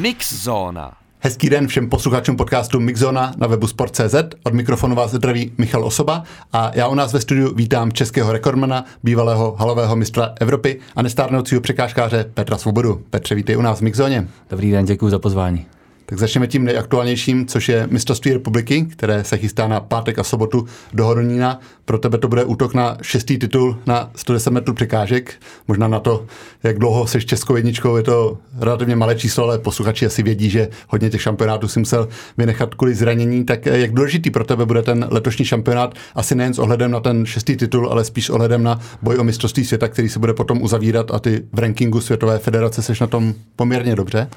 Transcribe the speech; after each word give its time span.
Mix 0.00 0.32
Zóna. 0.32 0.92
Hezký 1.18 1.50
den 1.50 1.66
všem 1.66 1.88
posluchačům 1.88 2.36
podcastu 2.36 2.80
Mixzona 2.80 3.32
na 3.36 3.46
webu 3.46 3.66
Sport.cz. 3.66 4.14
Od 4.42 4.54
mikrofonu 4.54 4.94
vás 4.94 5.10
zdraví 5.10 5.52
Michal 5.58 5.84
Osoba 5.84 6.22
a 6.52 6.70
já 6.74 6.88
u 6.88 6.94
nás 6.94 7.12
ve 7.12 7.20
studiu 7.20 7.54
vítám 7.54 7.92
českého 7.92 8.32
rekordmana, 8.32 8.84
bývalého 9.02 9.56
halového 9.58 9.96
mistra 9.96 10.34
Evropy 10.40 10.80
a 10.96 11.02
nestárnoucího 11.02 11.60
překážkáře 11.60 12.30
Petra 12.34 12.58
Svobodu. 12.58 13.02
Petře, 13.10 13.34
vítej 13.34 13.56
u 13.56 13.62
nás 13.62 13.78
v 13.78 13.82
Mixzoně. 13.82 14.28
Dobrý 14.50 14.70
den, 14.70 14.84
děkuji 14.84 15.10
za 15.10 15.18
pozvání. 15.18 15.66
Tak 16.10 16.18
začneme 16.18 16.46
tím 16.46 16.64
nejaktuálnějším, 16.64 17.46
což 17.46 17.68
je 17.68 17.86
mistrovství 17.90 18.32
republiky, 18.32 18.86
které 18.92 19.24
se 19.24 19.36
chystá 19.36 19.68
na 19.68 19.80
pátek 19.80 20.18
a 20.18 20.24
sobotu 20.24 20.66
do 20.92 21.04
Horonína. 21.04 21.60
Pro 21.84 21.98
tebe 21.98 22.18
to 22.18 22.28
bude 22.28 22.44
útok 22.44 22.74
na 22.74 22.98
šestý 23.02 23.38
titul 23.38 23.78
na 23.86 24.10
110 24.16 24.50
metrů 24.50 24.74
překážek. 24.74 25.34
Možná 25.68 25.88
na 25.88 26.00
to, 26.00 26.26
jak 26.62 26.78
dlouho 26.78 27.06
seš 27.06 27.26
českou 27.26 27.56
jedničkou, 27.56 27.96
je 27.96 28.02
to 28.02 28.38
relativně 28.60 28.96
malé 28.96 29.14
číslo, 29.14 29.44
ale 29.44 29.58
posluchači 29.58 30.06
asi 30.06 30.22
vědí, 30.22 30.50
že 30.50 30.68
hodně 30.88 31.10
těch 31.10 31.22
šampionátů 31.22 31.68
si 31.68 31.78
musel 31.78 32.08
vynechat 32.38 32.74
kvůli 32.74 32.94
zranění. 32.94 33.44
Tak 33.44 33.66
eh, 33.66 33.78
jak 33.78 33.92
důležitý 33.92 34.30
pro 34.30 34.44
tebe 34.44 34.66
bude 34.66 34.82
ten 34.82 35.06
letošní 35.10 35.44
šampionát, 35.44 35.94
asi 36.14 36.34
nejen 36.34 36.54
s 36.54 36.58
ohledem 36.58 36.90
na 36.90 37.00
ten 37.00 37.26
šestý 37.26 37.56
titul, 37.56 37.88
ale 37.88 38.04
spíš 38.04 38.26
s 38.26 38.30
ohledem 38.30 38.62
na 38.62 38.80
boj 39.02 39.16
o 39.18 39.24
mistrovství 39.24 39.64
světa, 39.64 39.88
který 39.88 40.08
se 40.08 40.18
bude 40.18 40.34
potom 40.34 40.62
uzavírat 40.62 41.10
a 41.10 41.18
ty 41.18 41.42
v 41.52 41.58
rankingu 41.58 42.00
Světové 42.00 42.38
federace 42.38 42.82
seš 42.82 43.00
na 43.00 43.06
tom 43.06 43.34
poměrně 43.56 43.96
dobře? 43.96 44.28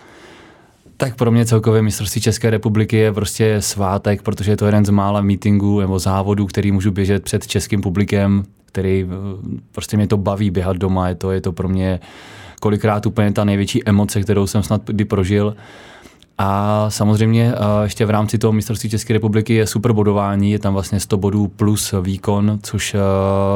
Tak 0.98 1.16
pro 1.16 1.32
mě 1.32 1.46
celkově 1.46 1.82
mistrovství 1.82 2.22
České 2.22 2.50
republiky 2.50 2.98
je 2.98 3.14
prostě 3.14 3.62
svátek, 3.62 4.22
protože 4.22 4.52
je 4.52 4.58
to 4.58 4.66
jeden 4.66 4.86
z 4.86 4.90
mála 4.90 5.22
meetingů 5.22 5.80
nebo 5.80 6.00
závodů, 6.00 6.46
který 6.46 6.72
můžu 6.72 6.92
běžet 6.92 7.24
před 7.24 7.48
českým 7.48 7.82
publikem, 7.82 8.44
který 8.66 9.06
eh, 9.06 9.60
prostě 9.72 9.98
mě 9.98 10.08
to 10.08 10.18
baví 10.18 10.50
běhat 10.50 10.78
doma, 10.78 11.10
je 11.10 11.16
to, 11.16 11.32
je 11.32 11.42
to 11.42 11.52
pro 11.52 11.70
mě 11.70 12.00
kolikrát 12.62 13.06
úplně 13.06 13.32
ta 13.32 13.44
největší 13.44 13.84
emoce, 13.86 14.22
kterou 14.22 14.48
jsem 14.48 14.64
snad 14.64 14.82
kdy 14.86 15.06
prožil. 15.06 15.56
A 16.38 16.86
samozřejmě 16.90 17.54
eh, 17.54 17.84
ještě 17.84 18.06
v 18.06 18.10
rámci 18.10 18.38
toho 18.38 18.54
mistrovství 18.54 18.90
České 18.90 19.14
republiky 19.14 19.54
je 19.54 19.68
super 19.68 19.94
bodování, 19.94 20.52
je 20.52 20.60
tam 20.60 20.74
vlastně 20.74 21.00
100 21.00 21.18
bodů 21.18 21.48
plus 21.48 21.94
výkon, 22.02 22.60
což 22.64 22.94
eh, 22.94 23.00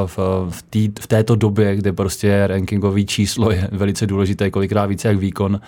v, 0.06 0.18
v, 0.50 0.62
tý, 0.70 0.90
v 1.00 1.08
této 1.08 1.36
době, 1.36 1.76
kde 1.76 1.94
prostě 1.94 2.48
rankingový 2.48 3.06
číslo 3.06 3.52
je 3.52 3.70
velice 3.72 4.08
důležité, 4.08 4.52
kolikrát 4.52 4.86
více 4.86 5.08
jak 5.08 5.18
výkon, 5.18 5.60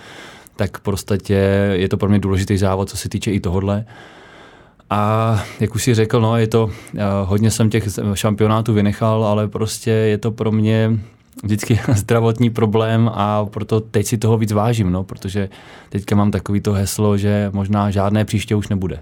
tak 0.60 0.80
prostě 0.80 1.46
je 1.74 1.90
to 1.90 1.98
pro 1.98 2.10
mě 2.10 2.20
důležitý 2.20 2.58
závod, 2.58 2.90
co 2.90 2.98
se 2.98 3.10
týče 3.10 3.32
i 3.32 3.40
tohodle. 3.40 3.86
A 4.90 5.44
jak 5.60 5.76
už 5.76 5.84
si 5.84 5.94
řekl, 5.94 6.22
no, 6.22 6.38
je 6.38 6.48
to, 6.48 6.70
eh, 6.96 7.00
hodně 7.24 7.52
jsem 7.52 7.70
těch 7.70 7.88
šampionátů 8.14 8.74
vynechal, 8.74 9.26
ale 9.26 9.48
prostě 9.48 9.92
je 9.92 10.18
to 10.18 10.32
pro 10.32 10.52
mě 10.52 11.00
vždycky 11.44 11.80
zdravotní 11.96 12.50
problém 12.50 13.12
a 13.14 13.46
proto 13.46 13.80
teď 13.80 14.06
si 14.06 14.18
toho 14.18 14.38
víc 14.38 14.52
vážím, 14.52 14.92
no, 14.92 15.04
protože 15.04 15.50
teďka 15.90 16.16
mám 16.16 16.32
takový 16.32 16.62
to 16.62 16.74
heslo, 16.74 17.18
že 17.18 17.50
možná 17.54 17.92
žádné 17.92 18.26
příště 18.26 18.56
už 18.56 18.68
nebude. 18.68 19.00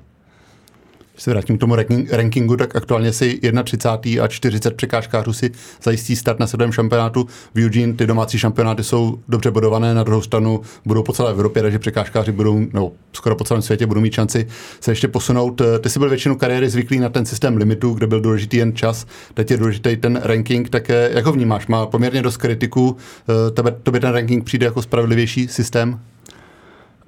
Když 1.18 1.24
se 1.24 1.32
vrátím 1.32 1.58
k 1.58 1.60
tomu 1.60 1.76
rankingu, 2.12 2.58
tak 2.58 2.76
aktuálně 2.76 3.14
si 3.14 3.40
31. 3.64 4.24
a 4.24 4.28
40 4.28 4.76
překážkářů 4.76 5.34
si 5.34 5.52
zajistí 5.84 6.16
start 6.16 6.40
na 6.40 6.48
světovém 6.48 6.72
šampionátu 6.72 7.28
v 7.56 7.66
Eugene. 7.66 7.94
Ty 7.94 8.08
domácí 8.08 8.40
šampionáty 8.40 8.84
jsou 8.84 9.20
dobře 9.28 9.52
bodované, 9.52 9.94
na 9.94 10.04
druhou 10.04 10.22
stranu 10.22 10.62
budou 10.86 11.04
po 11.04 11.14
celé 11.14 11.32
Evropě, 11.32 11.62
takže 11.62 11.80
překážkáři 11.80 12.32
budou, 12.32 12.66
no, 12.74 12.92
skoro 13.14 13.36
po 13.36 13.44
celém 13.44 13.62
světě 13.62 13.86
budou 13.86 14.02
mít 14.02 14.14
šanci 14.14 14.48
se 14.80 14.92
ještě 14.92 15.08
posunout. 15.08 15.62
Ty 15.80 15.90
jsi 15.90 16.00
byl 16.00 16.10
většinu 16.10 16.36
kariéry 16.36 16.70
zvyklý 16.70 17.00
na 17.00 17.10
ten 17.10 17.26
systém 17.26 17.58
limitu, 17.58 17.94
kde 17.94 18.08
byl 18.08 18.22
důležitý 18.22 18.58
jen 18.58 18.76
čas, 18.76 19.06
teď 19.34 19.52
je 19.52 19.58
důležitý 19.58 19.96
ten 19.96 20.22
ranking, 20.24 20.70
tak 20.70 20.90
eh, 20.90 21.10
jak 21.14 21.26
ho 21.26 21.32
vnímáš? 21.32 21.68
Má 21.68 21.86
poměrně 21.86 22.22
dost 22.22 22.38
kritiků, 22.38 22.98
eh, 23.30 23.52
tebe, 23.52 23.76
tobě 23.84 24.02
ten 24.02 24.12
ranking 24.12 24.44
přijde 24.44 24.66
jako 24.66 24.82
spravedlivější 24.82 25.48
systém? 25.48 26.00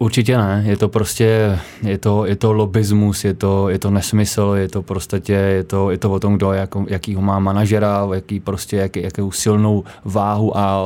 Určitě 0.02 0.38
ne, 0.38 0.64
je 0.66 0.78
to 0.78 0.90
prostě, 0.90 1.60
je 1.84 1.98
to, 1.98 2.26
je 2.26 2.36
to 2.36 2.54
lobismus, 2.54 3.26
je 3.26 3.34
to, 3.34 3.70
je 3.70 3.80
to 3.80 3.92
nesmysl, 3.92 4.54
je 4.58 4.68
to 4.70 4.82
prostě, 4.82 5.34
je 5.34 5.64
to, 5.64 5.92
je 5.92 5.98
to 5.98 6.12
o 6.12 6.20
tom, 6.20 6.36
kdo 6.36 6.54
jak, 6.54 6.70
jakýho 6.88 7.22
má 7.22 7.40
manažera, 7.40 8.08
jaký 8.14 8.40
prostě, 8.40 8.78
jak, 8.78 8.96
jakou 8.96 9.32
silnou 9.32 9.84
váhu 10.06 10.58
a 10.58 10.82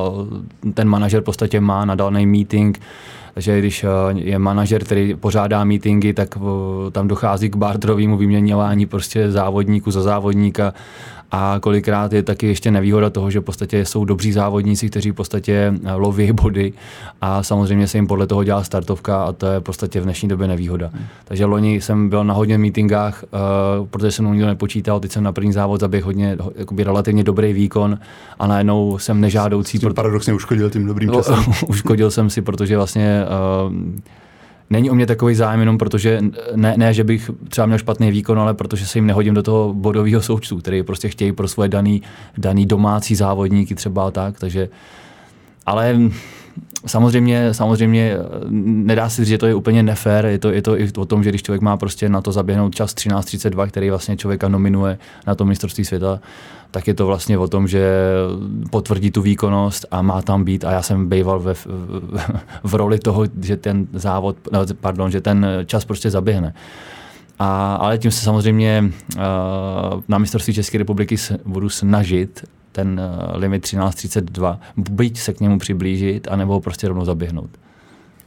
ten 0.74 0.88
manažer 0.88 1.22
v 1.22 1.26
podstatě 1.26 1.60
má 1.62 1.86
na 1.86 1.96
daný 1.96 2.26
meeting, 2.26 2.80
takže 3.34 3.60
když 3.60 3.84
eh, 3.84 3.88
je 4.16 4.40
manažer, 4.40 4.84
který 4.84 5.16
pořádá 5.16 5.64
meetingy, 5.64 6.14
tak 6.14 6.38
eh, 6.38 6.92
tam 6.92 7.08
dochází 7.08 7.50
k 7.50 7.56
barterovému 7.56 8.18
vyměňování 8.18 8.86
prostě 8.86 9.32
závodníku 9.32 9.92
za 9.92 10.02
závodníka 10.02 10.74
a 11.36 11.60
kolikrát 11.60 12.14
je 12.14 12.24
taky 12.24 12.48
ještě 12.48 12.72
nevýhoda 12.72 13.10
toho, 13.10 13.32
že 13.32 13.40
v 13.40 13.44
podstatě 13.44 13.86
jsou 13.86 14.06
dobří 14.06 14.32
závodníci, 14.32 14.90
kteří 14.90 15.12
v 15.12 15.14
podstatě 15.14 15.74
eh, 15.86 15.94
loví 15.94 16.32
body 16.32 16.74
a 17.22 17.44
samozřejmě 17.44 17.88
se 17.88 17.98
jim 17.98 18.08
podle 18.08 18.28
toho 18.28 18.44
dělá 18.44 18.64
startovka 18.64 19.24
a 19.24 19.32
to 19.32 19.46
je 19.46 19.60
v 19.60 19.64
podstatě 19.64 20.02
v 20.02 20.04
dnešní 20.04 20.30
době 20.30 20.48
nevýhoda. 20.48 20.90
Hmm. 20.94 21.06
Takže 21.26 21.46
loni 21.46 21.82
jsem 21.82 22.10
byl 22.10 22.24
na 22.24 22.34
hodně 22.34 22.58
meetingách, 22.58 23.24
uh, 23.80 23.88
protože 23.88 24.12
jsem 24.12 24.32
nikdo 24.32 24.48
nepočítal, 24.48 25.00
teď 25.00 25.12
jsem 25.12 25.24
na 25.24 25.32
první 25.32 25.54
závod 25.54 25.80
zaběh 25.80 26.04
hodně 26.04 26.38
jakoby 26.56 26.84
relativně 26.84 27.24
dobrý 27.24 27.54
výkon 27.54 28.00
a 28.40 28.48
najednou 28.48 28.98
jsem 28.98 29.22
nežádoucí. 29.22 29.80
Tím 29.80 29.94
paradoxně 29.94 30.34
uškodil 30.34 30.70
tím 30.70 30.86
dobrým 30.86 31.12
časem. 31.14 31.44
uškodil 31.68 32.12
jsem 32.12 32.30
si, 32.30 32.42
protože 32.42 32.78
vlastně 32.78 33.26
uh, 33.68 33.74
není 34.70 34.92
o 34.92 34.96
mě 34.96 35.06
takový 35.06 35.36
zájem 35.36 35.60
jenom 35.60 35.78
protože, 35.78 36.22
ne, 36.56 36.74
ne, 36.78 36.94
že 36.94 37.04
bych 37.04 37.32
třeba 37.50 37.68
měl 37.68 37.78
špatný 37.78 38.12
výkon, 38.12 38.40
ale 38.40 38.54
protože 38.54 38.86
se 38.86 38.98
jim 38.98 39.08
nehodím 39.08 39.34
do 39.34 39.44
toho 39.44 39.74
bodového 39.74 40.22
součtu, 40.22 40.58
který 40.58 40.84
prostě 40.84 41.10
chtějí 41.10 41.32
pro 41.32 41.48
svoje 41.48 41.70
daný, 41.70 42.02
daný 42.38 42.66
domácí 42.66 43.16
závodníky 43.16 43.76
třeba 43.76 44.12
tak, 44.12 44.40
takže 44.40 44.70
ale 45.66 46.00
samozřejmě, 46.86 47.54
samozřejmě 47.54 48.18
nedá 48.64 49.10
se 49.10 49.22
říct, 49.22 49.30
že 49.30 49.38
to 49.38 49.46
je 49.46 49.56
úplně 49.56 49.84
nefér, 49.84 50.26
je 50.26 50.40
to, 50.40 50.52
je 50.52 50.62
to 50.62 50.80
i 50.80 50.92
o 50.98 51.06
tom, 51.06 51.24
že 51.24 51.30
když 51.30 51.44
člověk 51.44 51.62
má 51.62 51.78
prostě 51.78 52.10
na 52.10 52.22
to 52.22 52.32
zaběhnout 52.32 52.76
čas 52.76 52.96
13.32, 52.96 53.68
který 53.68 53.90
vlastně 53.90 54.18
člověka 54.18 54.48
nominuje 54.48 54.98
na 55.28 55.36
to 55.36 55.46
mistrovství 55.46 55.86
světa, 55.86 56.20
tak 56.74 56.88
je 56.88 56.94
to 56.94 57.06
vlastně 57.06 57.38
o 57.38 57.48
tom, 57.48 57.68
že 57.68 57.94
potvrdí 58.70 59.12
tu 59.12 59.22
výkonnost 59.22 59.86
a 59.92 60.02
má 60.02 60.22
tam 60.22 60.44
být 60.44 60.66
a 60.66 60.72
já 60.72 60.82
jsem 60.82 61.10
býval 61.10 61.40
ve, 61.40 61.54
v, 61.54 61.68
v 62.64 62.74
roli 62.74 63.00
toho, 63.00 63.26
že 63.42 63.58
ten 63.58 63.88
závod, 63.94 64.38
no, 64.52 64.60
pardon, 64.82 65.12
že 65.12 65.22
ten 65.22 65.48
čas 65.66 65.86
prostě 65.86 66.10
zaběhne. 66.10 66.54
A, 67.40 67.76
ale 67.76 67.98
tím 67.98 68.12
se 68.12 68.26
samozřejmě 68.26 68.84
uh, 68.84 69.22
na 70.08 70.18
mistrovství 70.18 70.54
České 70.54 70.78
republiky 70.78 71.16
budu 71.46 71.70
snažit 71.70 72.44
ten 72.72 73.02
uh, 73.02 73.38
limit 73.38 73.64
13.32, 73.64 74.58
byť 74.78 75.20
se 75.20 75.34
k 75.34 75.40
němu 75.40 75.60
přiblížit, 75.60 76.28
anebo 76.32 76.54
ho 76.54 76.60
prostě 76.60 76.88
rovnou 76.88 77.06
zaběhnout. 77.06 77.50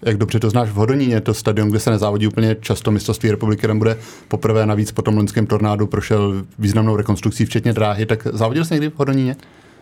Jak 0.03 0.17
dobře 0.17 0.41
to 0.41 0.51
znáš 0.51 0.69
v 0.69 0.75
Hodoníně, 0.75 1.21
to 1.21 1.34
stadion, 1.34 1.71
kde 1.71 1.81
se 1.81 1.91
nezávodí 1.91 2.27
úplně 2.27 2.57
často 2.61 2.91
mistrovství 2.91 3.31
republiky, 3.31 3.67
tam 3.67 3.79
bude 3.79 3.99
poprvé 4.29 4.67
navíc 4.67 4.93
po 4.93 5.03
tom 5.03 5.17
loňském 5.17 5.47
tornádu 5.47 5.87
prošel 5.87 6.45
významnou 6.59 6.97
rekonstrukcí, 6.97 7.45
včetně 7.45 7.73
dráhy, 7.73 8.06
tak 8.06 8.27
závodil 8.33 8.65
jsi 8.65 8.75
někdy 8.75 8.91
v 8.91 8.99
Hodoníně? 8.99 9.37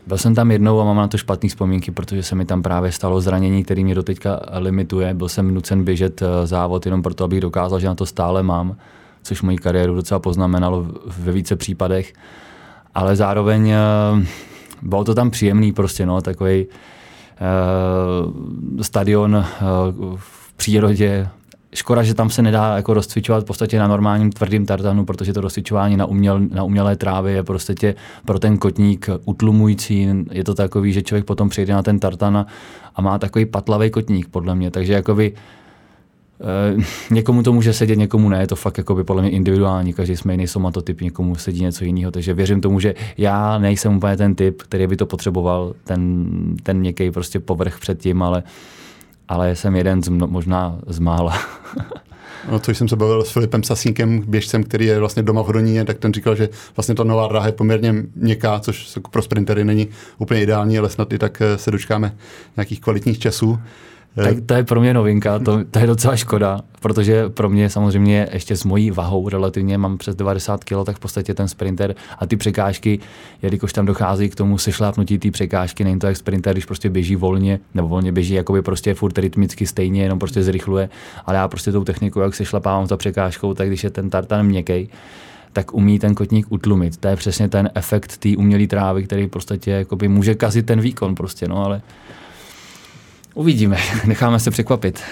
Byl 0.06 0.18
jsem 0.18 0.34
tam 0.34 0.50
jednou 0.50 0.80
a 0.80 0.84
mám 0.84 0.96
na 0.96 1.08
to 1.08 1.18
špatné 1.18 1.48
vzpomínky, 1.48 1.90
protože 1.90 2.22
se 2.22 2.34
mi 2.34 2.44
tam 2.44 2.62
právě 2.62 2.92
stalo 2.92 3.20
zranění, 3.20 3.64
který 3.64 3.84
mě 3.84 3.94
doteďka 3.94 4.40
limituje. 4.52 5.14
Byl 5.14 5.28
jsem 5.28 5.54
nucen 5.54 5.84
běžet 5.84 6.22
eh, 6.22 6.46
závod 6.46 6.86
jenom 6.86 7.02
proto, 7.02 7.24
abych 7.24 7.40
dokázal, 7.40 7.80
že 7.80 7.86
na 7.86 7.94
to 7.94 8.06
stále 8.06 8.42
mám, 8.42 8.76
což 9.22 9.42
moji 9.42 9.58
kariéru 9.58 9.94
docela 9.94 10.18
poznamenalo 10.18 10.86
ve 11.18 11.32
více 11.32 11.56
případech. 11.56 12.12
Ale 12.94 13.16
zároveň 13.16 13.70
eh, 13.70 13.76
bylo 14.82 15.04
to 15.04 15.14
tam 15.14 15.30
příjemný 15.30 15.72
prostě, 15.72 16.06
no, 16.06 16.22
takový 16.22 16.66
stadion 18.82 19.34
uh, 19.34 19.44
v 20.16 20.52
přírodě. 20.56 21.28
Škoda, 21.74 22.02
že 22.02 22.14
tam 22.14 22.30
se 22.30 22.42
nedá 22.42 22.76
jako 22.76 22.94
rozcvičovat 22.94 23.42
v 23.42 23.46
podstatě 23.46 23.78
na 23.78 23.88
normálním 23.88 24.32
tvrdým 24.32 24.66
tartanu, 24.66 25.04
protože 25.04 25.32
to 25.32 25.40
rozcvičování 25.40 25.96
na, 25.96 26.06
uměl, 26.06 26.40
na 26.40 26.62
umělé 26.62 26.96
trávě 26.96 27.34
je 27.34 27.42
prostě 27.42 27.94
pro 28.24 28.38
ten 28.38 28.58
kotník 28.58 29.08
utlumující. 29.24 30.08
Je 30.30 30.44
to 30.44 30.54
takový, 30.54 30.92
že 30.92 31.02
člověk 31.02 31.24
potom 31.24 31.48
přijde 31.48 31.74
na 31.74 31.82
ten 31.82 31.98
tartan 31.98 32.46
a 32.96 33.02
má 33.02 33.18
takový 33.18 33.46
patlavý 33.46 33.90
kotník, 33.90 34.28
podle 34.28 34.54
mě. 34.54 34.70
Takže 34.70 34.92
jakoby 34.92 35.32
někomu 37.10 37.42
to 37.42 37.52
může 37.52 37.72
sedět, 37.72 37.96
někomu 37.96 38.28
ne, 38.28 38.40
je 38.40 38.46
to 38.46 38.56
fakt 38.56 38.78
jako 38.78 38.94
by 38.94 39.04
podle 39.04 39.22
mě 39.22 39.30
individuální, 39.30 39.92
každý 39.92 40.16
jsme 40.16 40.32
jiný 40.32 40.46
somatotyp, 40.46 41.00
někomu 41.00 41.34
sedí 41.34 41.62
něco 41.62 41.84
jiného, 41.84 42.10
takže 42.10 42.34
věřím 42.34 42.60
tomu, 42.60 42.80
že 42.80 42.94
já 43.18 43.58
nejsem 43.58 43.96
úplně 43.96 44.16
ten 44.16 44.34
typ, 44.34 44.62
který 44.62 44.86
by 44.86 44.96
to 44.96 45.06
potřeboval, 45.06 45.74
ten, 45.84 46.26
ten 46.62 46.78
měkký 46.78 47.10
prostě 47.10 47.40
povrch 47.40 47.78
předtím, 47.78 48.22
ale, 48.22 48.42
ale 49.28 49.56
jsem 49.56 49.76
jeden 49.76 50.02
z 50.02 50.08
mno, 50.08 50.26
možná 50.26 50.78
z 50.86 50.98
mála. 50.98 51.38
No, 52.50 52.58
což 52.58 52.78
jsem 52.78 52.88
se 52.88 52.96
bavil 52.96 53.24
s 53.24 53.30
Filipem 53.30 53.62
Sasínkem, 53.62 54.22
běžcem, 54.26 54.64
který 54.64 54.86
je 54.86 54.98
vlastně 54.98 55.22
doma 55.22 55.42
v 55.42 55.48
Hroníně, 55.48 55.84
tak 55.84 55.98
ten 55.98 56.14
říkal, 56.14 56.36
že 56.36 56.48
vlastně 56.76 56.94
ta 56.94 57.04
nová 57.04 57.28
dráha 57.28 57.46
je 57.46 57.52
poměrně 57.52 57.94
měkká, 58.16 58.60
což 58.60 58.98
pro 59.10 59.22
sprintery 59.22 59.64
není 59.64 59.88
úplně 60.18 60.42
ideální, 60.42 60.78
ale 60.78 60.90
snad 60.90 61.12
i 61.12 61.18
tak 61.18 61.40
eh, 61.40 61.58
se 61.58 61.70
dočkáme 61.70 62.16
nějakých 62.56 62.80
kvalitních 62.80 63.18
časů. 63.18 63.58
Tak 64.14 64.36
to 64.46 64.54
je 64.54 64.64
pro 64.64 64.80
mě 64.80 64.94
novinka, 64.94 65.38
to, 65.38 65.64
to 65.70 65.78
je 65.78 65.86
docela 65.86 66.16
škoda, 66.16 66.60
protože 66.80 67.28
pro 67.28 67.50
mě 67.50 67.70
samozřejmě 67.70 68.28
ještě 68.32 68.56
s 68.56 68.64
mojí 68.64 68.90
vahou 68.90 69.28
relativně 69.28 69.78
mám 69.78 69.98
přes 69.98 70.16
90 70.16 70.64
kg, 70.64 70.84
tak 70.86 70.96
v 70.96 71.00
podstatě 71.00 71.34
ten 71.34 71.48
sprinter 71.48 71.94
a 72.18 72.26
ty 72.26 72.36
překážky, 72.36 72.98
jelikož 73.42 73.72
tam 73.72 73.86
dochází 73.86 74.28
k 74.28 74.34
tomu 74.34 74.58
sešlápnutí 74.58 75.18
té 75.18 75.30
překážky, 75.30 75.84
není 75.84 75.98
to 75.98 76.06
jak 76.06 76.16
sprinter, 76.16 76.52
když 76.52 76.64
prostě 76.64 76.90
běží 76.90 77.16
volně, 77.16 77.60
nebo 77.74 77.88
volně 77.88 78.12
běží 78.12 78.34
jakoby 78.34 78.62
prostě 78.62 78.94
furt 78.94 79.18
rytmicky 79.18 79.66
stejně, 79.66 80.02
jenom 80.02 80.18
prostě 80.18 80.42
zrychluje, 80.42 80.88
ale 81.26 81.36
já 81.36 81.48
prostě 81.48 81.72
tou 81.72 81.84
technikou, 81.84 82.20
jak 82.20 82.34
se 82.34 82.44
šlapávám 82.44 82.86
za 82.86 82.96
překážkou, 82.96 83.54
tak 83.54 83.68
když 83.68 83.84
je 83.84 83.90
ten 83.90 84.10
tartan 84.10 84.46
měkký, 84.46 84.88
tak 85.52 85.74
umí 85.74 85.98
ten 85.98 86.14
kotník 86.14 86.46
utlumit. 86.50 86.96
To 86.96 87.08
je 87.08 87.16
přesně 87.16 87.48
ten 87.48 87.70
efekt 87.74 88.16
té 88.16 88.28
umělé 88.36 88.66
trávy, 88.66 89.04
který 89.04 89.26
prostě 89.26 89.70
jakoby 89.70 90.08
může 90.08 90.34
kazit 90.34 90.66
ten 90.66 90.80
výkon 90.80 91.14
prostě, 91.14 91.48
no 91.48 91.64
ale 91.64 91.82
Uvidíme, 93.34 93.78
necháme 94.06 94.40
se 94.40 94.50
překvapit. 94.50 95.02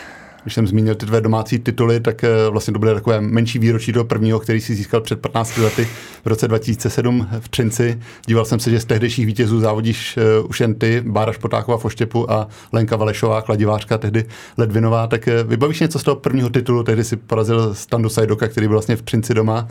Když 0.43 0.55
jsem 0.55 0.67
zmínil 0.67 0.95
ty 0.95 1.07
dvě 1.07 1.21
domácí 1.21 1.59
tituly, 1.59 2.01
tak 2.01 2.25
eh, 2.25 2.29
vlastně 2.51 2.73
to 2.73 2.79
bude 2.79 2.95
takové 2.95 3.21
menší 3.21 3.59
výročí 3.59 3.93
toho 3.93 4.05
prvního, 4.05 4.41
který 4.41 4.61
si 4.61 4.75
získal 4.75 5.01
před 5.01 5.21
15 5.21 5.57
lety 5.57 5.89
v 6.25 6.27
roce 6.27 6.49
2007 6.49 7.29
v 7.41 7.49
Třinci. 7.49 8.01
Díval 8.27 8.45
jsem 8.45 8.61
se, 8.61 8.71
že 8.71 8.81
z 8.81 8.85
tehdejších 8.85 9.27
vítězů 9.27 9.61
závodíš 9.61 10.17
uh, 10.41 10.51
už 10.51 10.61
jen 10.61 10.75
ty, 10.75 11.03
Bára 11.07 11.33
Špotáková 11.33 11.79
v 11.79 11.85
Oštěpu 11.85 12.31
a 12.33 12.49
Lenka 12.73 12.97
Valešová, 12.97 13.43
kladivářka, 13.43 13.99
tehdy 13.99 14.25
Ledvinová. 14.59 15.07
Tak 15.07 15.27
uh, 15.27 15.51
vybavíš 15.51 15.81
něco 15.81 15.99
z 15.99 16.03
toho 16.03 16.17
prvního 16.17 16.51
titulu, 16.51 16.83
tehdy 16.83 17.05
si 17.05 17.17
porazil 17.17 17.75
Standu 17.75 18.09
Sajdoka, 18.09 18.49
který 18.49 18.67
byl 18.67 18.75
vlastně 18.75 18.97
v 18.97 19.03
Třinci 19.03 19.35
doma. 19.35 19.69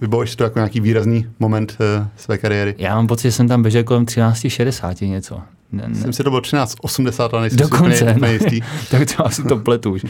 Vybavíš 0.00 0.36
to 0.36 0.44
jako 0.44 0.58
nějaký 0.58 0.80
výrazný 0.80 1.26
moment 1.38 1.78
své 2.16 2.38
kariéry? 2.38 2.74
Já 2.78 2.94
mám 2.94 3.06
pocit, 3.06 3.28
že 3.28 3.32
jsem 3.32 3.48
tam 3.48 3.62
běžel 3.62 3.84
kolem 3.84 4.04
13.60 4.04 5.08
něco. 5.08 5.40
Ne, 5.72 5.82
ne. 5.82 5.88
Myslím 5.88 6.12
si, 6.12 6.24
to 6.24 6.30
bylo 6.30 6.40
1380, 6.40 7.34
ale 7.34 7.42
nejsem 7.42 7.58
Dokonce, 7.58 8.00
úplně, 8.00 8.14
úplně 8.14 8.32
jistý. 8.32 8.60
tak 8.90 9.16
to 9.16 9.26
asi 9.26 9.42
to 9.42 9.56
pletu 9.56 9.92
už. 9.92 10.06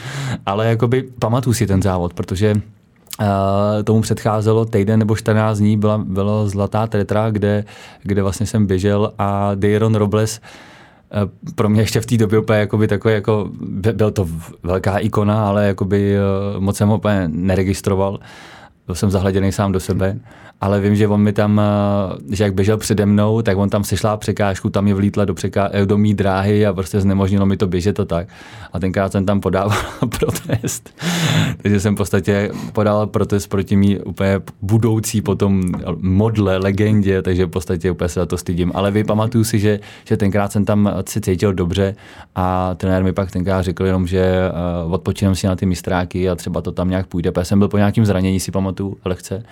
Ale 0.47 0.67
jakoby 0.67 1.03
pamatuju 1.19 1.55
si 1.55 1.67
ten 1.67 1.83
závod, 1.83 2.15
protože 2.15 2.55
Uh, 3.21 3.83
tomu 3.83 4.01
předcházelo 4.01 4.65
týden 4.65 4.99
nebo 4.99 5.17
14 5.17 5.59
dní, 5.59 5.77
byla, 5.77 5.99
byla 5.99 6.49
zlatá 6.49 6.87
tetra, 6.87 7.31
kde, 7.31 7.65
kde 8.03 8.23
vlastně 8.23 8.47
jsem 8.47 8.67
běžel 8.67 9.13
a 9.19 9.51
Deiron 9.55 9.95
Robles 9.95 10.41
uh, 11.25 11.53
pro 11.55 11.69
mě 11.69 11.81
ještě 11.81 12.01
v 12.01 12.07
té 12.07 12.17
době 12.17 12.39
úplně 12.39 12.59
jakoby 12.59 12.89
takový, 12.89 13.15
jako, 13.15 13.51
byl 13.93 14.11
to 14.11 14.29
velká 14.63 14.99
ikona, 14.99 15.49
ale 15.49 15.67
jakoby 15.67 16.17
uh, 16.19 16.61
moc 16.61 16.77
jsem 16.77 16.89
ho 16.89 16.97
úplně 16.97 17.29
neregistroval. 17.29 18.19
Byl 18.87 18.95
jsem 18.95 19.11
zahleděný 19.11 19.53
sám 19.53 19.73
do 19.73 19.81
sebe 19.81 20.21
ale 20.61 20.81
vím, 20.81 20.97
že 20.97 21.09
on 21.09 21.21
mi 21.21 21.33
tam, 21.33 21.61
eh, 21.61 22.37
že 22.37 22.45
jak 22.45 22.55
běžel 22.55 22.77
přede 22.77 23.07
mnou, 23.07 23.43
tak 23.43 23.59
on 23.59 23.71
tam 23.71 23.85
sešla 23.85 24.17
překážku, 24.17 24.71
tam 24.71 24.89
je 24.89 24.95
vlítla 24.95 25.25
do, 25.25 25.35
překá, 25.35 25.69
eh, 25.73 25.87
do 25.87 25.99
mý 25.99 26.15
dráhy 26.15 26.67
a 26.67 26.73
prostě 26.73 27.01
znemožnilo 27.01 27.47
mi 27.47 27.57
to 27.57 27.67
běžet 27.67 28.01
a 28.01 28.05
tak. 28.05 28.29
A 28.73 28.81
tenkrát 28.81 29.13
jsem 29.13 29.27
tam 29.27 29.41
podával 29.41 29.79
protest. 30.19 30.91
Takže 31.63 31.81
jsem 31.81 31.95
v 31.95 31.97
podstatě 31.97 32.51
podal 32.73 33.07
protest 33.07 33.47
proti 33.47 33.77
mý 33.77 33.99
úplně 33.99 34.41
budoucí 34.63 35.23
potom 35.23 35.63
modle, 36.01 36.57
legendě, 36.57 37.23
takže 37.23 37.47
v 37.47 37.49
podstatě 37.49 37.91
úplně 37.91 38.09
se 38.09 38.21
za 38.21 38.27
to 38.27 38.39
stydím. 38.39 38.73
Ale 38.75 38.91
vy 38.91 39.05
pamatuju 39.05 39.45
si, 39.45 39.59
že, 39.59 39.81
že 40.05 40.17
tenkrát 40.17 40.53
jsem 40.53 40.65
tam 40.65 40.91
si 41.09 41.21
cítil 41.21 41.53
dobře 41.53 41.95
a 42.35 42.75
trenér 42.75 43.05
mi 43.05 43.13
pak 43.13 43.31
tenkrát 43.31 43.63
řekl 43.63 43.87
jenom, 43.87 44.07
že 44.07 44.51
uh, 44.87 44.93
odpočínám 44.93 45.35
si 45.35 45.47
na 45.47 45.57
ty 45.57 45.67
mistráky 45.67 46.29
a 46.29 46.35
třeba 46.35 46.61
to 46.61 46.73
tam 46.73 46.91
nějak 46.91 47.07
půjde. 47.07 47.33
Protože 47.33 47.45
jsem 47.45 47.59
byl 47.59 47.69
po 47.69 47.77
nějakým 47.77 48.07
zranění, 48.07 48.41
si 48.41 48.51
pamatuju, 48.51 48.76
lehce. 49.05 49.43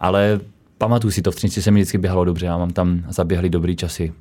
Ale 0.00 0.40
pamatuju 0.78 1.10
si 1.10 1.22
to, 1.22 1.30
v 1.30 1.34
Třinci 1.34 1.62
se 1.62 1.70
mi 1.70 1.80
vždycky 1.80 1.98
běhalo 1.98 2.24
dobře, 2.24 2.46
já 2.46 2.58
mám 2.58 2.70
tam 2.70 3.04
zaběhly 3.08 3.50
dobrý 3.50 3.76
časy. 3.76 4.12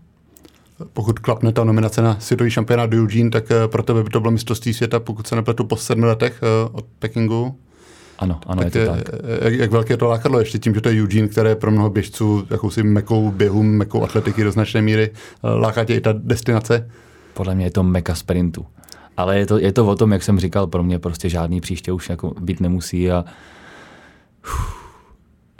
Pokud 0.93 1.19
klapne 1.19 1.51
ta 1.51 1.63
nominace 1.63 2.01
na 2.01 2.19
světový 2.19 2.51
šampionát 2.51 2.89
do 2.89 2.97
Eugene, 2.97 3.29
tak 3.29 3.51
eh, 3.51 3.67
pro 3.67 3.83
tebe 3.83 4.03
by 4.03 4.09
to 4.09 4.19
bylo 4.19 4.31
mistrovství 4.31 4.73
světa, 4.73 4.99
pokud 4.99 5.27
se 5.27 5.35
nepletu 5.35 5.63
po 5.63 5.75
sedmi 5.75 6.05
letech 6.05 6.39
eh, 6.43 6.69
od 6.71 6.85
Pekingu. 6.99 7.55
Ano, 8.19 8.39
ano, 8.47 8.63
tak 8.63 8.75
je 8.75 8.85
to 8.85 8.91
tak. 8.91 9.09
Eh, 9.13 9.45
jak, 9.49 9.53
jak 9.53 9.71
velké 9.71 9.93
je 9.93 9.97
to 9.97 10.07
lákadlo 10.07 10.39
ještě 10.39 10.59
tím, 10.59 10.73
že 10.73 10.81
to 10.81 10.89
je 10.89 11.01
Eugene, 11.01 11.27
které 11.27 11.55
pro 11.55 11.71
mnoho 11.71 11.89
běžců 11.89 12.47
jakousi 12.49 12.83
mekou 12.83 13.31
běhu, 13.31 13.63
mekou 13.63 14.03
atletiky 14.03 14.43
do 14.43 14.51
značné 14.51 14.81
míry. 14.81 15.11
Láká 15.43 15.85
tě 15.85 15.95
i 15.95 16.01
ta 16.01 16.13
destinace? 16.17 16.89
Podle 17.33 17.55
mě 17.55 17.65
je 17.65 17.71
to 17.71 17.83
meka 17.83 18.15
sprintu. 18.15 18.65
Ale 19.17 19.39
je 19.39 19.45
to, 19.45 19.57
je 19.57 19.71
to 19.71 19.87
o 19.87 19.95
tom, 19.95 20.11
jak 20.11 20.23
jsem 20.23 20.39
říkal, 20.39 20.67
pro 20.67 20.83
mě 20.83 20.99
prostě 20.99 21.29
žádný 21.29 21.61
příště 21.61 21.91
už 21.91 22.09
jako 22.09 22.33
být 22.39 22.59
nemusí 22.59 23.11
a 23.11 23.25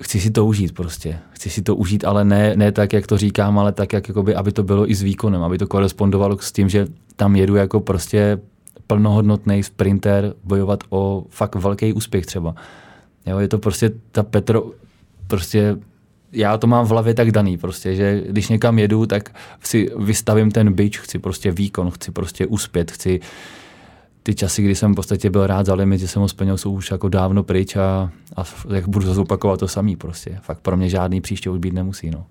chci 0.02 0.20
si 0.20 0.32
to 0.32 0.46
užít 0.46 0.76
prostě. 0.76 1.20
Chci 1.32 1.50
si 1.50 1.62
to 1.62 1.76
užít, 1.76 2.06
ale 2.06 2.26
ne, 2.26 2.54
ne 2.56 2.72
tak, 2.72 2.94
jak 2.94 3.08
to 3.08 3.18
říkám, 3.18 3.60
ale 3.60 3.72
tak, 3.72 3.94
jak, 3.94 4.08
jakoby, 4.08 4.36
aby 4.36 4.52
to 4.52 4.64
bylo 4.64 4.92
i 4.92 4.96
s 4.96 5.02
výkonem, 5.02 5.44
aby 5.44 5.58
to 5.58 5.68
korespondovalo 5.68 6.38
s 6.40 6.52
tím, 6.52 6.70
že 6.70 6.88
tam 7.16 7.36
jedu 7.36 7.56
jako 7.56 7.80
prostě 7.80 8.40
plnohodnotný 8.88 9.64
sprinter 9.64 10.34
bojovat 10.44 10.84
o 10.90 11.24
fakt 11.30 11.56
velký 11.56 11.94
úspěch 11.94 12.26
třeba. 12.26 12.56
Jo, 13.26 13.40
je 13.40 13.48
to 13.48 13.60
prostě 13.60 13.92
ta 14.12 14.24
Petro, 14.24 14.72
prostě 15.28 15.78
já 16.32 16.58
to 16.58 16.68
mám 16.68 16.86
v 16.86 16.90
hlavě 16.90 17.14
tak 17.14 17.32
daný 17.32 17.58
prostě, 17.58 17.96
že 17.96 18.24
když 18.30 18.48
někam 18.48 18.80
jedu, 18.80 19.06
tak 19.06 19.36
si 19.64 19.90
vystavím 19.98 20.52
ten 20.52 20.74
byč, 20.74 21.00
chci 21.00 21.20
prostě 21.20 21.52
výkon, 21.52 21.92
chci 21.92 22.12
prostě 22.12 22.46
uspět, 22.46 22.92
chci 22.92 23.20
ty 24.30 24.36
časy, 24.36 24.62
kdy 24.62 24.76
jsem 24.76 24.92
v 24.92 24.96
podstatě 24.96 25.30
byl 25.30 25.48
rád 25.48 25.66
za 25.66 25.74
limit, 25.74 26.00
že 26.00 26.08
jsem 26.08 26.22
ho 26.22 26.28
splnil, 26.28 26.58
jsou 26.58 26.72
už 26.72 26.92
jako 26.92 27.10
dávno 27.10 27.44
pryč 27.44 27.76
a, 27.76 28.12
a 28.38 28.44
jak 28.74 28.88
budu 28.88 29.06
zase 29.06 29.20
opakovat 29.20 29.60
to 29.60 29.68
samý 29.68 29.96
prostě. 29.96 30.40
Fakt 30.42 30.60
pro 30.60 30.78
mě 30.78 30.90
žádný 30.90 31.22
příště 31.22 31.50
už 31.50 31.60
být 31.60 31.74
nemusí. 31.74 32.12
No. 32.12 32.26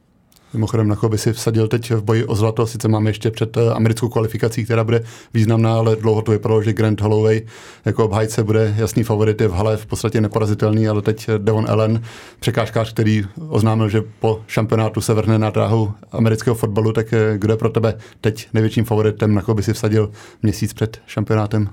Mimochodem, 0.53 0.89
na 0.89 0.97
koho 0.97 1.11
by 1.11 1.19
si 1.19 1.33
vsadil 1.33 1.69
teď 1.69 1.91
v 1.91 2.03
boji 2.03 2.25
o 2.25 2.35
zlato, 2.35 2.67
sice 2.67 2.89
máme 2.89 3.11
ještě 3.11 3.31
před 3.31 3.57
eh, 3.57 3.71
americkou 3.71 4.09
kvalifikací, 4.09 4.65
která 4.65 4.85
bude 4.85 5.03
významná, 5.35 5.75
ale 5.75 5.97
dlouho 5.97 6.23
to 6.23 6.33
vypadalo, 6.33 6.63
že 6.63 6.73
Grant 6.73 7.01
Holloway 7.01 7.43
jako 7.85 8.05
obhájce 8.05 8.45
bude 8.45 8.75
jasný 8.79 9.03
favorit, 9.03 9.41
je 9.41 9.49
v 9.49 9.53
hale 9.53 9.77
v 9.77 9.87
podstatě 9.87 10.21
neporazitelný, 10.21 10.89
ale 10.89 11.03
teď 11.03 11.31
Devon 11.39 11.67
Allen, 11.69 12.03
překážkář, 12.41 12.93
který 12.93 13.25
oznámil, 13.49 13.89
že 13.89 14.03
po 14.21 14.43
šampionátu 14.47 15.01
se 15.01 15.15
vrhne 15.15 15.39
na 15.39 15.51
dráhu 15.51 15.93
amerického 16.13 16.55
fotbalu, 16.55 16.93
tak 16.93 17.13
eh, 17.13 17.39
kdo 17.39 17.53
je 17.53 17.57
pro 17.57 17.69
tebe 17.69 17.95
teď 18.21 18.49
největším 18.55 18.85
favoritem, 18.85 19.35
na 19.35 19.43
koho 19.43 19.55
by 19.55 19.63
si 19.63 19.73
vsadil 19.73 20.11
měsíc 20.43 20.73
před 20.73 21.01
šampionátem? 21.07 21.69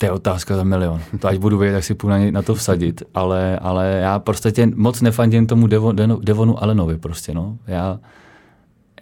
To 0.00 0.06
je 0.06 0.12
otázka 0.12 0.56
za 0.56 0.64
milion. 0.64 1.00
To 1.18 1.28
až 1.28 1.38
budu 1.38 1.58
vědět, 1.58 1.74
tak 1.74 1.84
si 1.84 1.94
půjdu 1.94 2.10
na, 2.10 2.30
na 2.30 2.42
to 2.42 2.54
vsadit, 2.54 3.02
ale, 3.14 3.58
ale 3.58 3.98
já 4.02 4.18
prostě 4.18 4.66
moc 4.74 5.00
nefandím 5.00 5.46
tomu 5.46 5.66
Devon, 5.66 5.96
Devonu 6.20 6.62
Allenovi 6.62 6.98
prostě, 6.98 7.34
no. 7.34 7.58
Já, 7.66 8.00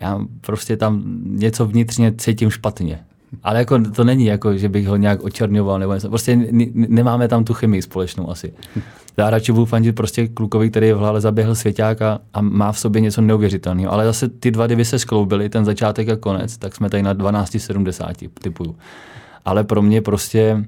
já 0.01 0.21
prostě 0.41 0.77
tam 0.77 1.03
něco 1.25 1.67
vnitřně 1.67 2.15
cítím 2.19 2.51
špatně. 2.51 3.01
Ale 3.43 3.59
jako 3.59 3.79
to 3.79 4.05
není 4.05 4.25
jako, 4.25 4.57
že 4.57 4.69
bych 4.69 4.89
ho 4.89 4.97
nějak 4.97 5.23
očerňoval 5.23 5.79
nebo 5.79 5.95
něco. 5.95 6.09
Prostě 6.09 6.37
nemáme 6.73 7.29
tam 7.29 7.45
tu 7.45 7.55
chemii 7.55 7.83
společnou 7.83 8.31
asi. 8.31 8.53
Já 9.17 9.31
radši 9.31 9.53
budu 9.53 9.65
fandit 9.65 9.95
prostě 9.95 10.29
klukovi, 10.29 10.71
který 10.71 10.93
v 10.93 10.97
hlavě 10.97 11.21
zaběhl 11.21 11.55
svěťák 11.55 12.03
a, 12.03 12.21
a 12.35 12.41
má 12.41 12.73
v 12.73 12.79
sobě 12.79 13.01
něco 13.01 13.21
neuvěřitelného. 13.21 13.93
Ale 13.93 14.05
zase 14.05 14.29
ty 14.29 14.51
dva 14.51 14.67
divy 14.67 14.85
se 14.85 14.99
skloubily, 14.99 15.49
ten 15.49 15.65
začátek 15.65 16.09
a 16.09 16.17
konec, 16.17 16.59
tak 16.59 16.75
jsme 16.75 16.91
tady 16.91 17.03
na 17.03 17.15
12,70 17.15 18.29
typuju. 18.43 18.77
Ale 19.45 19.65
pro 19.65 19.83
mě 19.83 20.03
prostě 20.03 20.65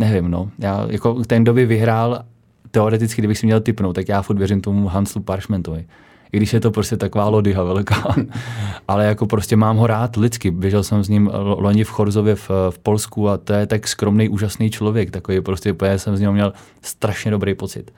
nevím, 0.00 0.30
no. 0.30 0.50
Já, 0.58 0.86
jako 0.90 1.24
ten, 1.24 1.42
kdo 1.42 1.54
by 1.54 1.66
vyhrál, 1.66 2.24
teoreticky, 2.70 3.20
kdybych 3.20 3.38
si 3.38 3.46
měl 3.46 3.60
typnout, 3.60 3.94
tak 3.94 4.08
já 4.08 4.22
furt 4.22 4.38
věřím 4.38 4.60
tomu 4.60 4.88
Hanslu 4.88 5.22
Parchmentovi. 5.22 5.86
I 6.32 6.36
když 6.36 6.52
je 6.52 6.60
to 6.60 6.70
prostě 6.70 6.96
taková 6.96 7.28
lodyha 7.28 7.62
velká. 7.62 8.14
Ale 8.88 9.06
jako 9.06 9.26
prostě 9.26 9.56
mám 9.56 9.76
ho 9.76 9.86
rád 9.86 10.16
lidsky. 10.16 10.50
Běžel 10.50 10.82
jsem 10.82 11.04
s 11.04 11.08
ním 11.08 11.30
loni 11.34 11.84
v 11.84 11.88
Chorzově 11.88 12.34
v, 12.34 12.50
v 12.70 12.78
Polsku 12.78 13.28
a 13.28 13.36
to 13.36 13.52
je 13.52 13.66
tak 13.66 13.88
skromný, 13.88 14.28
úžasný 14.28 14.70
člověk. 14.70 15.10
Takový 15.10 15.40
prostě, 15.40 15.74
jsem 15.96 16.16
z 16.16 16.20
něho 16.20 16.32
měl 16.32 16.52
strašně 16.82 17.30
dobrý 17.30 17.54
pocit. 17.54 17.90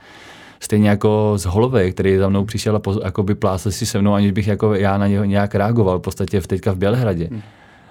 Stejně 0.60 0.88
jako 0.88 1.32
z 1.36 1.44
Holovej, 1.44 1.92
který 1.92 2.16
za 2.16 2.28
mnou 2.28 2.44
přišel 2.44 2.76
a 2.76 2.80
jako 3.04 3.22
by 3.22 3.34
plásl 3.34 3.70
si 3.70 3.86
se 3.86 4.00
mnou, 4.00 4.14
aniž 4.14 4.32
bych 4.32 4.46
jako 4.46 4.74
já 4.74 4.98
na 4.98 5.06
něho 5.06 5.24
nějak 5.24 5.54
reagoval, 5.54 5.98
v 5.98 6.02
podstatě 6.02 6.40
teďka 6.40 6.72
v 6.72 6.76
Bělehradě. 6.76 7.28
Hmm 7.30 7.42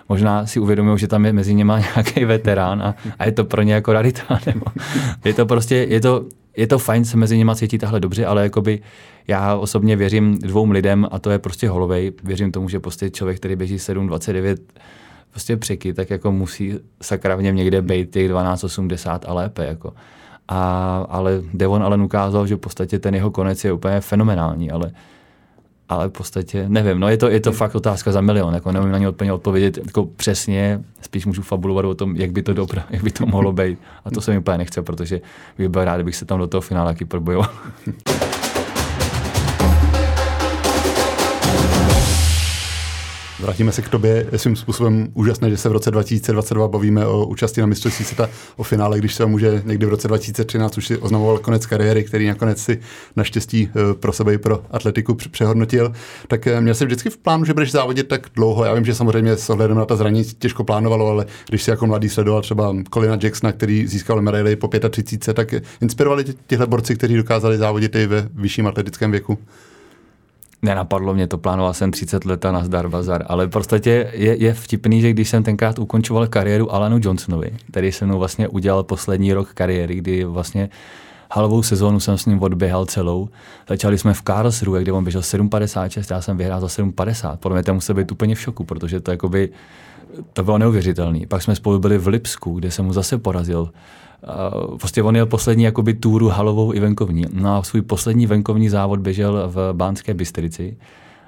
možná 0.10 0.46
si 0.46 0.60
uvědomují, 0.60 1.00
že 1.00 1.08
tam 1.08 1.26
je 1.26 1.34
mezi 1.34 1.54
nimi 1.54 1.74
nějaký 1.96 2.26
veterán 2.26 2.82
a, 2.82 2.96
a 3.20 3.26
je 3.26 3.32
to 3.32 3.46
pro 3.46 3.62
ně 3.62 3.74
jako 3.74 3.94
rarita. 3.94 4.40
Nebo 4.46 4.66
je 5.26 5.34
to 5.34 5.46
prostě, 5.46 5.76
je 5.76 6.02
to, 6.02 6.26
je 6.58 6.68
to 6.68 6.80
fajn 6.80 7.06
se 7.06 7.18
mezi 7.18 7.38
nimi 7.38 7.52
cítit 7.56 7.78
takhle 7.78 8.00
dobře, 8.00 8.26
ale 8.26 8.44
jakoby 8.44 8.82
já 9.28 9.56
osobně 9.56 9.96
věřím 9.96 10.40
dvou 10.40 10.72
lidem 10.72 11.08
a 11.12 11.20
to 11.20 11.30
je 11.30 11.40
prostě 11.40 11.70
Holovej. 11.70 12.12
Věřím 12.24 12.52
tomu, 12.52 12.70
že 12.70 12.80
prostě 12.80 13.10
člověk, 13.10 13.38
který 13.38 13.56
běží 13.56 13.78
7,29 13.78 14.58
prostě 15.32 15.58
překy, 15.58 15.94
tak 15.94 16.10
jako 16.10 16.32
musí 16.32 16.80
sakra 17.02 17.36
v 17.36 17.42
něm 17.42 17.56
někde 17.56 17.82
být 17.82 18.12
těch 18.12 18.32
12,80 18.32 19.20
a 19.28 19.34
lépe. 19.34 19.66
Jako. 19.66 19.94
A, 20.48 20.98
ale 21.10 21.42
Devon 21.54 21.84
Allen 21.84 22.02
ukázal, 22.02 22.48
že 22.48 22.56
v 22.56 22.60
podstatě 22.60 23.00
ten 23.00 23.16
jeho 23.16 23.32
konec 23.32 23.64
je 23.64 23.74
úplně 23.74 24.02
fenomenální, 24.02 24.72
ale 24.72 24.92
ale 25.90 26.08
v 26.08 26.12
podstatě 26.12 26.66
nevím, 26.68 27.00
no 27.00 27.10
je 27.10 27.18
to, 27.18 27.30
je 27.30 27.40
to 27.40 27.52
fakt 27.52 27.76
otázka 27.76 28.12
za 28.12 28.22
milion, 28.22 28.54
jako 28.54 28.72
nevím 28.72 28.92
na 28.92 28.98
ně 28.98 29.10
úplně 29.10 29.34
odpovědět 29.34 29.78
jako 29.78 30.06
přesně, 30.06 30.84
spíš 31.02 31.26
můžu 31.26 31.42
fabulovat 31.42 31.86
o 31.86 31.96
tom, 31.96 32.16
jak 32.16 32.32
by 32.32 32.44
to 32.44 32.54
dobro, 32.54 32.82
jak 32.90 33.04
by 33.04 33.12
to 33.12 33.26
mohlo 33.26 33.52
být 33.52 33.80
a 34.06 34.12
to 34.12 34.22
se 34.22 34.32
mi 34.32 34.38
úplně 34.38 34.58
nechce, 34.58 34.82
protože 34.82 35.22
bych 35.58 35.70
byl 35.70 35.86
rád, 35.86 35.96
kdybych 35.96 36.16
se 36.16 36.26
tam 36.26 36.40
do 36.40 36.48
toho 36.48 36.62
finále 36.62 36.94
taky 36.94 37.06
probojoval. 37.06 37.50
Vrátíme 43.40 43.72
se 43.72 43.82
k 43.82 43.90
tobě. 43.90 44.28
Svým 44.36 44.56
způsobem 44.56 45.08
úžasné, 45.14 45.50
že 45.50 45.58
se 45.58 45.70
v 45.70 45.72
roce 45.72 45.92
2022 45.92 46.68
bavíme 46.68 47.08
o 47.08 47.26
účasti 47.26 47.62
na 47.62 47.68
mistrovství 47.68 48.06
světa 48.06 48.30
o 48.58 48.64
finále, 48.64 48.98
když 48.98 49.16
se 49.16 49.26
může 49.26 49.62
někdy 49.66 49.86
v 49.86 49.90
roce 49.90 50.08
2013 50.08 50.78
už 50.78 50.88
si 50.88 50.98
oznamoval 50.98 51.38
konec 51.38 51.66
kariéry, 51.66 52.04
který 52.04 52.28
nakonec 52.28 52.62
si 52.62 52.80
naštěstí 53.16 53.70
eh, 53.70 53.94
pro 53.94 54.14
sebe 54.14 54.34
i 54.34 54.38
pro 54.38 54.64
atletiku 54.72 55.16
přehodnotil. 55.16 55.94
Tak 56.28 56.48
eh, 56.48 56.62
měl 56.62 56.76
jsem 56.76 56.88
vždycky 56.88 57.10
v 57.10 57.18
plánu, 57.18 57.46
že 57.46 57.54
budeš 57.54 57.72
závodit 57.72 58.08
tak 58.08 58.28
dlouho. 58.36 58.66
Já 58.66 58.74
vím, 58.74 58.86
že 58.86 58.96
samozřejmě 58.96 59.38
s 59.38 59.50
ohledem 59.50 59.78
na 59.78 59.86
ta 59.86 59.96
zranění 59.96 60.26
těžko 60.40 60.64
plánovalo, 60.64 61.08
ale 61.08 61.26
když 61.50 61.64
si 61.64 61.70
jako 61.70 61.88
mladý 61.88 62.10
sledoval 62.10 62.42
třeba 62.42 62.76
Colina 62.94 63.18
Jacksona, 63.24 63.52
který 63.52 63.88
získal 63.88 64.22
medaili 64.22 64.56
po 64.56 64.70
35, 64.90 65.34
tak 65.34 65.54
inspirovali 65.82 66.26
těhle 66.48 66.68
borci, 66.68 66.96
kteří 66.96 67.16
dokázali 67.16 67.58
závodit 67.58 67.96
i 67.96 68.08
ve 68.08 68.30
vyšším 68.34 68.68
atletickém 68.68 69.12
věku. 69.12 69.38
Nenapadlo 70.62 71.14
mě 71.14 71.28
to, 71.28 71.38
plánoval 71.38 71.74
jsem 71.74 71.92
30 71.92 72.26
let 72.26 72.46
a 72.46 72.52
nazdar 72.52 72.90
bazar, 72.90 73.26
ale 73.28 73.46
v 73.46 73.50
podstatě 73.50 74.12
je, 74.14 74.44
je 74.44 74.54
vtipný, 74.54 75.02
že 75.02 75.10
když 75.10 75.30
jsem 75.30 75.44
tenkrát 75.44 75.80
ukončoval 75.80 76.28
kariéru 76.28 76.74
Alanu 76.74 77.00
Johnsonovi, 77.02 77.52
který 77.72 77.92
se 77.92 78.06
mnou 78.06 78.20
vlastně 78.20 78.48
udělal 78.48 78.84
poslední 78.84 79.34
rok 79.34 79.54
kariéry, 79.54 79.96
kdy 79.96 80.24
vlastně 80.24 80.70
halovou 81.32 81.64
sezónu 81.64 82.00
jsem 82.00 82.18
s 82.18 82.26
ním 82.26 82.42
odběhal 82.42 82.86
celou. 82.86 83.30
Začali 83.70 83.98
jsme 83.98 84.14
v 84.14 84.22
Karlsruhe, 84.22 84.82
kde 84.82 84.92
on 84.92 85.04
běžel 85.04 85.22
7,56, 85.22 86.16
já 86.16 86.22
jsem 86.22 86.38
vyhrál 86.38 86.62
za 86.62 86.68
7,50. 86.68 87.38
Podle 87.38 87.56
mě 87.56 87.64
to 87.64 87.74
musel 87.74 87.96
být 87.96 88.12
úplně 88.12 88.36
v 88.36 88.42
šoku, 88.42 88.64
protože 88.64 89.00
to 89.00 89.12
jakoby, 89.12 89.50
to 90.34 90.44
bylo 90.44 90.58
neuvěřitelné. 90.58 91.20
Pak 91.28 91.42
jsme 91.42 91.56
spolu 91.56 91.80
byli 91.80 91.98
v 91.98 92.08
Lipsku, 92.08 92.54
kde 92.54 92.72
jsem 92.72 92.86
mu 92.86 92.94
zase 92.94 93.18
porazil 93.18 93.72
prostě 94.80 95.04
on 95.04 95.16
jel 95.16 95.26
poslední 95.26 95.64
jakoby 95.64 95.94
túru 95.94 96.28
halovou 96.28 96.74
i 96.74 96.80
venkovní. 96.80 97.26
No 97.34 97.58
a 97.58 97.64
svůj 97.64 97.82
poslední 97.82 98.26
venkovní 98.26 98.70
závod 98.70 99.00
běžel 99.00 99.44
v 99.48 99.74
Bánské 99.74 100.14
Bystrici 100.14 100.78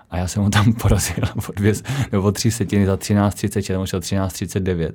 a 0.10 0.17
já 0.17 0.27
jsem 0.27 0.43
ho 0.43 0.50
tam 0.50 0.74
porazil 0.81 1.24
o, 1.50 1.51
dvě, 1.55 1.74
nebo 2.12 2.24
o 2.24 2.31
tři 2.31 2.51
setiny 2.51 2.86
za 2.86 2.95
13.34, 2.95 3.71
nebo 3.71 3.83
13.39. 3.83 4.91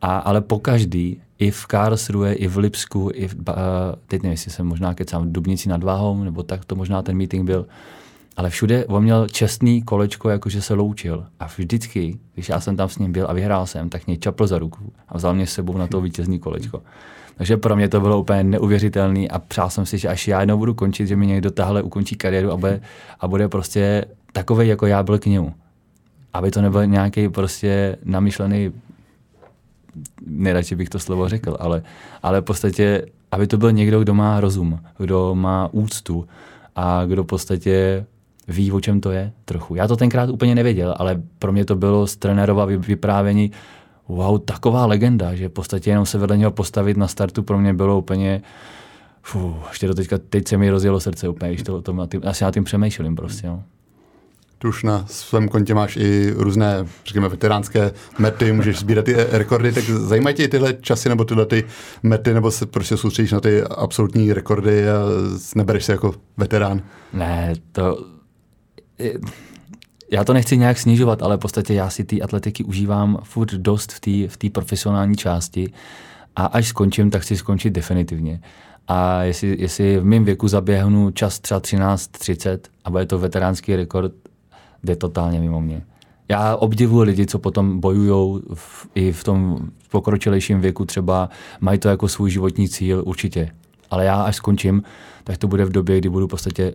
A, 0.00 0.18
ale 0.18 0.40
po 0.40 0.58
každý, 0.58 1.20
i 1.38 1.50
v 1.50 1.66
Karlsruhe, 1.66 2.32
i 2.32 2.46
v 2.46 2.56
Lipsku, 2.56 3.10
i 3.14 3.28
v, 3.28 3.34
uh, 3.34 3.54
teď 4.06 4.22
nevím, 4.22 4.30
jestli 4.30 4.50
jsem 4.50 4.66
možná 4.66 4.94
kecám 4.94 5.22
v 5.22 5.32
Dubnici 5.32 5.68
nad 5.68 5.82
Váhou, 5.82 6.24
nebo 6.24 6.42
tak 6.42 6.64
to 6.64 6.76
možná 6.76 7.02
ten 7.02 7.16
meeting 7.16 7.46
byl, 7.46 7.66
ale 8.40 8.50
všude 8.50 8.86
on 8.86 9.02
měl 9.02 9.28
čestný 9.28 9.82
kolečko, 9.82 10.28
jakože 10.28 10.62
se 10.62 10.74
loučil. 10.74 11.26
A 11.40 11.46
vždycky, 11.46 12.18
když 12.34 12.48
já 12.48 12.60
jsem 12.60 12.76
tam 12.76 12.88
s 12.88 12.98
ním 12.98 13.12
byl 13.12 13.26
a 13.28 13.32
vyhrál 13.32 13.66
jsem, 13.66 13.88
tak 13.88 14.06
mě 14.06 14.16
čapl 14.16 14.46
za 14.46 14.58
ruku 14.58 14.92
a 15.08 15.16
vzal 15.16 15.34
mě 15.34 15.46
s 15.46 15.52
sebou 15.52 15.78
na 15.78 15.86
to 15.86 16.00
vítězný 16.00 16.38
kolečko. 16.38 16.82
Takže 17.36 17.56
pro 17.56 17.76
mě 17.76 17.88
to 17.88 18.00
bylo 18.00 18.20
úplně 18.20 18.44
neuvěřitelný 18.44 19.30
a 19.30 19.38
přál 19.38 19.70
jsem 19.70 19.86
si, 19.86 19.98
že 19.98 20.08
až 20.08 20.28
já 20.28 20.40
jednou 20.40 20.58
budu 20.58 20.74
končit, 20.74 21.06
že 21.06 21.16
mi 21.16 21.26
někdo 21.26 21.50
tahle 21.50 21.82
ukončí 21.82 22.16
kariéru 22.16 22.52
a 22.52 22.56
bude, 22.56 22.80
a 23.20 23.28
bude 23.28 23.48
prostě 23.48 24.04
takový, 24.32 24.68
jako 24.68 24.86
já 24.86 25.02
byl 25.02 25.18
k 25.18 25.26
němu. 25.26 25.54
Aby 26.32 26.50
to 26.50 26.62
nebyl 26.62 26.86
nějaký 26.86 27.28
prostě 27.28 27.96
namyšlený, 28.04 28.72
nejradši 30.26 30.76
bych 30.76 30.88
to 30.88 30.98
slovo 30.98 31.28
řekl, 31.28 31.56
ale, 31.60 31.82
ale 32.22 32.40
v 32.40 32.44
podstatě, 32.44 33.06
aby 33.30 33.46
to 33.46 33.58
byl 33.58 33.72
někdo, 33.72 34.00
kdo 34.00 34.14
má 34.14 34.40
rozum, 34.40 34.80
kdo 34.98 35.34
má 35.34 35.68
úctu 35.72 36.28
a 36.76 37.04
kdo 37.04 37.22
v 37.22 37.26
podstatě 37.26 38.04
ví, 38.50 38.72
o 38.72 38.80
čem 38.80 39.00
to 39.00 39.10
je 39.10 39.32
trochu. 39.44 39.74
Já 39.74 39.88
to 39.88 39.96
tenkrát 39.96 40.30
úplně 40.30 40.54
nevěděl, 40.54 40.94
ale 40.98 41.22
pro 41.38 41.52
mě 41.52 41.64
to 41.64 41.76
bylo 41.76 42.06
z 42.06 42.16
trenérova 42.16 42.64
vyprávění 42.64 43.50
wow, 44.08 44.38
taková 44.38 44.86
legenda, 44.86 45.34
že 45.34 45.48
v 45.48 45.52
podstatě 45.52 45.90
jenom 45.90 46.06
se 46.06 46.18
vedle 46.18 46.36
něho 46.36 46.50
postavit 46.50 46.96
na 46.96 47.08
startu 47.08 47.42
pro 47.42 47.58
mě 47.58 47.74
bylo 47.74 47.98
úplně 47.98 48.42
Fů, 49.22 49.56
ještě 49.68 49.86
do 49.86 49.94
teďka, 49.94 50.18
teď 50.18 50.48
se 50.48 50.56
mi 50.56 50.70
rozjelo 50.70 51.00
srdce 51.00 51.28
úplně, 51.28 51.50
když 51.50 51.62
to, 51.62 51.82
to 51.82 51.92
na 51.92 52.06
tím, 52.06 52.20
asi 52.24 52.44
na 52.44 52.50
tím 52.50 52.64
přemýšlím 52.64 53.16
prostě. 53.16 53.46
No. 53.46 53.62
Tu 54.58 54.68
už 54.68 54.82
na 54.82 55.04
svém 55.06 55.48
kontě 55.48 55.74
máš 55.74 55.96
i 55.96 56.34
různé, 56.36 56.86
řekněme, 57.06 57.28
veteránské 57.28 57.92
mety, 58.18 58.52
můžeš 58.52 58.78
sbírat 58.78 59.04
ty 59.04 59.14
rekordy, 59.30 59.72
tak 59.72 59.84
zajímají 59.84 60.36
tě 60.36 60.48
tyhle 60.48 60.74
časy 60.80 61.08
nebo 61.08 61.24
tyhle 61.24 61.46
ty 61.46 61.64
mety, 62.02 62.34
nebo 62.34 62.50
se 62.50 62.66
prostě 62.66 62.96
soustředíš 62.96 63.32
na 63.32 63.40
ty 63.40 63.62
absolutní 63.62 64.32
rekordy 64.32 64.90
a 64.90 64.94
nebereš 65.54 65.84
se 65.84 65.92
jako 65.92 66.14
veterán? 66.36 66.82
Ne, 67.12 67.52
to 67.72 68.04
já 70.10 70.24
to 70.24 70.32
nechci 70.32 70.56
nějak 70.56 70.78
snižovat, 70.78 71.22
ale 71.22 71.36
v 71.36 71.40
podstatě 71.40 71.74
já 71.74 71.90
si 71.90 72.04
ty 72.04 72.22
atletiky 72.22 72.64
užívám 72.64 73.18
furt 73.22 73.54
dost 73.54 73.92
v 73.92 74.00
té 74.00 74.46
v 74.48 74.50
profesionální 74.50 75.16
části 75.16 75.72
a 76.36 76.46
až 76.46 76.68
skončím, 76.68 77.10
tak 77.10 77.22
chci 77.22 77.36
skončit 77.36 77.70
definitivně. 77.70 78.40
A 78.88 79.22
jestli, 79.22 79.56
jestli 79.58 79.98
v 79.98 80.04
mém 80.04 80.24
věku 80.24 80.48
zaběhnu 80.48 81.10
čas 81.10 81.38
třeba 81.38 81.60
13.30 81.60 82.58
a 82.84 82.90
bude 82.90 83.06
to 83.06 83.18
veteránský 83.18 83.76
rekord, 83.76 84.12
jde 84.84 84.96
totálně 84.96 85.40
mimo 85.40 85.60
mě. 85.60 85.82
Já 86.28 86.56
obdivuji 86.56 87.02
lidi, 87.02 87.26
co 87.26 87.38
potom 87.38 87.80
bojují 87.80 88.42
i 88.94 89.12
v 89.12 89.24
tom 89.24 89.58
pokročilejším 89.90 90.60
věku, 90.60 90.84
třeba 90.84 91.30
mají 91.60 91.78
to 91.78 91.88
jako 91.88 92.08
svůj 92.08 92.30
životní 92.30 92.68
cíl, 92.68 93.02
určitě. 93.06 93.50
Ale 93.90 94.04
já 94.04 94.22
až 94.22 94.36
skončím, 94.36 94.82
tak 95.24 95.38
to 95.38 95.48
bude 95.48 95.64
v 95.64 95.72
době, 95.72 95.98
kdy 95.98 96.08
budu 96.08 96.26
v 96.26 96.30
podstatě 96.30 96.74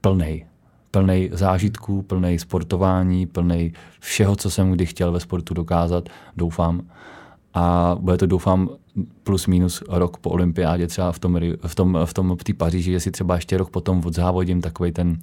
plnej 0.00 0.44
plný 0.92 1.30
zážitků, 1.32 2.02
plný 2.02 2.38
sportování, 2.38 3.26
plný 3.26 3.72
všeho, 4.00 4.36
co 4.36 4.50
jsem 4.50 4.72
kdy 4.72 4.86
chtěl 4.86 5.12
ve 5.12 5.20
sportu 5.20 5.54
dokázat, 5.54 6.08
doufám. 6.36 6.82
A 7.54 7.96
bude 8.00 8.16
to, 8.18 8.26
doufám, 8.26 8.68
plus 9.22 9.46
minus 9.46 9.82
rok 9.88 10.16
po 10.16 10.30
olympiádě, 10.30 10.86
třeba 10.86 11.12
v 11.12 11.18
tom, 11.18 11.40
v 11.66 11.74
tom, 11.74 11.98
v 12.04 12.14
tom 12.14 12.36
v 12.36 12.56
Paříži, 12.56 12.92
jestli 12.92 13.10
třeba 13.10 13.34
ještě 13.34 13.56
rok 13.56 13.70
potom 13.70 14.02
odzávodím 14.04 14.60
takový 14.60 14.92
ten, 14.92 15.18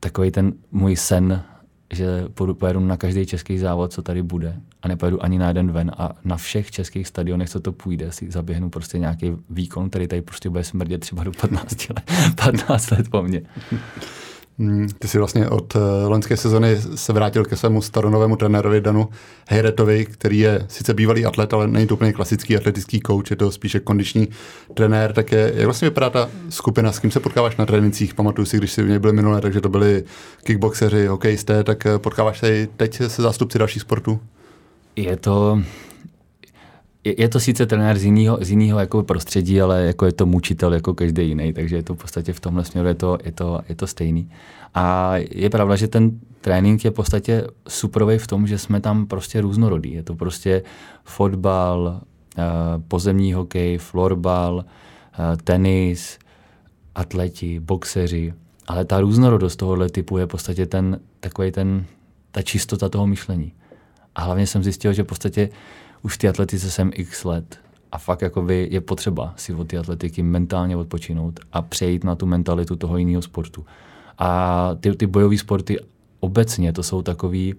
takový 0.00 0.30
ten 0.30 0.52
můj 0.72 0.96
sen, 0.96 1.42
že 1.92 2.24
pojedu 2.52 2.80
na 2.80 2.96
každý 2.96 3.26
český 3.26 3.58
závod, 3.58 3.92
co 3.92 4.02
tady 4.02 4.22
bude 4.22 4.56
a 4.82 4.88
nepojedu 4.88 5.24
ani 5.24 5.38
na 5.38 5.48
jeden 5.48 5.72
ven 5.72 5.92
a 5.98 6.10
na 6.24 6.36
všech 6.36 6.70
českých 6.70 7.06
stadionech, 7.06 7.50
co 7.50 7.60
to 7.60 7.72
půjde, 7.72 8.12
si 8.12 8.30
zaběhnu 8.30 8.70
prostě 8.70 8.98
nějaký 8.98 9.32
výkon, 9.50 9.90
který 9.90 10.06
tady 10.06 10.22
prostě 10.22 10.50
bude 10.50 10.64
smrdět 10.64 11.00
třeba 11.00 11.24
do 11.24 11.32
15 11.32 11.88
let, 11.88 12.10
15 12.36 12.90
let 12.90 13.08
po 13.08 13.22
mně. 13.22 13.42
Hmm, 14.60 14.88
ty 14.98 15.08
jsi 15.08 15.18
vlastně 15.18 15.48
od 15.48 15.74
uh, 15.74 15.82
loňské 16.06 16.36
sezony 16.36 16.76
se 16.94 17.12
vrátil 17.12 17.44
ke 17.44 17.56
svému 17.56 17.82
staronovému 17.82 18.36
trenérovi 18.36 18.80
Danu 18.80 19.08
Hejretovi, 19.48 20.06
který 20.06 20.38
je 20.38 20.66
sice 20.68 20.94
bývalý 20.94 21.26
atlet, 21.26 21.52
ale 21.52 21.68
není 21.68 21.86
to 21.86 21.94
úplně 21.94 22.12
klasický 22.12 22.56
atletický 22.56 23.00
coach, 23.06 23.30
je 23.30 23.36
to 23.36 23.50
spíše 23.50 23.80
kondiční 23.80 24.28
trenér. 24.74 25.12
Tak 25.12 25.32
je, 25.32 25.52
jak 25.56 25.64
vlastně 25.64 25.88
vypadá 25.88 26.10
ta 26.10 26.28
skupina, 26.48 26.92
s 26.92 26.98
kým 26.98 27.10
se 27.10 27.20
potkáváš 27.20 27.56
na 27.56 27.66
trénincích? 27.66 28.14
Pamatuju 28.14 28.46
si, 28.46 28.56
když 28.56 28.72
jsi 28.72 28.82
v 28.82 28.88
něj 28.88 28.98
byli 28.98 29.12
minulé, 29.12 29.40
takže 29.40 29.60
to 29.60 29.68
byli 29.68 30.04
kickboxeři, 30.44 31.06
hokejisté, 31.06 31.64
tak 31.64 31.86
eh, 31.86 31.98
potkáváš 31.98 32.38
se 32.38 32.68
teď 32.76 32.96
se 32.96 33.22
zástupci 33.22 33.58
dalších 33.58 33.82
sportů? 33.82 34.20
Je 34.96 35.16
to, 35.16 35.62
je, 37.04 37.28
to 37.28 37.40
sice 37.40 37.66
trenér 37.66 37.98
z 37.98 38.04
jiného, 38.04 38.38
z 38.40 38.50
jiného 38.50 38.78
jako 38.78 39.02
prostředí, 39.02 39.60
ale 39.60 39.82
jako 39.82 40.06
je 40.06 40.12
to 40.12 40.26
mučitel 40.26 40.74
jako 40.74 40.94
každý 40.94 41.28
jiný, 41.28 41.52
takže 41.52 41.76
je 41.76 41.82
to 41.82 41.94
v 41.94 41.98
podstatě 41.98 42.32
v 42.32 42.40
tomhle 42.40 42.64
směru 42.64 42.88
je 42.88 42.94
to, 42.94 43.18
je 43.24 43.32
to, 43.32 43.60
je 43.68 43.74
to 43.74 43.86
stejný. 43.86 44.30
A 44.74 45.14
je 45.16 45.50
pravda, 45.50 45.76
že 45.76 45.88
ten 45.88 46.20
trénink 46.40 46.84
je 46.84 46.90
v 46.90 46.94
podstatě 46.94 47.46
superový 47.68 48.18
v 48.18 48.26
tom, 48.26 48.46
že 48.46 48.58
jsme 48.58 48.80
tam 48.80 49.06
prostě 49.06 49.40
různorodí. 49.40 49.92
Je 49.92 50.02
to 50.02 50.14
prostě 50.14 50.62
fotbal, 51.04 52.00
eh, 52.38 52.42
pozemní 52.88 53.32
hokej, 53.32 53.78
florbal, 53.78 54.64
eh, 54.64 55.36
tenis, 55.44 56.18
atleti, 56.94 57.60
boxeři. 57.60 58.34
Ale 58.66 58.84
ta 58.84 59.00
různorodost 59.00 59.56
tohohle 59.56 59.88
typu 59.88 60.18
je 60.18 60.24
v 60.24 60.28
podstatě 60.28 60.66
ten, 60.66 61.00
takový 61.20 61.52
ten, 61.52 61.84
ta 62.30 62.42
čistota 62.42 62.88
toho 62.88 63.06
myšlení. 63.06 63.52
A 64.14 64.22
hlavně 64.22 64.46
jsem 64.46 64.62
zjistil, 64.62 64.92
že 64.92 65.02
v 65.02 65.06
podstatě 65.06 65.48
už 66.02 66.18
té 66.18 66.28
atletice 66.28 66.70
jsem 66.70 66.90
x 66.94 67.24
let 67.24 67.58
a 67.92 67.98
fakt 67.98 68.22
jakoby 68.22 68.68
je 68.70 68.80
potřeba 68.80 69.34
si 69.36 69.54
od 69.54 69.68
té 69.68 69.78
atletiky 69.78 70.22
mentálně 70.22 70.76
odpočinout 70.76 71.40
a 71.52 71.62
přejít 71.62 72.04
na 72.04 72.14
tu 72.14 72.26
mentalitu 72.26 72.76
toho 72.76 72.96
jiného 72.96 73.22
sportu. 73.22 73.66
A 74.18 74.70
ty, 74.80 74.94
ty 74.94 75.06
bojové 75.06 75.38
sporty 75.38 75.78
obecně, 76.20 76.72
to 76.72 76.82
jsou 76.82 77.02
takový... 77.02 77.54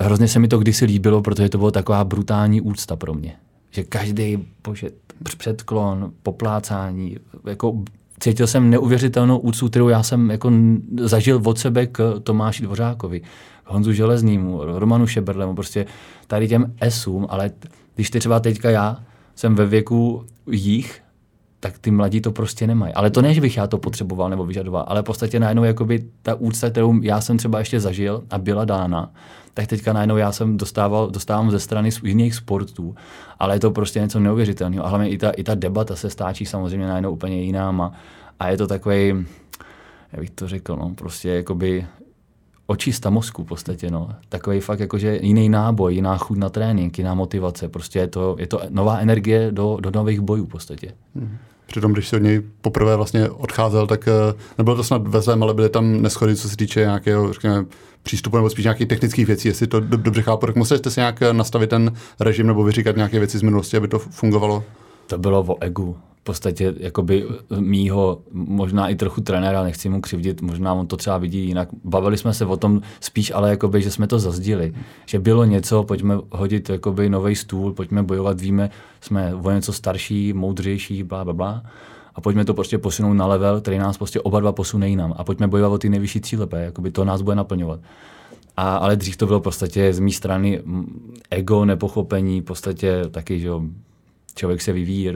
Hrozně 0.00 0.28
se 0.28 0.38
mi 0.38 0.48
to 0.48 0.58
kdysi 0.58 0.84
líbilo, 0.84 1.22
protože 1.22 1.48
to 1.48 1.58
bylo 1.58 1.70
taková 1.70 2.04
brutální 2.04 2.60
úcta 2.60 2.96
pro 2.96 3.14
mě. 3.14 3.36
Že 3.70 3.84
každý, 3.84 4.48
bože, 4.64 4.90
předklon, 5.38 6.12
poplácání, 6.22 7.16
jako 7.46 7.82
cítil 8.20 8.46
jsem 8.46 8.70
neuvěřitelnou 8.70 9.38
úctu, 9.38 9.68
kterou 9.68 9.88
já 9.88 10.02
jsem 10.02 10.30
jako 10.30 10.52
zažil 11.00 11.42
od 11.44 11.58
sebe 11.58 11.86
k 11.86 12.20
Tomáši 12.22 12.62
Dvořákovi. 12.62 13.22
Honzu 13.68 13.92
Železnýmu, 13.92 14.60
Romanu 14.64 15.06
Šeberlemu, 15.06 15.54
prostě 15.54 15.86
tady 16.26 16.48
těm 16.48 16.74
Sům, 16.88 17.26
ale 17.30 17.50
když 17.94 18.10
ty 18.10 18.18
třeba 18.18 18.40
teďka 18.40 18.70
já 18.70 18.96
jsem 19.34 19.54
ve 19.54 19.66
věku 19.66 20.24
jich, 20.50 21.02
tak 21.60 21.78
ty 21.78 21.90
mladí 21.90 22.20
to 22.20 22.32
prostě 22.32 22.66
nemají. 22.66 22.94
Ale 22.94 23.10
to 23.10 23.22
ne, 23.22 23.34
že 23.34 23.40
bych 23.40 23.56
já 23.56 23.66
to 23.66 23.78
potřeboval 23.78 24.30
nebo 24.30 24.46
vyžadoval, 24.46 24.84
ale 24.88 25.02
v 25.02 25.04
podstatě 25.04 25.40
najednou 25.40 25.64
jakoby 25.64 26.04
ta 26.22 26.34
úcta, 26.34 26.70
kterou 26.70 27.02
já 27.02 27.20
jsem 27.20 27.38
třeba 27.38 27.58
ještě 27.58 27.80
zažil 27.80 28.24
a 28.30 28.38
byla 28.38 28.64
dána, 28.64 29.12
tak 29.54 29.66
teďka 29.66 29.92
najednou 29.92 30.16
já 30.16 30.32
jsem 30.32 30.56
dostával, 30.56 31.10
dostávám 31.10 31.50
ze 31.50 31.60
strany 31.60 31.90
jiných 32.02 32.34
sportů, 32.34 32.94
ale 33.38 33.54
je 33.54 33.60
to 33.60 33.70
prostě 33.70 34.00
něco 34.00 34.20
neuvěřitelného. 34.20 34.84
A 34.84 34.88
hlavně 34.88 35.08
i 35.08 35.18
ta, 35.18 35.30
i 35.30 35.44
ta 35.44 35.54
debata 35.54 35.96
se 35.96 36.10
stáčí 36.10 36.46
samozřejmě 36.46 36.86
najednou 36.86 37.12
úplně 37.12 37.42
jinám 37.42 37.80
a, 37.80 37.92
a 38.40 38.48
je 38.48 38.56
to 38.56 38.66
takový, 38.66 39.26
jak 40.12 40.20
bych 40.20 40.30
to 40.30 40.48
řekl, 40.48 40.76
no, 40.76 40.94
prostě 40.94 41.28
jakoby 41.28 41.86
očista 42.70 43.10
mozku 43.10 43.44
v 43.44 43.46
podstatě, 43.46 43.90
no. 43.90 44.08
Takový 44.28 44.60
fakt 44.60 44.80
jakože 44.80 45.18
jiný 45.22 45.48
náboj, 45.48 45.94
jiná 45.94 46.16
chuť 46.16 46.38
na 46.38 46.48
trénink, 46.48 46.98
jiná 46.98 47.14
motivace. 47.14 47.68
Prostě 47.68 47.98
je 47.98 48.06
to, 48.06 48.36
je 48.38 48.46
to 48.46 48.60
nová 48.68 48.98
energie 48.98 49.52
do, 49.52 49.78
do 49.80 49.90
nových 49.90 50.20
bojů 50.20 50.46
v 50.46 50.48
podstatě. 50.48 50.92
Hmm. 51.16 51.36
Přitom, 51.66 51.92
když 51.92 52.08
se 52.08 52.16
od 52.16 52.22
něj 52.22 52.42
poprvé 52.60 52.96
vlastně 52.96 53.28
odcházel, 53.28 53.86
tak 53.86 54.08
eh, 54.08 54.34
nebylo 54.58 54.76
to 54.76 54.84
snad 54.84 55.08
ve 55.08 55.20
ale 55.40 55.54
byly 55.54 55.68
tam 55.68 56.02
neschody, 56.02 56.36
co 56.36 56.48
se 56.48 56.56
týče 56.56 56.80
nějakého, 56.80 57.32
řekněme, 57.32 57.64
přístupu 58.02 58.36
nebo 58.36 58.50
spíš 58.50 58.64
nějakých 58.64 58.88
technických 58.88 59.26
věcí, 59.26 59.48
jestli 59.48 59.66
to 59.66 59.80
dobře 59.80 60.22
chápu. 60.22 60.46
Tak 60.46 60.56
museli 60.56 60.78
jste 60.78 60.90
si 60.90 61.00
nějak 61.00 61.20
nastavit 61.32 61.70
ten 61.70 61.92
režim 62.20 62.46
nebo 62.46 62.64
vyříkat 62.64 62.96
nějaké 62.96 63.18
věci 63.18 63.38
z 63.38 63.42
minulosti, 63.42 63.76
aby 63.76 63.88
to 63.88 63.98
fungovalo? 63.98 64.64
To 65.08 65.18
bylo 65.18 65.44
o 65.48 65.56
egu 65.60 65.96
podstatě 66.28 66.74
jakoby 66.76 67.26
mýho, 67.60 68.20
možná 68.32 68.88
i 68.88 68.94
trochu 68.94 69.20
trenéra, 69.20 69.62
nechci 69.62 69.88
mu 69.88 70.00
křivdit, 70.00 70.42
možná 70.42 70.74
on 70.74 70.86
to 70.86 70.96
třeba 70.96 71.18
vidí 71.18 71.46
jinak. 71.46 71.68
Bavili 71.84 72.16
jsme 72.16 72.34
se 72.34 72.44
o 72.44 72.56
tom 72.56 72.80
spíš, 73.00 73.32
ale 73.34 73.50
jakoby, 73.50 73.82
že 73.82 73.90
jsme 73.90 74.06
to 74.06 74.18
zazdili. 74.18 74.74
Že 75.06 75.18
bylo 75.18 75.44
něco, 75.44 75.82
pojďme 75.82 76.18
hodit 76.30 76.68
jakoby 76.68 77.08
nový 77.08 77.36
stůl, 77.36 77.72
pojďme 77.72 78.02
bojovat, 78.02 78.40
víme, 78.40 78.70
jsme 79.00 79.34
o 79.34 79.50
něco 79.50 79.72
starší, 79.72 80.32
moudřejší, 80.32 81.02
bla, 81.02 81.24
bla, 81.24 81.32
bla. 81.32 81.62
A 82.14 82.20
pojďme 82.20 82.44
to 82.44 82.54
prostě 82.54 82.78
posunout 82.78 83.14
na 83.14 83.26
level, 83.26 83.60
který 83.60 83.78
nás 83.78 83.98
prostě 83.98 84.20
oba 84.20 84.40
dva 84.40 84.52
posune 84.52 84.88
jinam. 84.88 85.14
A 85.16 85.24
pojďme 85.24 85.48
bojovat 85.48 85.72
o 85.72 85.78
ty 85.78 85.88
nejvyšší 85.88 86.20
cíle, 86.20 86.48
jakoby 86.52 86.90
to 86.90 87.04
nás 87.04 87.22
bude 87.22 87.36
naplňovat. 87.36 87.80
A, 88.56 88.76
ale 88.76 88.96
dřív 88.96 89.16
to 89.16 89.26
bylo 89.26 89.40
v 89.40 89.42
podstatě 89.42 89.92
z 89.92 89.98
mé 90.00 90.10
strany 90.10 90.60
ego, 91.30 91.64
nepochopení, 91.64 92.40
v 92.40 92.44
podstatě 92.44 93.04
taky, 93.10 93.40
že 93.40 93.50
člověk 94.38 94.62
se 94.62 94.72
vyvíjí 94.72 95.10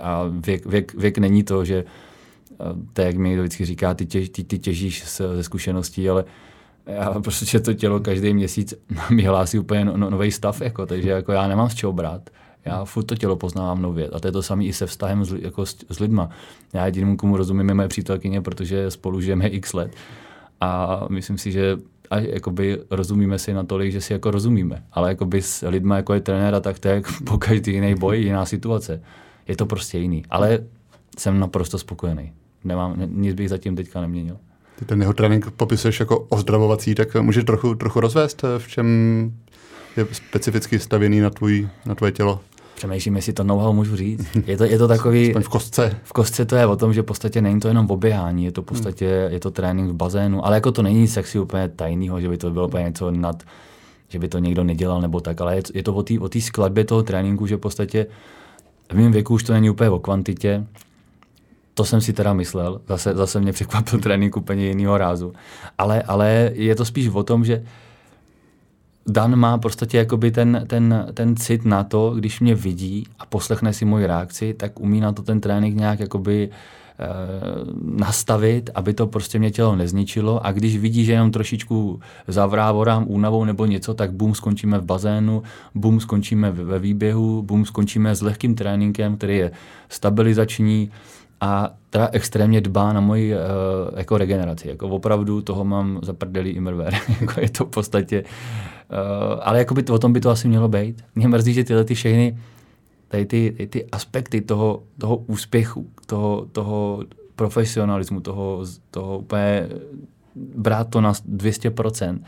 a 0.00 0.24
věk, 0.28 0.66
věk, 0.66 0.94
věk 0.94 1.18
není 1.18 1.44
to, 1.44 1.64
že 1.64 1.84
to, 2.92 3.02
jak 3.02 3.16
mi 3.16 3.38
vždycky 3.38 3.64
říká, 3.64 3.94
ty, 3.94 4.06
těž, 4.06 4.28
ty, 4.28 4.44
ty 4.44 4.58
těžíš 4.58 5.04
ze 5.34 5.42
zkušeností, 5.42 6.08
ale 6.08 6.24
já 6.86 7.20
prostě 7.20 7.60
to 7.60 7.74
tělo 7.74 8.00
každý 8.00 8.34
měsíc 8.34 8.74
mi 9.10 9.22
hlásí 9.22 9.58
úplně 9.58 9.84
no, 9.84 9.96
no, 9.96 10.10
nový 10.10 10.30
stav, 10.30 10.60
jako, 10.60 10.86
takže 10.86 11.10
jako 11.10 11.32
já 11.32 11.48
nemám 11.48 11.70
z 11.70 11.74
čeho 11.74 11.92
brát. 11.92 12.30
Já 12.64 12.84
furt 12.84 13.04
to 13.04 13.16
tělo 13.16 13.36
poznávám 13.36 13.82
nově. 13.82 14.08
A 14.08 14.20
to 14.20 14.28
je 14.28 14.32
to 14.32 14.42
samé 14.42 14.64
i 14.64 14.72
se 14.72 14.86
vztahem 14.86 15.24
s, 15.24 15.32
jako 15.32 15.66
s, 15.66 15.76
s 15.90 16.00
lidma. 16.00 16.30
Já 16.72 16.86
jedinému, 16.86 17.16
komu 17.16 17.36
rozumím, 17.36 17.68
je 17.68 17.74
moje 17.74 17.88
přítelkyně, 17.88 18.40
protože 18.40 18.90
spolu 18.90 19.20
žijeme 19.20 19.48
x 19.48 19.72
let. 19.72 19.92
A 20.60 21.00
myslím 21.10 21.38
si, 21.38 21.52
že 21.52 21.76
a 22.14 22.18
jakoby 22.18 22.78
rozumíme 22.90 23.38
si 23.38 23.54
natolik, 23.54 23.92
že 23.92 24.00
si 24.00 24.12
jako 24.12 24.30
rozumíme. 24.30 24.82
Ale 24.92 25.08
jakoby 25.08 25.42
s 25.42 25.68
lidma, 25.68 25.96
jako 25.96 26.14
je 26.14 26.20
trenéra, 26.20 26.60
tak 26.60 26.78
to 26.78 26.88
je 26.88 27.02
po 27.24 27.38
každý 27.38 27.72
jiný 27.72 27.94
boj, 27.94 28.20
jiná 28.20 28.44
situace 28.46 29.02
je 29.48 29.56
to 29.56 29.66
prostě 29.66 29.98
jiný. 29.98 30.22
Ale 30.30 30.58
jsem 31.18 31.40
naprosto 31.40 31.78
spokojený. 31.78 32.32
Nemám, 32.64 32.96
nic 33.06 33.34
bych 33.34 33.48
zatím 33.48 33.76
teďka 33.76 34.00
neměnil. 34.00 34.36
Ty 34.78 34.84
ten 34.84 35.00
jeho 35.00 35.12
trénink 35.12 35.50
popisuješ 35.50 36.00
jako 36.00 36.18
ozdravovací, 36.18 36.94
tak 36.94 37.14
můžeš 37.14 37.44
trochu, 37.44 37.74
trochu 37.74 38.00
rozvést, 38.00 38.44
v 38.58 38.68
čem 38.68 38.86
je 39.96 40.06
specificky 40.12 40.78
stavěný 40.78 41.20
na, 41.20 41.30
tvůj, 41.30 41.68
na 41.86 41.94
tvoje 41.94 42.12
tělo? 42.12 42.40
Přemýšlím, 42.74 43.16
jestli 43.16 43.32
to 43.32 43.44
know-how 43.44 43.72
můžu 43.72 43.96
říct. 43.96 44.26
Je 44.46 44.56
to, 44.56 44.64
je 44.64 44.78
to 44.78 44.88
takový... 44.88 45.32
v 45.32 45.48
kostce. 45.48 45.96
V 46.02 46.12
kostce 46.12 46.44
to 46.44 46.56
je 46.56 46.66
o 46.66 46.76
tom, 46.76 46.92
že 46.92 47.02
v 47.02 47.04
podstatě 47.04 47.42
není 47.42 47.60
to 47.60 47.68
jenom 47.68 47.90
oběhání, 47.90 48.44
je 48.44 48.52
to 48.52 48.62
v 48.62 48.64
podstatě 48.64 49.04
je 49.04 49.40
to 49.40 49.50
trénink 49.50 49.90
v 49.90 49.94
bazénu, 49.94 50.46
ale 50.46 50.56
jako 50.56 50.72
to 50.72 50.82
není 50.82 51.08
sexy 51.08 51.38
úplně 51.38 51.68
tajného, 51.68 52.20
že 52.20 52.28
by 52.28 52.36
to 52.36 52.50
bylo 52.50 52.66
úplně 52.66 52.84
něco 52.84 53.10
nad, 53.10 53.42
že 54.08 54.18
by 54.18 54.28
to 54.28 54.38
někdo 54.38 54.64
nedělal 54.64 55.00
nebo 55.00 55.20
tak, 55.20 55.40
ale 55.40 55.56
je, 55.56 55.62
je 55.74 55.82
to 55.82 55.94
o 56.20 56.28
té 56.28 56.40
skladbě 56.40 56.84
toho 56.84 57.02
tréninku, 57.02 57.46
že 57.46 57.56
v 57.56 57.60
podstatě 57.60 58.06
v 58.92 58.96
mém 58.96 59.12
věku 59.12 59.34
už 59.34 59.42
to 59.42 59.52
není 59.52 59.70
úplně 59.70 59.90
o 59.90 59.98
kvantitě, 59.98 60.66
to 61.74 61.84
jsem 61.84 62.00
si 62.00 62.12
teda 62.12 62.32
myslel, 62.32 62.80
zase, 62.88 63.14
zase 63.14 63.40
mě 63.40 63.52
překvapil 63.52 63.98
trénink 63.98 64.36
úplně 64.36 64.66
jiného 64.66 64.98
rázu. 64.98 65.32
Ale, 65.78 66.02
ale 66.02 66.50
je 66.54 66.74
to 66.74 66.84
spíš 66.84 67.08
o 67.08 67.22
tom, 67.22 67.44
že 67.44 67.64
Dan 69.06 69.36
má 69.36 69.58
prostě 69.58 69.98
jakoby 69.98 70.30
ten, 70.30 70.64
ten, 70.66 71.06
ten 71.14 71.36
cit 71.36 71.64
na 71.64 71.84
to, 71.84 72.14
když 72.14 72.40
mě 72.40 72.54
vidí 72.54 73.06
a 73.18 73.26
poslechne 73.26 73.72
si 73.72 73.84
moji 73.84 74.06
reakci, 74.06 74.54
tak 74.54 74.80
umí 74.80 75.00
na 75.00 75.12
to 75.12 75.22
ten 75.22 75.40
trénink 75.40 75.76
nějak 75.76 76.00
jakoby 76.00 76.50
Eh, 76.98 77.06
nastavit, 77.82 78.70
aby 78.74 78.94
to 78.94 79.06
prostě 79.06 79.38
mě 79.38 79.50
tělo 79.50 79.76
nezničilo. 79.76 80.46
A 80.46 80.52
když 80.52 80.76
vidí, 80.76 81.04
že 81.04 81.12
jenom 81.12 81.30
trošičku 81.30 82.00
zavrávorám 82.28 83.04
únavou 83.08 83.44
nebo 83.44 83.66
něco, 83.66 83.94
tak 83.94 84.12
bum, 84.12 84.34
skončíme 84.34 84.78
v 84.78 84.84
bazénu, 84.84 85.42
bum, 85.74 86.00
skončíme 86.00 86.50
ve 86.50 86.78
výběhu, 86.78 87.42
bum, 87.42 87.66
skončíme 87.66 88.14
s 88.14 88.22
lehkým 88.22 88.54
tréninkem, 88.54 89.16
který 89.16 89.36
je 89.36 89.50
stabilizační 89.88 90.90
a 91.40 91.74
teda 91.90 92.08
extrémně 92.12 92.60
dbá 92.60 92.92
na 92.92 93.00
moji 93.00 93.34
uh, 93.34 93.40
jako 93.98 94.18
regeneraci. 94.18 94.68
Jako 94.68 94.88
opravdu 94.88 95.42
toho 95.42 95.64
mám 95.64 95.98
zaprdelý 96.02 96.50
immerware. 96.50 96.94
jako 97.20 97.40
je 97.40 97.50
to 97.50 97.64
v 97.64 97.68
podstatě... 97.68 98.24
Uh, 98.24 99.40
ale 99.42 99.58
jako 99.58 99.74
by 99.74 99.82
to, 99.82 99.94
o 99.94 99.98
tom 99.98 100.12
by 100.12 100.20
to 100.20 100.30
asi 100.30 100.48
mělo 100.48 100.68
být. 100.68 101.04
Mě 101.14 101.28
mrzí, 101.28 101.52
že 101.52 101.64
tyhle 101.64 101.84
ty 101.84 101.94
všechny 101.94 102.38
tady 103.08 103.26
ty, 103.26 103.50
tady 103.50 103.66
ty 103.66 103.86
aspekty 103.92 104.40
toho, 104.40 104.82
toho 104.98 105.16
úspěchu, 105.16 105.90
toho, 106.06 106.46
toho 106.52 107.04
profesionalismu, 107.36 108.20
toho, 108.20 108.64
toho 108.90 109.18
úplně 109.18 109.68
brát 110.34 110.88
to 110.88 111.00
na 111.00 111.12
200%, 111.12 112.18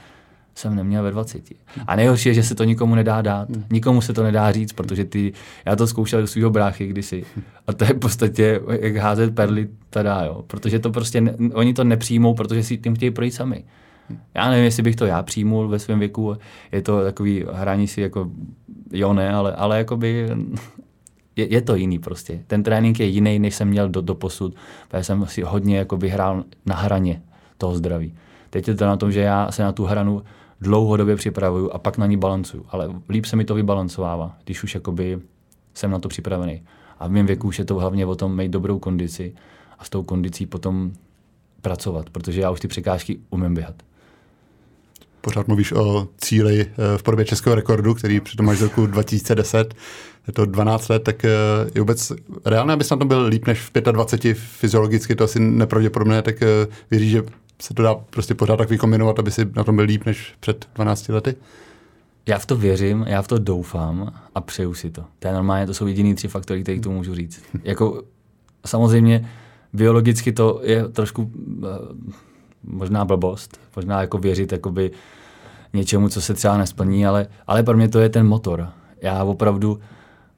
jsem 0.58 0.74
neměl 0.74 1.02
ve 1.02 1.10
20. 1.10 1.42
A 1.86 1.96
nejhorší 1.96 2.28
je, 2.28 2.34
že 2.34 2.42
se 2.42 2.54
to 2.54 2.64
nikomu 2.64 2.94
nedá 2.94 3.22
dát. 3.22 3.48
Nikomu 3.70 4.00
se 4.00 4.12
to 4.12 4.22
nedá 4.22 4.52
říct, 4.52 4.72
protože 4.72 5.04
ty, 5.04 5.32
já 5.64 5.76
to 5.76 5.86
zkoušel 5.86 6.20
do 6.20 6.26
svého 6.26 6.50
bráchy 6.50 6.86
kdysi. 6.86 7.24
A 7.66 7.72
to 7.72 7.84
je 7.84 7.90
v 7.94 7.98
podstatě 7.98 8.60
jak 8.80 8.96
házet 8.96 9.34
perly 9.34 9.68
teda, 9.90 10.24
jo. 10.24 10.44
Protože 10.46 10.78
to 10.78 10.90
prostě, 10.90 11.20
ne, 11.20 11.34
oni 11.54 11.74
to 11.74 11.84
nepřijmou, 11.84 12.34
protože 12.34 12.62
si 12.62 12.78
tím 12.78 12.94
chtějí 12.94 13.10
projít 13.10 13.30
sami. 13.30 13.64
Já 14.34 14.50
nevím, 14.50 14.64
jestli 14.64 14.82
bych 14.82 14.96
to 14.96 15.06
já 15.06 15.22
přijmul 15.22 15.68
ve 15.68 15.78
svém 15.78 15.98
věku. 15.98 16.36
Je 16.72 16.82
to 16.82 17.04
takový 17.04 17.44
hraní 17.52 17.88
si 17.88 18.00
jako 18.00 18.30
jo, 18.92 19.12
ne, 19.12 19.32
ale, 19.32 19.52
ale 19.52 19.78
jakoby 19.78 20.28
je, 21.36 21.52
je 21.52 21.60
to 21.60 21.74
jiný 21.74 21.98
prostě. 21.98 22.40
Ten 22.46 22.62
trénink 22.62 23.00
je 23.00 23.06
jiný, 23.06 23.38
než 23.38 23.54
jsem 23.54 23.68
měl 23.68 23.88
do, 23.88 24.00
do 24.00 24.14
posud, 24.14 24.54
protože 24.88 25.04
jsem 25.04 25.26
si 25.26 25.42
hodně 25.42 25.78
jako 25.78 25.96
vyhrál 25.96 26.44
na 26.66 26.76
hraně 26.76 27.22
toho 27.58 27.74
zdraví. 27.74 28.14
Teď 28.50 28.68
je 28.68 28.74
to 28.74 28.86
na 28.86 28.96
tom, 28.96 29.12
že 29.12 29.20
já 29.20 29.52
se 29.52 29.62
na 29.62 29.72
tu 29.72 29.84
hranu 29.84 30.22
dlouhodobě 30.60 31.16
připravuju 31.16 31.70
a 31.70 31.78
pak 31.78 31.98
na 31.98 32.06
ní 32.06 32.16
balancuju. 32.16 32.66
Ale 32.68 32.90
líp 33.08 33.24
se 33.24 33.36
mi 33.36 33.44
to 33.44 33.54
vybalancovává, 33.54 34.36
když 34.44 34.62
už 34.62 34.74
jakoby 34.74 35.18
jsem 35.74 35.90
na 35.90 35.98
to 35.98 36.08
připravený. 36.08 36.62
A 36.98 37.08
v 37.08 37.10
mém 37.10 37.26
věku 37.26 37.48
už 37.48 37.58
je 37.58 37.64
to 37.64 37.74
hlavně 37.74 38.06
o 38.06 38.14
tom 38.14 38.36
mít 38.36 38.48
dobrou 38.48 38.78
kondici 38.78 39.34
a 39.78 39.84
s 39.84 39.90
tou 39.90 40.02
kondicí 40.02 40.46
potom 40.46 40.92
pracovat, 41.62 42.10
protože 42.10 42.40
já 42.40 42.50
už 42.50 42.60
ty 42.60 42.68
překážky 42.68 43.18
umím 43.30 43.54
běhat 43.54 43.82
pořád 45.26 45.48
mluvíš 45.48 45.72
o 45.72 46.08
cíli 46.18 46.60
eh, 46.60 46.98
v 46.98 47.02
podobě 47.02 47.24
českého 47.24 47.56
rekordu, 47.56 47.94
který 47.94 48.20
přitom 48.20 48.46
máš 48.46 48.58
z 48.58 48.62
roku 48.62 48.86
2010, 48.86 49.74
je 50.26 50.32
to 50.32 50.46
12 50.46 50.88
let, 50.88 51.02
tak 51.02 51.24
eh, 51.24 51.30
je 51.74 51.80
vůbec 51.80 52.12
reálné, 52.44 52.72
abys 52.72 52.90
na 52.90 52.96
tom 52.96 53.08
byl 53.08 53.24
líp 53.26 53.46
než 53.46 53.60
v 53.60 53.70
25, 53.92 54.36
fyziologicky 54.36 55.14
to 55.14 55.24
asi 55.24 55.40
nepravděpodobné, 55.40 56.22
tak 56.22 56.42
eh, 56.42 56.46
věříš, 56.90 57.10
že 57.10 57.22
se 57.62 57.74
to 57.74 57.82
dá 57.82 57.94
prostě 57.94 58.34
pořád 58.34 58.56
tak 58.56 58.70
vykombinovat, 58.70 59.18
aby 59.18 59.30
si 59.30 59.48
na 59.56 59.64
tom 59.64 59.76
byl 59.76 59.84
líp 59.84 60.06
než 60.06 60.34
před 60.40 60.68
12 60.74 61.08
lety? 61.08 61.36
Já 62.26 62.38
v 62.38 62.46
to 62.46 62.56
věřím, 62.56 63.04
já 63.08 63.22
v 63.22 63.28
to 63.28 63.38
doufám 63.38 64.12
a 64.34 64.40
přeju 64.40 64.74
si 64.74 64.90
to. 64.90 65.04
To 65.18 65.28
je 65.28 65.34
normálně, 65.34 65.66
to 65.66 65.74
jsou 65.74 65.86
jediný 65.86 66.14
tři 66.14 66.28
faktory, 66.28 66.62
které 66.62 66.78
k 66.78 66.82
tomu 66.82 66.96
můžu 66.96 67.14
říct. 67.14 67.42
jako 67.64 68.02
samozřejmě 68.66 69.30
biologicky 69.72 70.32
to 70.32 70.60
je 70.62 70.88
trošku 70.88 71.32
možná 72.62 73.04
blbost, 73.04 73.60
možná 73.76 74.00
jako 74.00 74.18
věřit 74.18 74.52
jakoby 74.52 74.90
něčemu, 75.72 76.08
co 76.08 76.20
se 76.20 76.34
třeba 76.34 76.56
nesplní, 76.56 77.06
ale, 77.06 77.26
ale 77.46 77.62
pro 77.62 77.76
mě 77.76 77.88
to 77.88 77.98
je 77.98 78.08
ten 78.08 78.26
motor. 78.26 78.68
Já 79.02 79.24
opravdu, 79.24 79.80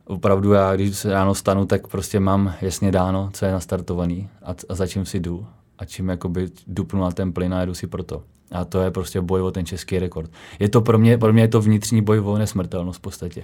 opravdu 0.04 0.52
já, 0.52 0.74
když 0.74 0.98
se 0.98 1.12
ráno 1.12 1.34
stanu, 1.34 1.66
tak 1.66 1.86
prostě 1.86 2.20
mám 2.20 2.54
jasně 2.60 2.92
dáno, 2.92 3.30
co 3.32 3.44
je 3.44 3.52
nastartovaný 3.52 4.28
a, 4.42 4.54
a 4.68 4.74
za 4.74 4.86
čím 4.86 5.06
si 5.06 5.20
jdu. 5.20 5.46
A 5.78 5.84
čím 5.84 6.08
jakoby 6.08 6.48
dupnu 6.66 7.00
na 7.00 7.10
ten 7.10 7.32
plyn 7.32 7.54
a 7.54 7.64
jdu 7.64 7.74
si 7.74 7.86
pro 7.86 8.02
to. 8.02 8.22
A 8.50 8.64
to 8.64 8.80
je 8.80 8.90
prostě 8.90 9.20
boj 9.20 9.42
o 9.42 9.50
ten 9.50 9.66
český 9.66 9.98
rekord. 9.98 10.30
Je 10.58 10.68
to 10.68 10.80
pro 10.80 10.98
mě, 10.98 11.18
pro 11.18 11.32
mě 11.32 11.42
je 11.42 11.48
to 11.48 11.60
vnitřní 11.60 12.02
boj 12.02 12.20
o 12.20 12.38
nesmrtelnost 12.38 12.98
v 12.98 13.02
podstatě. 13.02 13.42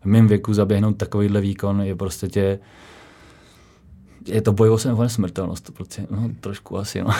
V 0.00 0.04
mém 0.04 0.28
věku 0.28 0.54
zaběhnout 0.54 0.96
takovýhle 0.96 1.40
výkon 1.40 1.80
je 1.80 1.94
prostě 1.94 2.28
tě, 2.28 2.58
je 4.26 4.42
to 4.42 4.52
boj 4.52 4.70
o 4.70 5.02
nesmrtelnost, 5.02 5.70
prostě, 5.74 6.06
no, 6.10 6.30
trošku 6.40 6.78
asi, 6.78 7.00
no. 7.00 7.10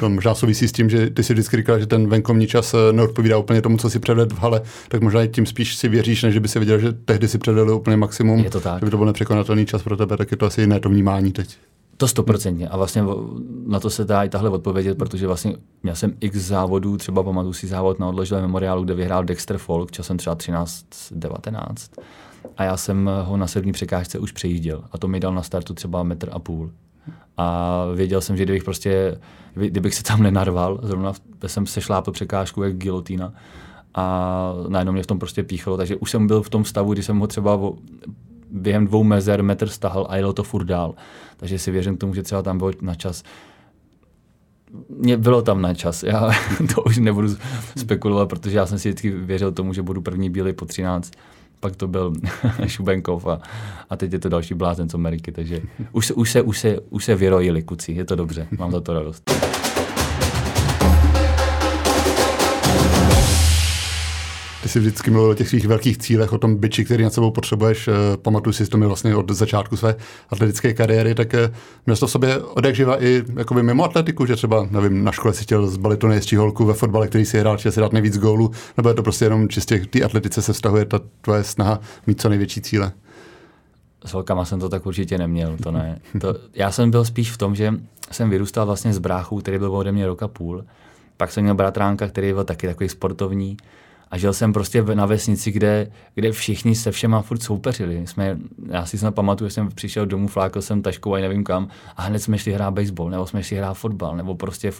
To 0.00 0.08
možná 0.08 0.34
souvisí 0.34 0.68
s 0.68 0.72
tím, 0.72 0.90
že 0.90 1.10
ty 1.10 1.22
si 1.22 1.32
vždycky 1.32 1.56
říkal, 1.56 1.80
že 1.80 1.86
ten 1.86 2.08
venkovní 2.08 2.46
čas 2.46 2.74
eh, 2.74 2.92
neodpovídá 2.92 3.38
úplně 3.38 3.62
tomu, 3.62 3.76
co 3.76 3.90
si 3.90 3.98
předvedl 3.98 4.34
v 4.34 4.38
hale, 4.38 4.62
tak 4.88 5.02
možná 5.02 5.26
tím 5.26 5.46
spíš 5.46 5.74
si 5.74 5.88
věříš, 5.88 6.22
než 6.22 6.38
by 6.38 6.48
si 6.48 6.58
viděl, 6.58 6.78
že 6.78 6.92
tehdy 6.92 7.28
si 7.28 7.38
předvedl 7.38 7.70
úplně 7.70 7.96
maximum. 7.96 8.38
Je 8.38 8.50
to 8.50 8.60
tak. 8.60 8.80
Že 8.80 8.84
by 8.84 8.90
to 8.90 8.96
byl 8.96 9.06
nepřekonatelný 9.06 9.66
čas 9.66 9.82
pro 9.82 9.96
tebe, 9.96 10.16
tak 10.16 10.30
je 10.30 10.36
to 10.36 10.46
asi 10.46 10.60
jiné 10.60 10.80
to 10.80 10.88
vnímání 10.88 11.32
teď. 11.32 11.56
To 11.96 12.08
stoprocentně. 12.08 12.68
A 12.68 12.76
vlastně 12.76 13.04
na 13.66 13.80
to 13.80 13.90
se 13.90 14.04
dá 14.04 14.24
i 14.24 14.28
tahle 14.28 14.50
odpovědět, 14.50 14.98
protože 14.98 15.26
vlastně 15.26 15.56
měl 15.82 15.94
jsem 15.94 16.12
x 16.20 16.36
závodů, 16.36 16.96
třeba 16.96 17.22
pamatuju 17.22 17.52
si 17.52 17.66
závod 17.66 17.98
na 17.98 18.08
odloženém 18.08 18.44
memoriálu, 18.44 18.84
kde 18.84 18.94
vyhrál 18.94 19.24
Dexter 19.24 19.58
Folk 19.58 19.90
časem 19.90 20.16
třeba 20.16 20.36
13-19 20.36 21.74
a 22.56 22.64
já 22.64 22.76
jsem 22.76 23.10
ho 23.24 23.36
na 23.36 23.46
sedmý 23.46 23.72
překážce 23.72 24.18
už 24.18 24.32
přejížděl 24.32 24.84
a 24.92 24.98
to 24.98 25.08
mi 25.08 25.20
dal 25.20 25.34
na 25.34 25.42
startu 25.42 25.74
třeba 25.74 26.02
metr 26.02 26.28
a 26.32 26.38
půl. 26.38 26.70
A 27.36 27.86
věděl 27.94 28.20
jsem, 28.20 28.36
že 28.36 28.44
kdybych 28.44 28.64
prostě, 28.64 29.18
kdybych 29.54 29.94
se 29.94 30.02
tam 30.02 30.22
nenarval, 30.22 30.80
zrovna 30.82 31.12
jsem 31.46 31.66
se 31.66 31.80
šlápl 31.80 32.12
překážku 32.12 32.62
jak 32.62 32.76
gilotína, 32.76 33.32
a 33.94 34.54
najednou 34.68 34.92
mě 34.92 35.02
v 35.02 35.06
tom 35.06 35.18
prostě 35.18 35.42
píchlo, 35.42 35.76
takže 35.76 35.96
už 35.96 36.10
jsem 36.10 36.26
byl 36.26 36.42
v 36.42 36.50
tom 36.50 36.64
stavu, 36.64 36.92
kdy 36.92 37.02
jsem 37.02 37.18
ho 37.18 37.26
třeba 37.26 37.60
během 38.52 38.86
dvou 38.86 39.04
mezer 39.04 39.42
metr 39.42 39.68
stahal 39.68 40.06
a 40.10 40.16
jelo 40.16 40.32
to 40.32 40.42
furt 40.42 40.64
dál. 40.64 40.94
Takže 41.36 41.58
si 41.58 41.70
věřím 41.70 41.96
tomu, 41.96 42.14
že 42.14 42.22
třeba 42.22 42.42
tam 42.42 42.58
bylo 42.58 42.70
na 42.80 42.94
čas 42.94 43.22
mě 44.88 45.16
bylo 45.16 45.42
tam 45.42 45.62
na 45.62 45.74
čas. 45.74 46.02
Já 46.02 46.30
to 46.74 46.82
už 46.82 46.98
nebudu 46.98 47.28
spekulovat, 47.76 48.28
protože 48.28 48.56
já 48.56 48.66
jsem 48.66 48.78
si 48.78 48.88
vždycky 48.88 49.10
věřil 49.10 49.52
tomu, 49.52 49.72
že 49.72 49.82
budu 49.82 50.00
první 50.00 50.30
bílý 50.30 50.52
po 50.52 50.64
13. 50.64 51.12
Pak 51.60 51.76
to 51.76 51.88
byl 51.88 52.12
Šubenkov 52.66 53.26
a, 53.26 53.40
a 53.90 53.96
teď 53.96 54.12
je 54.12 54.18
to 54.18 54.28
další 54.28 54.54
blázen 54.54 54.88
z 54.88 54.94
Ameriky, 54.94 55.32
takže 55.32 55.60
už, 55.92 56.10
už, 56.10 56.30
se, 56.30 56.42
už, 56.42 56.58
se, 56.58 56.78
už 56.90 57.04
se 57.04 57.14
vyrojili 57.14 57.62
kuci, 57.62 57.92
je 57.92 58.04
to 58.04 58.16
dobře, 58.16 58.48
mám 58.58 58.72
za 58.72 58.80
to 58.80 58.92
radost. 58.92 59.51
Ty 64.62 64.68
jsi 64.68 64.80
vždycky 64.80 65.10
mluvil 65.10 65.30
o 65.30 65.34
těch 65.34 65.48
svých 65.48 65.66
velkých 65.66 65.98
cílech, 65.98 66.32
o 66.32 66.38
tom 66.38 66.56
byči, 66.56 66.84
který 66.84 67.04
nad 67.04 67.12
sebou 67.12 67.30
potřebuješ. 67.30 67.88
Eh, 67.88 67.92
pamatuju 68.16 68.52
si 68.52 68.66
to 68.66 68.78
mi 68.78 68.86
vlastně 68.86 69.16
od 69.16 69.30
začátku 69.30 69.76
své 69.76 69.94
atletické 70.30 70.74
kariéry, 70.74 71.14
tak 71.14 71.34
eh, 71.34 71.52
měl 71.86 71.96
to 71.96 72.06
v 72.06 72.10
sobě 72.10 72.38
odjakživa 72.38 73.04
i 73.04 73.22
jakoby 73.36 73.62
mimo 73.62 73.84
atletiku, 73.84 74.26
že 74.26 74.36
třeba, 74.36 74.68
nevím, 74.70 75.04
na 75.04 75.12
škole 75.12 75.34
si 75.34 75.42
chtěl 75.42 75.66
zbalit 75.66 76.00
to 76.00 76.08
nejistí 76.08 76.36
holku 76.36 76.64
ve 76.64 76.74
fotbale, 76.74 77.08
který 77.08 77.24
si 77.24 77.38
hrál, 77.38 77.56
chtěl 77.56 77.72
si 77.72 77.80
dát 77.80 77.92
nejvíc 77.92 78.18
gólů, 78.18 78.50
nebo 78.76 78.88
je 78.88 78.94
to 78.94 79.02
prostě 79.02 79.24
jenom 79.24 79.48
čistě 79.48 79.78
k 79.78 79.86
té 79.86 80.02
atletice 80.02 80.42
se 80.42 80.52
vztahuje 80.52 80.84
ta 80.84 81.00
tvoje 81.20 81.44
snaha 81.44 81.80
mít 82.06 82.20
co 82.20 82.28
největší 82.28 82.60
cíle? 82.60 82.92
S 84.04 84.12
holkama 84.12 84.44
jsem 84.44 84.60
to 84.60 84.68
tak 84.68 84.86
určitě 84.86 85.18
neměl, 85.18 85.56
to 85.62 85.70
ne. 85.70 86.00
To, 86.20 86.34
já 86.54 86.70
jsem 86.70 86.90
byl 86.90 87.04
spíš 87.04 87.30
v 87.30 87.38
tom, 87.38 87.54
že 87.54 87.74
jsem 88.10 88.30
vyrůstal 88.30 88.66
vlastně 88.66 88.94
s 88.94 88.98
bráchou, 88.98 89.38
který 89.38 89.58
byl 89.58 89.76
ode 89.76 89.92
mě 89.92 90.06
roka 90.06 90.28
půl. 90.28 90.64
Pak 91.16 91.32
jsem 91.32 91.42
měl 91.42 91.54
bratránka, 91.54 92.08
který 92.08 92.32
byl 92.32 92.44
taky 92.44 92.66
takový 92.66 92.88
sportovní 92.88 93.56
a 94.12 94.18
žil 94.18 94.32
jsem 94.32 94.52
prostě 94.52 94.82
na 94.82 95.06
vesnici, 95.06 95.50
kde, 95.50 95.90
kde 96.14 96.32
všichni 96.32 96.74
se 96.74 96.90
všema 96.90 97.22
furt 97.22 97.42
soupeřili. 97.42 98.06
Jsme, 98.06 98.38
já 98.68 98.86
si 98.86 98.98
snad 98.98 99.14
pamatuju, 99.14 99.48
že 99.48 99.54
jsem 99.54 99.68
přišel 99.68 100.06
domů, 100.06 100.28
flákl 100.28 100.62
jsem 100.62 100.82
taškou 100.82 101.14
a 101.14 101.20
nevím 101.20 101.44
kam 101.44 101.68
a 101.96 102.02
hned 102.02 102.18
jsme 102.18 102.38
šli 102.38 102.52
hrát 102.52 102.70
baseball, 102.70 103.10
nebo 103.10 103.26
jsme 103.26 103.42
šli 103.42 103.56
hrát 103.56 103.74
fotbal, 103.74 104.16
nebo 104.16 104.34
prostě 104.34 104.70
uh, 104.70 104.76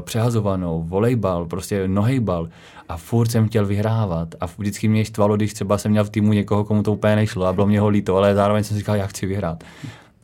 přehazovanou, 0.00 0.82
volejbal, 0.82 1.46
prostě 1.46 1.88
nohejbal 1.88 2.48
a 2.88 2.96
furt 2.96 3.30
jsem 3.30 3.48
chtěl 3.48 3.66
vyhrávat 3.66 4.34
a 4.40 4.46
vždycky 4.58 4.88
mě 4.88 5.04
štvalo, 5.04 5.36
když 5.36 5.54
třeba 5.54 5.78
jsem 5.78 5.90
měl 5.90 6.04
v 6.04 6.10
týmu 6.10 6.32
někoho, 6.32 6.64
komu 6.64 6.82
to 6.82 6.92
úplně 6.92 7.16
nešlo 7.16 7.46
a 7.46 7.52
bylo 7.52 7.66
mě 7.66 7.80
ho 7.80 7.88
líto, 7.88 8.16
ale 8.16 8.34
zároveň 8.34 8.64
jsem 8.64 8.76
říkal, 8.76 8.96
já 8.96 9.06
chci 9.06 9.26
vyhrát. 9.26 9.64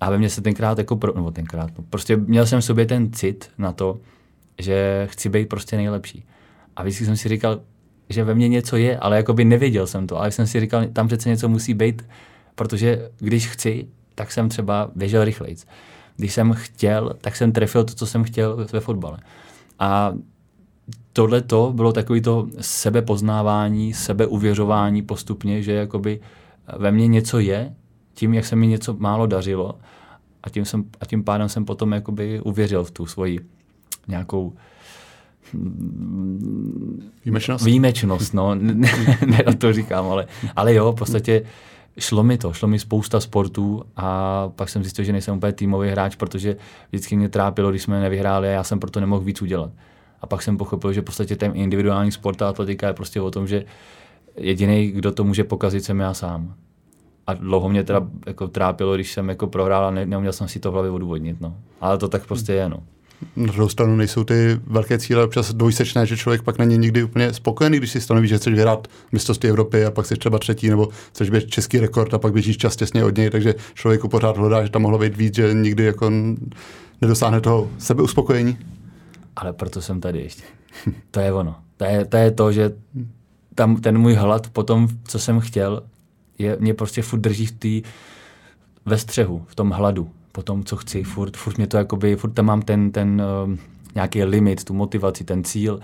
A 0.00 0.10
ve 0.10 0.18
mně 0.18 0.30
se 0.30 0.40
tenkrát 0.40 0.78
jako, 0.78 0.96
pro, 0.96 1.14
nebo 1.14 1.30
tenkrát, 1.30 1.70
no, 1.78 1.84
prostě 1.90 2.16
měl 2.16 2.46
jsem 2.46 2.60
v 2.60 2.64
sobě 2.64 2.86
ten 2.86 3.12
cit 3.12 3.50
na 3.58 3.72
to, 3.72 3.98
že 4.58 5.08
chci 5.10 5.28
být 5.28 5.48
prostě 5.48 5.76
nejlepší. 5.76 6.24
A 6.76 6.82
vždycky 6.82 7.04
jsem 7.04 7.16
si 7.16 7.28
říkal, 7.28 7.60
že 8.08 8.24
ve 8.24 8.34
mně 8.34 8.48
něco 8.48 8.76
je, 8.76 8.98
ale 8.98 9.16
jakoby 9.16 9.44
nevěděl 9.44 9.86
jsem 9.86 10.06
to. 10.06 10.18
Ale 10.18 10.30
jsem 10.30 10.46
si 10.46 10.60
říkal, 10.60 10.86
tam 10.92 11.06
přece 11.06 11.28
něco 11.28 11.48
musí 11.48 11.74
být, 11.74 12.08
protože 12.54 13.10
když 13.18 13.48
chci, 13.48 13.86
tak 14.14 14.32
jsem 14.32 14.48
třeba 14.48 14.90
běžel 14.94 15.24
rychleji. 15.24 15.56
Když 16.16 16.32
jsem 16.32 16.52
chtěl, 16.52 17.14
tak 17.20 17.36
jsem 17.36 17.52
trefil 17.52 17.84
to, 17.84 17.94
co 17.94 18.06
jsem 18.06 18.24
chtěl 18.24 18.66
ve 18.72 18.80
fotbale. 18.80 19.18
A 19.78 20.14
tohle 21.12 21.42
to 21.42 21.72
bylo 21.74 21.92
takový 21.92 22.20
to 22.20 22.48
sebepoznávání, 22.60 23.94
sebeuvěřování 23.94 25.02
postupně, 25.02 25.62
že 25.62 25.72
jakoby 25.72 26.20
ve 26.78 26.92
mně 26.92 27.06
něco 27.06 27.38
je, 27.38 27.74
tím, 28.14 28.34
jak 28.34 28.44
se 28.44 28.56
mi 28.56 28.66
něco 28.66 28.96
málo 28.98 29.26
dařilo 29.26 29.78
a 30.42 30.50
tím, 30.50 30.64
jsem, 30.64 30.84
a 31.00 31.06
tím 31.06 31.24
pádem 31.24 31.48
jsem 31.48 31.64
potom 31.64 31.92
jakoby 31.92 32.40
uvěřil 32.40 32.84
v 32.84 32.90
tu 32.90 33.06
svoji 33.06 33.38
nějakou 34.08 34.52
Výjimečnost? 37.24 37.64
Výjimečnost, 37.64 38.34
no, 38.34 38.54
ne, 38.54 38.88
ne 39.26 39.44
to 39.58 39.72
říkám, 39.72 40.06
ale, 40.06 40.26
ale 40.56 40.74
jo, 40.74 40.92
v 40.92 40.94
podstatě 40.94 41.42
šlo 41.98 42.22
mi 42.22 42.38
to, 42.38 42.52
šlo 42.52 42.68
mi 42.68 42.78
spousta 42.78 43.20
sportů 43.20 43.82
a 43.96 44.48
pak 44.56 44.68
jsem 44.68 44.82
zjistil, 44.82 45.04
že 45.04 45.12
nejsem 45.12 45.36
úplně 45.36 45.52
týmový 45.52 45.88
hráč, 45.88 46.16
protože 46.16 46.56
vždycky 46.88 47.16
mě 47.16 47.28
trápilo, 47.28 47.70
když 47.70 47.82
jsme 47.82 48.00
nevyhráli 48.00 48.48
a 48.48 48.50
já 48.50 48.64
jsem 48.64 48.80
proto 48.80 49.00
nemohl 49.00 49.24
víc 49.24 49.42
udělat. 49.42 49.70
A 50.20 50.26
pak 50.26 50.42
jsem 50.42 50.56
pochopil, 50.56 50.92
že 50.92 51.00
v 51.00 51.04
podstatě 51.04 51.36
ten 51.36 51.52
individuální 51.54 52.12
sport 52.12 52.42
a 52.42 52.48
atletika 52.48 52.86
je 52.86 52.92
prostě 52.92 53.20
o 53.20 53.30
tom, 53.30 53.46
že 53.46 53.64
jediný, 54.36 54.88
kdo 54.88 55.12
to 55.12 55.24
může 55.24 55.44
pokazit, 55.44 55.84
jsem 55.84 56.00
já 56.00 56.14
sám. 56.14 56.54
A 57.26 57.34
dlouho 57.34 57.68
mě 57.68 57.84
teda 57.84 58.06
jako 58.26 58.48
trápilo, 58.48 58.94
když 58.94 59.12
jsem 59.12 59.28
jako 59.28 59.46
prohrál 59.46 59.84
a 59.84 59.90
ne, 59.90 60.06
neuměl 60.06 60.32
jsem 60.32 60.48
si 60.48 60.60
to 60.60 60.70
v 60.70 60.74
hlavě 60.74 60.90
odůvodnit. 60.90 61.40
No. 61.40 61.56
Ale 61.80 61.98
to 61.98 62.08
tak 62.08 62.26
prostě 62.26 62.52
je. 62.52 62.68
No 62.68 62.82
na 63.36 63.52
druhou 63.52 63.68
stranu 63.68 63.96
nejsou 63.96 64.24
ty 64.24 64.60
velké 64.66 64.98
cíle 64.98 65.24
občas 65.24 65.54
dvojsečné, 65.54 66.06
že 66.06 66.16
člověk 66.16 66.42
pak 66.42 66.58
není 66.58 66.78
nikdy 66.78 67.02
úplně 67.02 67.32
spokojený, 67.32 67.78
když 67.78 67.90
si 67.90 68.00
stanoví, 68.00 68.28
že 68.28 68.38
chceš 68.38 68.54
vyhrát 68.54 68.88
mistrovství 69.12 69.48
Evropy 69.48 69.84
a 69.84 69.90
pak 69.90 70.06
jsi 70.06 70.16
třeba 70.16 70.38
třetí, 70.38 70.70
nebo 70.70 70.88
chceš 71.12 71.30
být 71.30 71.50
český 71.50 71.80
rekord 71.80 72.14
a 72.14 72.18
pak 72.18 72.32
běžíš 72.32 72.56
čas 72.56 72.76
těsně 72.76 73.04
od 73.04 73.16
něj, 73.16 73.30
takže 73.30 73.54
člověku 73.74 74.08
pořád 74.08 74.36
hledá, 74.36 74.64
že 74.64 74.70
tam 74.70 74.82
mohlo 74.82 74.98
být 74.98 75.16
víc, 75.16 75.34
že 75.34 75.54
nikdy 75.54 75.84
jako 75.84 76.12
nedosáhne 77.00 77.40
toho 77.40 77.70
sebeuspokojení. 77.78 78.58
Ale 79.36 79.52
proto 79.52 79.82
jsem 79.82 80.00
tady 80.00 80.18
ještě. 80.20 80.42
To 81.10 81.20
je 81.20 81.32
ono. 81.32 81.56
To 81.76 81.84
je 81.84 82.04
to, 82.04 82.16
je 82.16 82.30
to 82.30 82.52
že 82.52 82.72
tam 83.54 83.76
ten 83.76 83.98
můj 83.98 84.14
hlad 84.14 84.50
po 84.50 84.62
tom, 84.62 84.88
co 85.04 85.18
jsem 85.18 85.40
chtěl, 85.40 85.82
je, 86.38 86.56
mě 86.60 86.74
prostě 86.74 87.02
furt 87.02 87.18
drží 87.18 87.46
v 87.46 87.52
té 87.52 87.88
ve 88.86 88.98
střehu, 88.98 89.44
v 89.46 89.54
tom 89.54 89.70
hladu 89.70 90.10
po 90.38 90.42
tom, 90.42 90.64
co 90.64 90.76
chci. 90.76 91.02
Furt, 91.02 91.36
furt 91.36 91.56
mě 91.56 91.66
to 91.66 91.76
jakoby, 91.76 92.16
furt 92.16 92.30
tam 92.30 92.46
mám 92.46 92.62
ten, 92.62 92.90
ten 92.90 93.22
uh, 93.48 93.54
nějaký 93.94 94.24
limit, 94.24 94.64
tu 94.64 94.74
motivaci, 94.74 95.24
ten 95.24 95.44
cíl. 95.44 95.80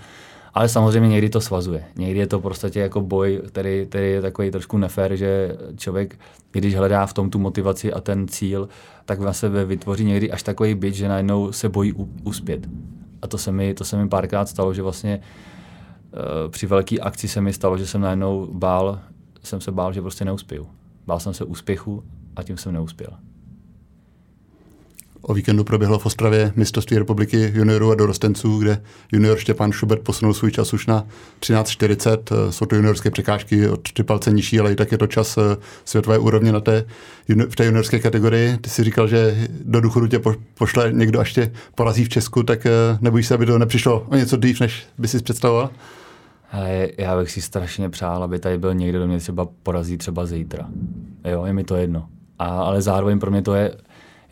Ale 0.53 0.69
samozřejmě 0.69 1.09
někdy 1.09 1.29
to 1.29 1.41
svazuje. 1.41 1.83
Někdy 1.95 2.19
je 2.19 2.27
to 2.27 2.39
prostě 2.39 2.79
jako 2.79 3.01
boj, 3.01 3.41
který, 3.47 3.85
který 3.85 4.11
je 4.11 4.21
takový 4.21 4.51
trošku 4.51 4.77
nefér, 4.77 5.15
že 5.15 5.57
člověk, 5.77 6.19
když 6.51 6.75
hledá 6.75 7.05
v 7.05 7.13
tom 7.13 7.29
tu 7.29 7.39
motivaci 7.39 7.93
a 7.93 8.01
ten 8.01 8.27
cíl, 8.27 8.69
tak 9.05 9.19
na 9.19 9.33
sebe 9.33 9.65
vytvoří 9.65 10.05
někdy 10.05 10.31
až 10.31 10.43
takový 10.43 10.75
byt, 10.75 10.93
že 10.93 11.07
najednou 11.07 11.51
se 11.51 11.69
bojí 11.69 11.93
uspět. 12.23 12.67
A 13.21 13.27
to 13.27 13.37
se 13.37 13.51
mi, 13.51 13.73
to 13.73 13.83
se 13.83 13.97
mi 13.97 14.09
párkrát 14.09 14.49
stalo, 14.49 14.73
že 14.73 14.81
vlastně 14.81 15.19
uh, 15.19 16.51
při 16.51 16.67
velké 16.67 16.99
akci 16.99 17.27
se 17.27 17.41
mi 17.41 17.53
stalo, 17.53 17.77
že 17.77 17.87
jsem 17.87 18.01
najednou 18.01 18.47
bál, 18.51 18.99
jsem 19.43 19.61
se 19.61 19.71
bál, 19.71 19.93
že 19.93 20.01
prostě 20.01 20.25
neuspěju. 20.25 20.67
Bál 21.07 21.19
jsem 21.19 21.33
se 21.33 21.43
úspěchu 21.43 22.03
a 22.35 22.43
tím 22.43 22.57
jsem 22.57 22.73
neuspěl. 22.73 23.24
O 25.27 25.33
víkendu 25.33 25.63
proběhlo 25.63 25.99
v 25.99 26.05
Ostravě 26.05 26.53
mistrovství 26.55 26.97
republiky 26.97 27.51
juniorů 27.55 27.91
a 27.91 27.95
dorostenců, 27.95 28.57
kde 28.57 28.81
junior 29.11 29.37
Štěpán 29.37 29.71
Šubert 29.71 30.01
posunul 30.01 30.33
svůj 30.33 30.51
čas 30.51 30.73
už 30.73 30.87
na 30.87 31.07
13.40. 31.39 32.49
Jsou 32.49 32.65
to 32.65 32.75
juniorské 32.75 33.11
překážky 33.11 33.69
od 33.69 33.91
tři 33.91 34.03
palce 34.03 34.31
nižší, 34.31 34.59
ale 34.59 34.71
i 34.71 34.75
tak 34.75 34.91
je 34.91 34.97
to 34.97 35.07
čas 35.07 35.37
eh, 35.37 35.57
světové 35.85 36.17
úrovně 36.17 36.51
na 36.51 36.59
té, 36.59 36.85
v 37.49 37.55
té 37.55 37.65
juniorské 37.65 37.99
kategorii. 37.99 38.57
Ty 38.57 38.69
si 38.69 38.83
říkal, 38.83 39.07
že 39.07 39.47
do 39.63 39.81
důchodu 39.81 40.07
tě 40.07 40.21
pošle 40.57 40.93
někdo, 40.93 41.19
až 41.19 41.33
tě 41.33 41.51
porazí 41.75 42.05
v 42.05 42.09
Česku, 42.09 42.43
tak 42.43 42.65
eh, 42.65 42.71
nebojíš 43.01 43.27
se, 43.27 43.33
aby 43.33 43.45
to 43.45 43.59
nepřišlo 43.59 44.07
o 44.09 44.15
něco 44.15 44.37
dřív, 44.37 44.59
než 44.59 44.85
by 44.97 45.07
si 45.07 45.23
představoval? 45.23 45.69
Já 46.97 47.17
bych 47.17 47.31
si 47.31 47.41
strašně 47.41 47.89
přál, 47.89 48.23
aby 48.23 48.39
tady 48.39 48.57
byl 48.57 48.73
někdo, 48.73 48.99
kdo 48.99 49.07
mě 49.07 49.17
třeba 49.17 49.47
porazí 49.63 49.97
třeba 49.97 50.25
zítra. 50.25 50.67
Jo, 51.25 51.45
je 51.45 51.53
mi 51.53 51.63
to 51.63 51.75
jedno. 51.75 52.07
A, 52.39 52.45
ale 52.45 52.81
zároveň 52.81 53.19
pro 53.19 53.31
mě 53.31 53.41
to 53.41 53.55
je 53.55 53.75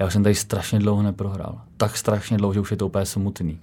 já 0.03 0.07
už 0.07 0.13
jsem 0.13 0.23
tady 0.23 0.35
strašně 0.35 0.79
dlouho 0.79 1.01
neprohrál. 1.01 1.61
Tak 1.77 1.97
strašně 1.97 2.37
dlouho, 2.37 2.53
že 2.53 2.59
už 2.59 2.71
je 2.71 2.77
to 2.77 2.85
úplně 2.85 3.05
smutný. 3.05 3.59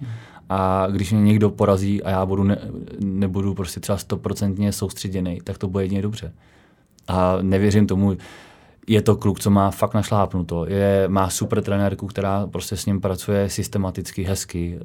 A 0.49 0.87
když 0.91 1.11
mě 1.11 1.21
někdo 1.21 1.49
porazí 1.49 2.03
a 2.03 2.09
já 2.09 2.25
budu 2.25 2.43
ne, 2.43 2.57
nebudu 2.99 3.53
prostě 3.53 3.79
třeba 3.79 3.97
stoprocentně 3.97 4.71
soustředěný, 4.71 5.41
tak 5.43 5.57
to 5.57 5.67
bude 5.67 5.83
jedině 5.83 6.01
dobře. 6.01 6.33
A 7.07 7.37
nevěřím 7.41 7.87
tomu, 7.87 8.17
je 8.87 9.01
to 9.01 9.15
kluk, 9.15 9.39
co 9.39 9.49
má 9.49 9.71
fakt 9.71 9.93
našlápnuto. 9.93 10.65
Je, 10.65 11.03
má 11.07 11.29
super 11.29 11.61
trenérku, 11.61 12.07
která 12.07 12.47
prostě 12.47 12.77
s 12.77 12.85
ním 12.85 13.01
pracuje 13.01 13.49
systematicky, 13.49 14.23
hezky. 14.23 14.79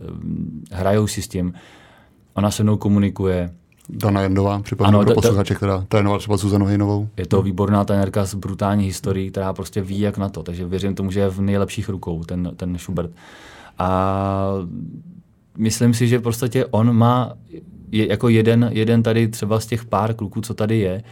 Hrajou 0.73 1.07
si 1.07 1.23
s 1.23 1.29
tím. 1.29 1.53
Ona 2.35 2.51
se 2.51 2.63
mnou 2.63 2.77
komunikuje 2.77 3.55
Dana 3.89 4.23
Jendová, 4.23 4.63
připomínám 4.63 5.05
pro 5.05 5.15
posluchače, 5.15 5.55
která 5.55 5.85
trénovala 5.89 6.19
třeba 6.19 6.37
Zuzanu 6.37 6.67
Hejnovou. 6.67 7.09
Je 7.17 7.27
to 7.27 7.43
výborná 7.43 7.85
trenérka 7.85 8.27
s 8.27 8.35
brutální 8.35 8.85
historií, 8.85 9.31
která 9.31 9.53
prostě 9.53 9.81
ví, 9.81 10.01
jak 10.01 10.19
na 10.19 10.29
to. 10.29 10.43
Takže 10.43 10.67
věřím 10.67 10.95
tomu, 10.95 11.11
že 11.11 11.21
je 11.21 11.29
v 11.29 11.41
nejlepších 11.41 11.89
rukou 11.89 12.25
ten, 12.25 12.53
ten 12.57 12.79
Schubert. 12.79 13.11
A 13.79 14.53
myslím 15.59 15.95
si, 15.95 16.09
že 16.09 16.21
podstatě 16.21 16.67
on 16.67 16.97
má 16.97 17.33
je, 17.93 18.09
jako 18.09 18.29
jeden, 18.29 18.71
jeden 18.73 19.03
tady 19.03 19.29
třeba 19.29 19.61
z 19.61 19.67
těch 19.67 19.85
pár 19.85 20.15
kluků, 20.15 20.41
co 20.41 20.55
tady 20.55 20.79
je, 20.79 21.03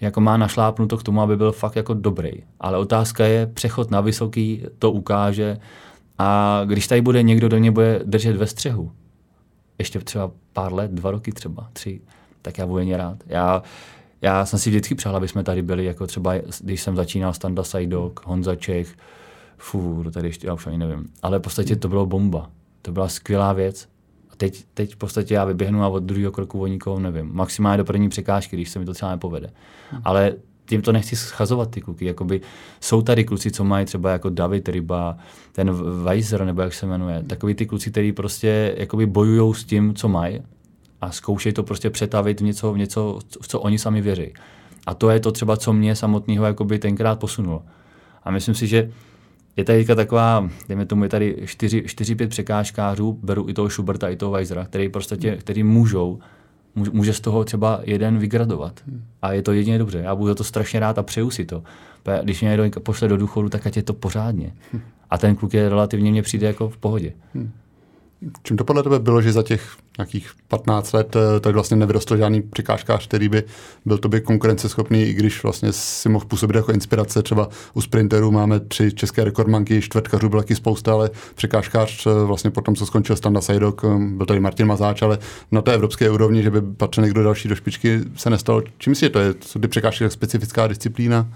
jako 0.00 0.20
má 0.20 0.36
našlápnuto 0.36 0.96
k 0.96 1.02
tomu, 1.02 1.20
aby 1.22 1.36
byl 1.36 1.52
fakt 1.52 1.76
jako 1.76 1.94
dobrý. 1.94 2.30
Ale 2.60 2.78
otázka 2.78 3.24
je, 3.24 3.46
přechod 3.46 3.90
na 3.90 4.00
vysoký 4.00 4.62
to 4.78 4.92
ukáže 4.92 5.58
a 6.18 6.60
když 6.64 6.86
tady 6.86 7.00
bude 7.00 7.22
někdo, 7.22 7.48
do 7.48 7.58
něj 7.58 7.70
bude 7.70 8.00
držet 8.04 8.36
ve 8.36 8.46
střehu, 8.46 8.92
ještě 9.78 9.98
třeba 9.98 10.30
pár 10.52 10.72
let, 10.72 10.90
dva 10.90 11.10
roky 11.10 11.32
třeba, 11.32 11.68
tři, 11.72 12.00
tak 12.42 12.58
já 12.58 12.66
budu 12.66 12.96
rád. 12.96 13.18
Já, 13.26 13.62
já 14.22 14.46
jsem 14.46 14.58
si 14.58 14.70
vždycky 14.70 14.94
přál, 14.94 15.16
aby 15.16 15.28
jsme 15.28 15.44
tady 15.44 15.62
byli, 15.62 15.84
jako 15.84 16.06
třeba, 16.06 16.34
když 16.60 16.82
jsem 16.82 16.96
začínal 16.96 17.32
Standa 17.32 17.64
Sajdok, 17.64 18.26
Honza 18.26 18.56
Čech, 18.56 18.96
Fů, 19.56 20.04
tady 20.10 20.28
ještě, 20.28 20.46
já 20.46 20.54
už 20.54 20.66
ani 20.66 20.78
nevím. 20.78 21.08
Ale 21.22 21.38
v 21.38 21.42
podstatě 21.42 21.76
to 21.76 21.88
bylo 21.88 22.06
bomba. 22.06 22.50
To 22.82 22.92
byla 22.92 23.08
skvělá 23.08 23.52
věc. 23.52 23.88
A 24.30 24.36
teď, 24.36 24.64
teď 24.74 24.94
v 24.94 24.96
podstatě 24.96 25.34
já 25.34 25.44
vyběhnu 25.44 25.82
a 25.82 25.88
od 25.88 26.02
druhého 26.02 26.32
kroku 26.32 26.60
o 26.60 26.66
nikoho 26.66 27.00
nevím. 27.00 27.30
Maximálně 27.32 27.78
do 27.78 27.84
první 27.84 28.08
překážky, 28.08 28.56
když 28.56 28.70
se 28.70 28.78
mi 28.78 28.84
to 28.84 28.94
třeba 28.94 29.10
nepovede. 29.10 29.50
Hmm. 29.90 30.02
Ale 30.04 30.34
tím 30.66 30.82
to 30.82 30.92
nechci 30.92 31.16
schazovat 31.16 31.70
ty 31.70 31.80
kluky. 31.80 32.04
Jakoby 32.04 32.40
jsou 32.80 33.02
tady 33.02 33.24
kluci, 33.24 33.50
co 33.50 33.64
mají 33.64 33.86
třeba 33.86 34.10
jako 34.10 34.30
David 34.30 34.68
Ryba, 34.68 35.16
ten 35.52 35.70
Weiser, 36.04 36.44
nebo 36.44 36.62
jak 36.62 36.74
se 36.74 36.86
jmenuje. 36.86 37.22
Takový 37.26 37.54
ty 37.54 37.66
kluci, 37.66 37.90
kteří 37.90 38.12
prostě 38.12 38.74
jakoby 38.78 39.06
bojují 39.06 39.54
s 39.54 39.64
tím, 39.64 39.94
co 39.94 40.08
mají 40.08 40.42
a 41.02 41.10
zkoušejí 41.10 41.52
to 41.52 41.62
prostě 41.62 41.90
přetavit 41.90 42.40
v 42.40 42.44
něco, 42.44 42.72
v 42.72 42.78
něco, 42.78 43.18
v 43.42 43.48
co 43.48 43.60
oni 43.60 43.78
sami 43.78 44.00
věří. 44.00 44.32
A 44.86 44.94
to 44.94 45.10
je 45.10 45.20
to 45.20 45.32
třeba, 45.32 45.56
co 45.56 45.72
mě 45.72 45.96
samotného 45.96 46.44
jakoby 46.44 46.78
tenkrát 46.78 47.18
posunulo. 47.18 47.62
A 48.24 48.30
myslím 48.30 48.54
si, 48.54 48.66
že 48.66 48.90
je 49.56 49.64
tady 49.64 49.84
taková, 49.84 50.48
dejme 50.68 50.86
tomu, 50.86 51.02
je 51.02 51.08
tady 51.08 51.36
4-5 51.44 52.28
překážkářů, 52.28 53.18
beru 53.22 53.48
i 53.48 53.54
toho 53.54 53.70
Schuberta, 53.70 54.08
i 54.08 54.16
toho 54.16 54.32
Weisera, 54.32 54.64
který, 54.64 54.88
prostě, 54.88 55.36
který 55.36 55.62
můžou 55.62 56.18
může 56.74 57.12
z 57.12 57.20
toho 57.20 57.44
třeba 57.44 57.80
jeden 57.84 58.18
vygradovat. 58.18 58.80
A 59.22 59.32
je 59.32 59.42
to 59.42 59.52
jedině 59.52 59.78
dobře. 59.78 59.98
Já 59.98 60.14
budu 60.14 60.28
za 60.28 60.34
to 60.34 60.44
strašně 60.44 60.80
rád 60.80 60.98
a 60.98 61.02
přeju 61.02 61.30
si 61.30 61.44
to. 61.44 61.62
Když 62.22 62.40
mě 62.40 62.56
někdo 62.56 62.80
pošle 62.80 63.08
do 63.08 63.16
důchodu, 63.16 63.48
tak 63.48 63.66
ať 63.66 63.76
je 63.76 63.82
to 63.82 63.92
pořádně. 63.92 64.54
A 65.10 65.18
ten 65.18 65.36
kluk 65.36 65.54
je 65.54 65.68
relativně, 65.68 66.10
mně 66.10 66.22
přijde 66.22 66.46
jako 66.46 66.68
v 66.68 66.76
pohodě. 66.76 67.12
Hmm. 67.34 67.50
Čím 68.42 68.56
to 68.56 68.64
podle 68.64 68.82
tebe 68.82 68.98
bylo, 68.98 69.22
že 69.22 69.32
za 69.32 69.42
těch 69.42 69.76
nějakých 69.98 70.30
15 70.48 70.92
let 70.92 71.16
eh, 71.16 71.40
tak 71.40 71.54
vlastně 71.54 71.76
nevyrostl 71.76 72.16
žádný 72.16 72.42
překážkář, 72.42 73.06
který 73.06 73.28
by 73.28 73.42
byl 73.84 73.98
tobě 73.98 74.20
konkurenceschopný, 74.20 75.02
i 75.02 75.12
když 75.12 75.42
vlastně 75.42 75.72
si 75.72 76.08
mohl 76.08 76.24
působit 76.24 76.56
jako 76.56 76.72
inspirace. 76.72 77.22
Třeba 77.22 77.48
u 77.74 77.80
sprinterů 77.80 78.30
máme 78.30 78.60
tři 78.60 78.92
české 78.92 79.24
rekordmanky, 79.24 79.82
čtvrtkařů 79.82 80.28
byl 80.28 80.40
taky 80.40 80.54
spousta, 80.54 80.92
ale 80.92 81.10
překážkář 81.34 82.06
eh, 82.06 82.24
vlastně 82.24 82.50
potom, 82.50 82.74
co 82.74 82.86
skončil 82.86 83.16
Standa 83.16 83.40
Sajdok, 83.40 83.84
eh, 83.84 83.98
byl 83.98 84.26
tady 84.26 84.40
Martin 84.40 84.66
Mazáč, 84.66 85.02
ale 85.02 85.18
na 85.50 85.62
té 85.62 85.74
evropské 85.74 86.10
úrovni, 86.10 86.42
že 86.42 86.50
by 86.50 86.62
patřil 86.62 87.04
někdo 87.04 87.22
další 87.22 87.48
do 87.48 87.54
špičky, 87.54 88.00
se 88.16 88.30
nestalo. 88.30 88.62
Čím 88.78 88.94
si 88.94 89.04
je 89.04 89.10
to? 89.10 89.18
Je 89.18 89.34
to 89.34 89.58
ty 89.58 89.68
překážky 89.68 90.10
specifická 90.10 90.66
disciplína? 90.66 91.28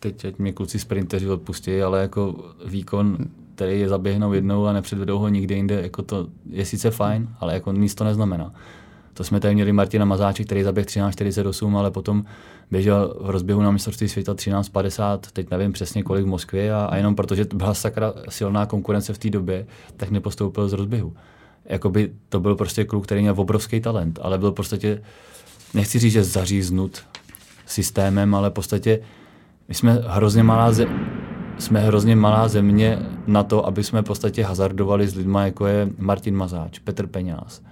Teď 0.00 0.24
ať 0.24 0.38
mě 0.38 0.52
kluci 0.52 0.78
sprinteři 0.78 1.28
odpustí, 1.28 1.82
ale 1.82 2.00
jako 2.00 2.34
výkon 2.64 3.16
který 3.58 3.80
je 3.80 3.88
zaběhnou 3.88 4.32
jednou 4.32 4.66
a 4.66 4.72
nepředvedou 4.72 5.18
ho 5.18 5.28
nikdy 5.28 5.54
jinde, 5.54 5.82
jako 5.82 6.02
to 6.02 6.26
je 6.50 6.64
sice 6.64 6.90
fajn, 6.90 7.28
ale 7.40 7.54
jako 7.54 7.72
nic 7.72 7.94
to 7.94 8.04
neznamená. 8.04 8.52
To 9.14 9.24
jsme 9.24 9.40
tady 9.40 9.54
měli 9.54 9.72
Martina 9.72 10.04
Mazáček, 10.04 10.46
který 10.46 10.62
zaběh 10.62 10.86
13.48, 10.86 11.76
ale 11.76 11.90
potom 11.90 12.24
běžel 12.70 13.16
v 13.20 13.30
rozběhu 13.30 13.62
na 13.62 13.70
mistrovství 13.70 14.08
světa 14.08 14.34
13.50, 14.34 15.18
teď 15.32 15.50
nevím 15.50 15.72
přesně 15.72 16.02
kolik 16.02 16.24
v 16.24 16.28
Moskvě 16.28 16.74
a, 16.74 16.84
a 16.84 16.96
jenom 16.96 17.14
protože 17.14 17.46
byla 17.54 17.74
sakra 17.74 18.14
silná 18.28 18.66
konkurence 18.66 19.12
v 19.12 19.18
té 19.18 19.30
době, 19.30 19.66
tak 19.96 20.10
nepostoupil 20.10 20.68
z 20.68 20.72
rozběhu. 20.72 21.14
Jakoby 21.64 22.12
to 22.28 22.40
byl 22.40 22.56
prostě 22.56 22.84
kluk, 22.84 23.04
který 23.04 23.20
měl 23.20 23.34
obrovský 23.36 23.80
talent, 23.80 24.18
ale 24.22 24.38
byl 24.38 24.52
prostě, 24.52 25.02
nechci 25.74 25.98
říct, 25.98 26.12
že 26.12 26.24
zaříznut 26.24 27.02
systémem, 27.66 28.34
ale 28.34 28.50
v 28.50 28.52
podstatě 28.52 29.00
my 29.68 29.74
jsme 29.74 30.02
hrozně 30.06 30.42
malá 30.42 30.72
země, 30.72 31.27
jsme 31.58 31.80
hrozně 31.80 32.16
malá 32.16 32.48
země 32.48 32.98
na 33.26 33.42
to, 33.42 33.66
aby 33.66 33.84
jsme 33.84 34.02
v 34.02 34.04
podstatě 34.04 34.44
hazardovali 34.44 35.08
s 35.08 35.14
lidmi, 35.14 35.38
jako 35.42 35.66
je 35.66 35.88
Martin 35.98 36.36
Mazáč, 36.36 36.78
Petr 36.78 37.06
Peňáz. 37.06 37.62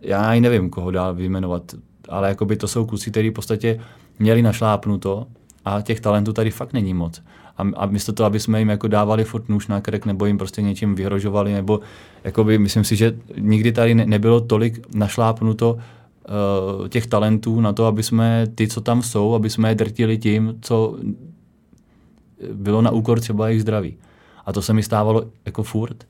Já 0.00 0.30
ani 0.30 0.40
nevím, 0.40 0.70
koho 0.70 0.90
dál 0.90 1.14
vyjmenovat, 1.14 1.74
ale 2.08 2.28
jakoby 2.28 2.56
to 2.56 2.68
jsou 2.68 2.86
kluci, 2.86 3.10
kteří 3.10 3.30
v 3.30 3.32
podstatě 3.32 3.80
měli 4.18 4.42
našlápnuto 4.42 5.26
a 5.64 5.80
těch 5.80 6.00
talentů 6.00 6.32
tady 6.32 6.50
fakt 6.50 6.72
není 6.72 6.94
moc. 6.94 7.22
A, 7.56 7.66
a 7.76 7.86
místo 7.86 8.12
toho, 8.12 8.26
aby 8.26 8.40
jsme 8.40 8.58
jim 8.58 8.68
jako 8.68 8.88
dávali 8.88 9.24
furt 9.24 9.48
nůž 9.48 9.66
na 9.66 9.80
krek 9.80 10.06
nebo 10.06 10.26
jim 10.26 10.38
prostě 10.38 10.62
něčím 10.62 10.94
vyhrožovali, 10.94 11.52
nebo 11.52 11.80
jakoby, 12.24 12.58
myslím 12.58 12.84
si, 12.84 12.96
že 12.96 13.16
nikdy 13.38 13.72
tady 13.72 13.94
ne, 13.94 14.06
nebylo 14.06 14.40
tolik 14.40 14.94
našlápnuto 14.94 15.72
uh, 15.72 16.88
těch 16.88 17.06
talentů 17.06 17.60
na 17.60 17.72
to, 17.72 17.86
aby 17.86 18.02
jsme 18.02 18.46
ty, 18.54 18.68
co 18.68 18.80
tam 18.80 19.02
jsou, 19.02 19.34
aby 19.34 19.50
jsme 19.50 19.68
je 19.70 19.74
drtili 19.74 20.18
tím, 20.18 20.58
co 20.60 20.96
bylo 22.52 22.82
na 22.82 22.90
úkor 22.90 23.20
třeba 23.20 23.48
jejich 23.48 23.62
zdraví. 23.62 23.96
A 24.46 24.52
to 24.52 24.62
se 24.62 24.72
mi 24.72 24.82
stávalo 24.82 25.24
jako 25.46 25.62
furt. 25.62 26.06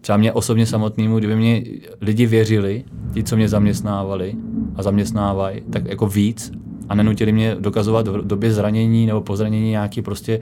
Třeba 0.00 0.18
mě 0.18 0.32
osobně 0.32 0.66
samotnému, 0.66 1.18
kdyby 1.18 1.36
mě 1.36 1.64
lidi 2.00 2.26
věřili, 2.26 2.84
ti, 3.14 3.24
co 3.24 3.36
mě 3.36 3.48
zaměstnávali 3.48 4.34
a 4.76 4.82
zaměstnávají, 4.82 5.60
tak 5.70 5.84
jako 5.84 6.06
víc 6.06 6.52
a 6.88 6.94
nenutili 6.94 7.32
mě 7.32 7.56
dokazovat 7.60 8.08
v 8.08 8.26
době 8.26 8.52
zranění 8.52 9.06
nebo 9.06 9.20
po 9.20 9.36
zranění 9.36 9.70
nějaký 9.70 10.02
prostě 10.02 10.40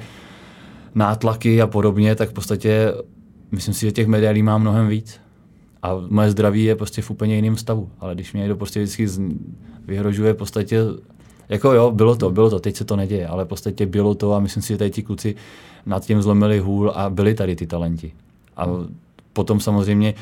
nátlaky 0.95 1.63
a 1.63 1.67
podobně, 1.67 2.15
tak 2.15 2.31
v 2.31 2.33
podstatě 2.33 2.93
myslím 3.53 3.75
si, 3.75 3.87
že 3.87 3.93
těch 3.93 4.07
medailí 4.07 4.43
mám 4.43 4.61
mnohem 4.61 4.89
víc. 4.89 5.21
A 5.83 5.97
moje 6.09 6.31
zdraví 6.31 6.65
je 6.65 6.77
prostě 6.77 7.03
v 7.03 7.11
úplně 7.11 7.37
jiném 7.37 7.57
stavu. 7.57 7.91
Ale 8.01 8.15
když 8.15 8.33
mě 8.33 8.41
někdo 8.41 8.57
prostě 8.57 8.83
vždycky 8.83 9.09
vyhrožuje 9.87 10.33
v 10.33 10.37
podstatě 10.37 10.81
jako 11.49 11.73
jo, 11.73 11.91
bylo 11.91 12.17
to, 12.17 12.31
bylo 12.31 12.51
to, 12.51 12.61
teď 12.61 12.77
se 12.77 12.85
to 12.85 12.97
neděje, 12.97 13.27
ale 13.27 13.45
v 13.45 13.49
podstatě 13.49 13.87
bylo 13.87 14.15
to 14.15 14.33
a 14.33 14.41
myslím 14.41 14.63
si, 14.63 14.69
že 14.69 14.79
tady 14.79 14.91
ti 14.91 15.03
kluci 15.03 15.35
nad 15.87 16.05
tím 16.05 16.23
zlomili 16.23 16.59
hůl 16.59 16.93
a 16.95 17.11
byli 17.11 17.35
tady 17.35 17.57
ty 17.57 17.67
talenti. 17.67 18.13
A 18.57 18.67
potom 19.33 19.61
samozřejmě 19.61 20.15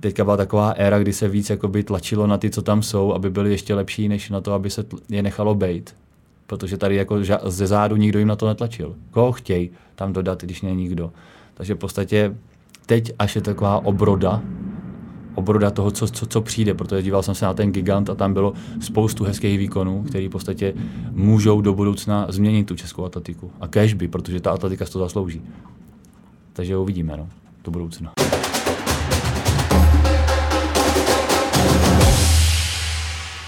teďka 0.00 0.24
byla 0.24 0.36
taková 0.36 0.70
éra, 0.70 0.98
kdy 0.98 1.12
se 1.12 1.28
víc 1.28 1.50
jakoby 1.50 1.82
tlačilo 1.82 2.26
na 2.26 2.38
ty, 2.38 2.50
co 2.50 2.62
tam 2.62 2.82
jsou, 2.82 3.12
aby 3.12 3.30
byli 3.30 3.50
ještě 3.50 3.74
lepší, 3.74 4.08
než 4.08 4.30
na 4.30 4.40
to, 4.40 4.52
aby 4.52 4.70
se 4.70 4.84
je 5.08 5.22
nechalo 5.22 5.54
bejt. 5.54 5.94
Protože 6.46 6.76
tady 6.76 6.96
jako 6.96 7.18
ze 7.44 7.66
zádu 7.66 7.96
nikdo 7.96 8.18
jim 8.18 8.28
na 8.28 8.36
to 8.36 8.46
netlačil. 8.46 8.94
Koho 9.10 9.32
chtějí 9.32 9.70
tam 9.94 10.12
dodat, 10.12 10.42
když 10.42 10.62
není 10.62 10.82
nikdo. 10.82 11.12
Takže 11.54 11.74
v 11.74 11.78
podstatě 11.78 12.36
teď, 12.86 13.12
až 13.18 13.36
je 13.36 13.42
taková 13.42 13.84
obroda, 13.84 14.42
obroda 15.34 15.70
toho, 15.70 15.90
co, 15.90 16.08
co, 16.08 16.26
co 16.26 16.40
přijde, 16.40 16.74
protože 16.74 17.02
díval 17.02 17.22
jsem 17.22 17.34
se 17.34 17.44
na 17.44 17.54
ten 17.54 17.72
gigant 17.72 18.10
a 18.10 18.14
tam 18.14 18.34
bylo 18.34 18.52
spoustu 18.80 19.24
hezkých 19.24 19.58
výkonů, 19.58 20.02
které 20.02 20.28
v 20.28 20.30
podstatě 20.30 20.74
můžou 21.10 21.60
do 21.60 21.74
budoucna 21.74 22.26
změnit 22.28 22.64
tu 22.64 22.76
českou 22.76 23.04
atletiku. 23.04 23.50
A 23.60 23.68
by, 23.94 24.08
protože 24.08 24.40
ta 24.40 24.50
atletika 24.50 24.84
to 24.84 24.98
zaslouží. 24.98 25.42
Takže 26.52 26.76
uvidíme 26.76 27.16
no, 27.16 27.28
do 27.64 27.70
budoucna. 27.70 28.23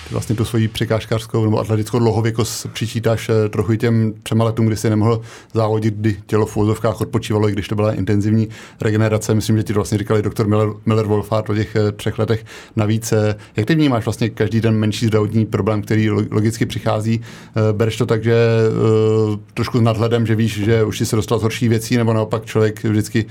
Ty 0.09 0.15
vlastně 0.15 0.37
tu 0.37 0.45
svoji 0.45 0.69
překážkářskou 0.69 1.45
nebo 1.45 1.59
atletickou 1.59 1.99
dlouhověkost 1.99 2.67
přičítáš 2.73 3.29
eh, 3.29 3.49
trochu 3.49 3.75
těm 3.77 4.15
třema 4.23 4.45
letům, 4.45 4.67
kdy 4.67 4.77
si 4.77 4.91
nemohl 4.91 5.21
závodit, 5.55 5.95
kdy 5.95 6.17
tělo 6.27 6.47
v 6.47 6.57
úzovkách 6.57 7.01
odpočívalo, 7.01 7.49
i 7.49 7.53
když 7.53 7.69
to 7.69 7.75
byla 7.75 7.93
intenzivní 7.93 8.49
regenerace. 8.81 9.35
Myslím, 9.35 9.57
že 9.57 9.63
ti 9.63 9.73
to 9.73 9.79
vlastně 9.79 9.99
říkali 9.99 10.23
doktor 10.23 10.47
Miller, 10.47 10.69
Miller 10.87 11.07
Wolfart 11.07 11.51
o 11.51 11.55
těch 11.55 11.77
eh, 11.77 11.93
třech 11.93 12.19
letech. 12.19 12.45
Navíc, 12.77 13.13
eh, 13.13 13.35
jak 13.57 13.67
ty 13.67 13.75
vnímáš 13.75 14.05
vlastně 14.05 14.29
každý 14.29 14.61
den 14.61 14.75
menší 14.75 15.07
zdravotní 15.07 15.47
problém, 15.47 15.83
který 15.83 16.11
logicky 16.11 16.67
přichází? 16.67 17.21
Bereš 17.73 17.97
to 17.97 18.07
tak, 18.07 18.25
že 18.25 18.37
trošku 19.55 19.79
s 19.79 19.81
nadhledem, 19.81 20.27
že 20.27 20.35
víš, 20.35 20.65
že 20.65 20.85
už 20.85 20.99
si 20.99 21.07
se 21.07 21.17
dostal 21.17 21.39
z 21.39 21.43
horší 21.43 21.69
věcí, 21.69 21.97
nebo 21.97 22.13
naopak 22.13 22.45
člověk 22.45 22.85
vždycky 22.85 23.27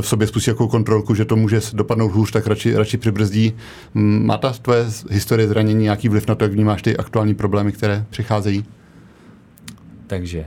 v 0.00 0.06
sobě 0.06 0.26
spustí 0.26 0.50
jakou 0.50 0.68
kontrolku, 0.68 1.14
že 1.14 1.24
to 1.24 1.36
může 1.36 1.60
dopadnout 1.72 2.12
hůř, 2.12 2.30
tak 2.30 2.46
radši, 2.46 2.74
radši 2.74 2.96
přibrzdí. 2.96 3.56
Má 3.94 4.36
ta 4.36 4.52
tvoje 4.52 4.86
historie 5.10 5.48
zranění 5.48 5.82
nějaký 5.82 6.08
vliv 6.14 6.28
na 6.28 6.34
to, 6.34 6.44
jak 6.44 6.52
vnímáš 6.52 6.82
ty 6.82 6.96
aktuální 6.96 7.34
problémy, 7.34 7.72
které 7.72 8.04
přicházejí? 8.10 8.64
Takže 10.06 10.46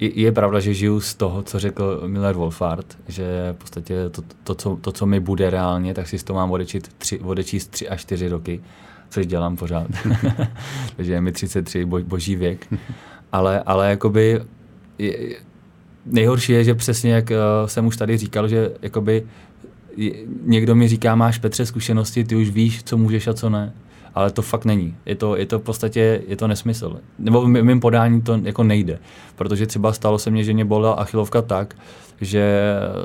je, 0.00 0.20
je 0.20 0.32
pravda, 0.32 0.60
že 0.60 0.74
žiju 0.74 1.00
z 1.00 1.14
toho, 1.14 1.42
co 1.42 1.58
řekl 1.58 2.02
Miller 2.06 2.34
Wolfart, 2.34 2.98
že 3.08 3.24
v 3.52 3.56
podstatě 3.56 4.08
to, 4.08 4.22
to, 4.44 4.54
co, 4.54 4.78
to, 4.80 4.92
co 4.92 5.06
mi 5.06 5.20
bude 5.20 5.50
reálně, 5.50 5.94
tak 5.94 6.08
si 6.08 6.18
z 6.18 6.24
toho 6.24 6.36
mám 6.36 6.50
odečít 6.50 6.88
tři, 6.98 7.18
odečíst 7.18 7.70
tři 7.70 7.88
až 7.88 8.00
čtyři 8.00 8.28
roky, 8.28 8.60
což 9.08 9.26
dělám 9.26 9.56
pořád. 9.56 9.86
Takže 10.96 11.12
je 11.12 11.20
mi 11.20 11.32
33, 11.32 11.84
bo, 11.84 12.00
boží 12.00 12.36
věk. 12.36 12.66
Ale, 13.32 13.62
ale 13.66 13.90
jakoby 13.90 14.40
je, 14.98 15.36
nejhorší 16.06 16.52
je, 16.52 16.64
že 16.64 16.74
přesně 16.74 17.12
jak 17.12 17.30
uh, 17.30 17.36
jsem 17.66 17.86
už 17.86 17.96
tady 17.96 18.16
říkal, 18.16 18.48
že 18.48 18.70
jakoby 18.82 19.26
někdo 20.44 20.74
mi 20.74 20.88
říká, 20.88 21.14
máš 21.14 21.38
Petře 21.38 21.66
zkušenosti, 21.66 22.24
ty 22.24 22.36
už 22.36 22.50
víš, 22.50 22.82
co 22.82 22.98
můžeš 22.98 23.26
a 23.26 23.34
co 23.34 23.50
ne 23.50 23.72
ale 24.14 24.30
to 24.30 24.42
fakt 24.42 24.64
není. 24.64 24.96
Je 25.06 25.14
to, 25.14 25.36
je 25.36 25.46
to 25.46 25.58
v 25.58 25.62
podstatě 25.62 26.22
je 26.26 26.36
to 26.36 26.48
nesmysl. 26.48 27.00
Nebo 27.18 27.42
v 27.42 27.48
mém 27.48 27.80
podání 27.80 28.22
to 28.22 28.40
jako 28.42 28.64
nejde. 28.64 28.98
Protože 29.36 29.66
třeba 29.66 29.92
stalo 29.92 30.18
se 30.18 30.30
mně, 30.30 30.44
že 30.44 30.52
mě 30.52 30.64
bolela 30.64 30.94
achilovka 30.94 31.42
tak, 31.42 31.76
že 32.20 32.60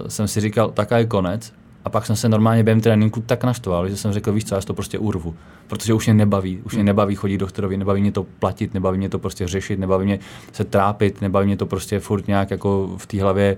jsem 0.08 0.28
si 0.28 0.42
říkal, 0.42 0.72
taká 0.72 0.98
je 0.98 1.06
konec. 1.06 1.54
A 1.86 1.90
pak 1.90 2.06
jsem 2.06 2.16
se 2.16 2.30
normálně 2.30 2.64
během 2.64 2.82
tréninku 2.82 3.24
tak 3.26 3.44
naštval, 3.44 3.90
že 3.90 3.98
jsem 3.98 4.12
řekl, 4.12 4.32
víš 4.32 4.46
co, 4.46 4.56
já 4.56 4.62
to 4.62 4.74
prostě 4.74 5.00
urvu. 5.00 5.36
Protože 5.68 5.94
už 5.94 6.06
mě 6.06 6.14
nebaví, 6.14 6.62
už 6.64 6.74
mě 6.74 6.80
hmm. 6.80 6.86
nebaví 6.86 7.16
chodit 7.16 7.38
doktorovi, 7.38 7.78
nebaví 7.78 8.02
mě 8.02 8.12
to 8.12 8.24
platit, 8.40 8.74
nebaví 8.74 8.98
mě 8.98 9.10
to 9.10 9.20
prostě 9.20 9.48
řešit, 9.48 9.80
nebaví 9.80 10.06
mě 10.06 10.20
se 10.52 10.64
trápit, 10.64 11.22
nebaví 11.22 11.48
mě 11.48 11.58
to 11.58 11.66
prostě 11.66 12.00
furt 12.00 12.28
nějak 12.28 12.52
jako 12.52 12.90
v 12.98 13.06
té 13.06 13.22
hlavě 13.22 13.58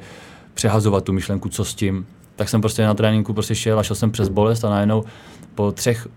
přehazovat 0.53 1.03
tu 1.03 1.13
myšlenku, 1.13 1.49
co 1.49 1.65
s 1.65 1.75
tím. 1.75 2.05
Tak 2.35 2.49
jsem 2.49 2.61
prostě 2.61 2.83
na 2.83 2.93
tréninku 2.93 3.33
prostě 3.33 3.55
šel 3.55 3.79
a 3.79 3.83
šel 3.83 3.95
jsem 3.95 4.11
přes 4.11 4.29
bolest 4.29 4.65
a 4.65 4.69
najednou 4.69 5.03
po 5.55 5.71
třech 5.71 6.07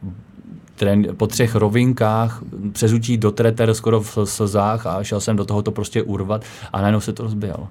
trén, 0.80 1.06
po 1.16 1.26
třech 1.26 1.54
rovinkách 1.54 2.42
přezučí 2.72 3.16
do 3.16 3.30
treter 3.30 3.74
skoro 3.74 4.00
v 4.00 4.18
slzách 4.24 4.86
a 4.86 5.02
šel 5.02 5.20
jsem 5.20 5.36
do 5.36 5.44
toho 5.44 5.62
to 5.62 5.70
prostě 5.72 6.02
urvat 6.02 6.44
a 6.72 6.80
najednou 6.80 7.00
se 7.00 7.12
to 7.12 7.22
rozběhlo. 7.22 7.68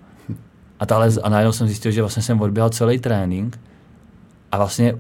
A, 0.80 0.86
tahle, 0.86 1.10
a 1.24 1.30
najednou 1.30 1.52
jsem 1.52 1.68
zjistil, 1.68 1.92
že 1.92 2.02
vlastně 2.02 2.24
jsem 2.24 2.42
odběhal 2.42 2.70
celý 2.70 3.00
trénink 3.00 3.60
a 4.52 4.58
vlastně 4.58 4.96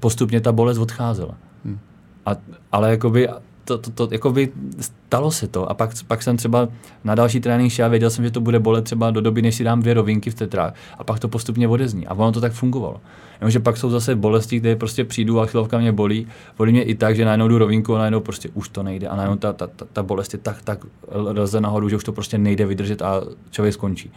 postupně 0.00 0.40
ta 0.40 0.52
bolest 0.52 0.78
odcházela. 0.78 1.34
Hmm. 1.64 1.78
A, 2.26 2.30
ale 2.72 2.90
jakoby 2.90 3.28
to, 3.64 3.78
to, 3.78 3.90
to 3.90 4.08
jakoby 4.10 4.52
stalo 4.80 5.30
se 5.30 5.48
to. 5.48 5.70
A 5.70 5.74
pak, 5.74 5.90
pak 6.06 6.22
jsem 6.22 6.36
třeba 6.36 6.68
na 7.04 7.14
další 7.14 7.40
trénink 7.40 7.72
šel 7.72 7.86
a 7.86 7.88
věděl 7.88 8.10
jsem, 8.10 8.24
že 8.24 8.30
to 8.30 8.40
bude 8.40 8.58
bolet 8.58 8.84
třeba 8.84 9.10
do 9.10 9.20
doby, 9.20 9.42
než 9.42 9.54
si 9.54 9.64
dám 9.64 9.80
dvě 9.80 9.94
rovinky 9.94 10.30
v 10.30 10.34
tetrách. 10.34 10.74
A 10.98 11.04
pak 11.04 11.18
to 11.18 11.28
postupně 11.28 11.68
odezní. 11.68 12.06
A 12.06 12.14
ono 12.14 12.32
to 12.32 12.40
tak 12.40 12.52
fungovalo. 12.52 13.00
Jenomže 13.40 13.60
pak 13.60 13.76
jsou 13.76 13.90
zase 13.90 14.16
bolesti, 14.16 14.60
kde 14.60 14.76
prostě 14.76 15.04
přijdu 15.04 15.40
a 15.40 15.46
chvilovka 15.46 15.78
mě 15.78 15.92
bolí. 15.92 16.26
Bolí 16.58 16.72
mě 16.72 16.82
i 16.82 16.94
tak, 16.94 17.16
že 17.16 17.24
najednou 17.24 17.48
jdu 17.48 17.58
rovinku 17.58 17.94
a 17.94 17.98
najednou 17.98 18.20
prostě 18.20 18.48
už 18.54 18.68
to 18.68 18.82
nejde. 18.82 19.08
A 19.08 19.16
najednou 19.16 19.36
ta, 19.36 19.52
ta, 19.52 19.66
ta, 19.66 19.86
ta 19.92 20.02
bolest 20.02 20.32
je 20.32 20.38
tak, 20.38 20.62
tak 20.62 20.84
lze 21.12 21.60
nahoru, 21.60 21.88
že 21.88 21.96
už 21.96 22.04
to 22.04 22.12
prostě 22.12 22.38
nejde 22.38 22.66
vydržet 22.66 23.02
a 23.02 23.22
člověk 23.50 23.74
skončí. 23.74 24.10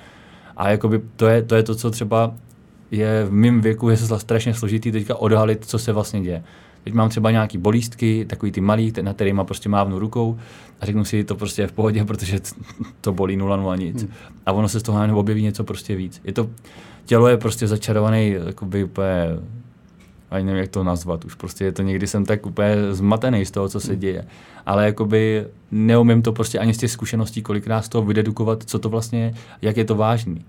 A 0.58 0.70
jakoby 0.70 1.02
to 1.16 1.28
je, 1.28 1.42
to 1.42 1.56
je 1.56 1.64
to, 1.64 1.76
co 1.76 1.92
třeba 1.92 2.34
je 2.92 3.26
v 3.26 3.32
mém 3.32 3.62
věku 3.62 3.90
je 3.90 3.98
strašně 3.98 4.54
složitý 4.54 4.92
teďka 4.92 5.16
odhalit, 5.16 5.66
co 5.66 5.80
se 5.80 5.92
vlastně 5.92 6.22
děje. 6.22 6.44
Teď 6.86 6.94
mám 6.94 7.10
třeba 7.10 7.32
nějaký 7.32 7.58
bolístky, 7.58 8.26
takový 8.26 8.52
ty 8.52 8.62
malý, 8.62 8.94
na 9.02 9.14
kterýma 9.14 9.44
prostě 9.44 9.70
mávnu 9.70 10.00
rukou 10.00 10.40
a 10.82 10.86
řeknu 10.86 11.06
si, 11.06 11.24
to 11.24 11.36
prostě 11.36 11.62
je 11.62 11.68
v 11.68 11.72
pohodě, 11.72 12.06
protože 12.06 12.40
to 13.02 13.14
bolí 13.14 13.38
nula 13.38 13.58
nula 13.58 13.76
nic. 13.76 14.02
Hmm. 14.02 14.12
A 14.46 14.52
ono 14.52 14.70
se 14.70 14.80
z 14.80 14.84
toho 14.84 15.20
objeví 15.20 15.44
něco 15.44 15.64
prostě 15.64 15.96
víc. 15.96 16.22
Je 16.24 16.34
to, 16.34 16.50
tělo 17.06 17.28
je 17.28 17.38
prostě 17.38 17.68
začarovaný, 17.68 18.36
jakoby 18.46 18.84
úplně, 18.84 19.26
ani 20.32 20.46
nevím, 20.46 20.62
jak 20.62 20.70
to 20.70 20.84
nazvat, 20.84 21.26
už 21.26 21.36
prostě 21.36 21.66
je 21.66 21.72
to 21.72 21.82
někdy 21.82 22.08
jsem 22.08 22.26
tak 22.26 22.46
úplně 22.46 22.76
zmatený 22.92 23.46
z 23.46 23.52
toho, 23.52 23.70
co 23.70 23.80
se 23.80 23.92
hmm. 23.92 24.00
děje. 24.00 24.26
Ale 24.66 24.86
jakoby 24.86 25.46
neumím 25.72 26.22
to 26.22 26.34
prostě 26.34 26.60
ani 26.60 26.74
z 26.74 26.78
těch 26.78 26.92
zkušeností 26.92 27.42
kolikrát 27.42 27.82
z 27.82 27.90
toho 27.90 28.06
vydedukovat, 28.06 28.64
co 28.64 28.80
to 28.80 28.90
vlastně 28.90 29.24
je, 29.24 29.34
jak 29.62 29.78
je 29.78 29.86
to 29.86 29.96
vážný. 29.96 30.46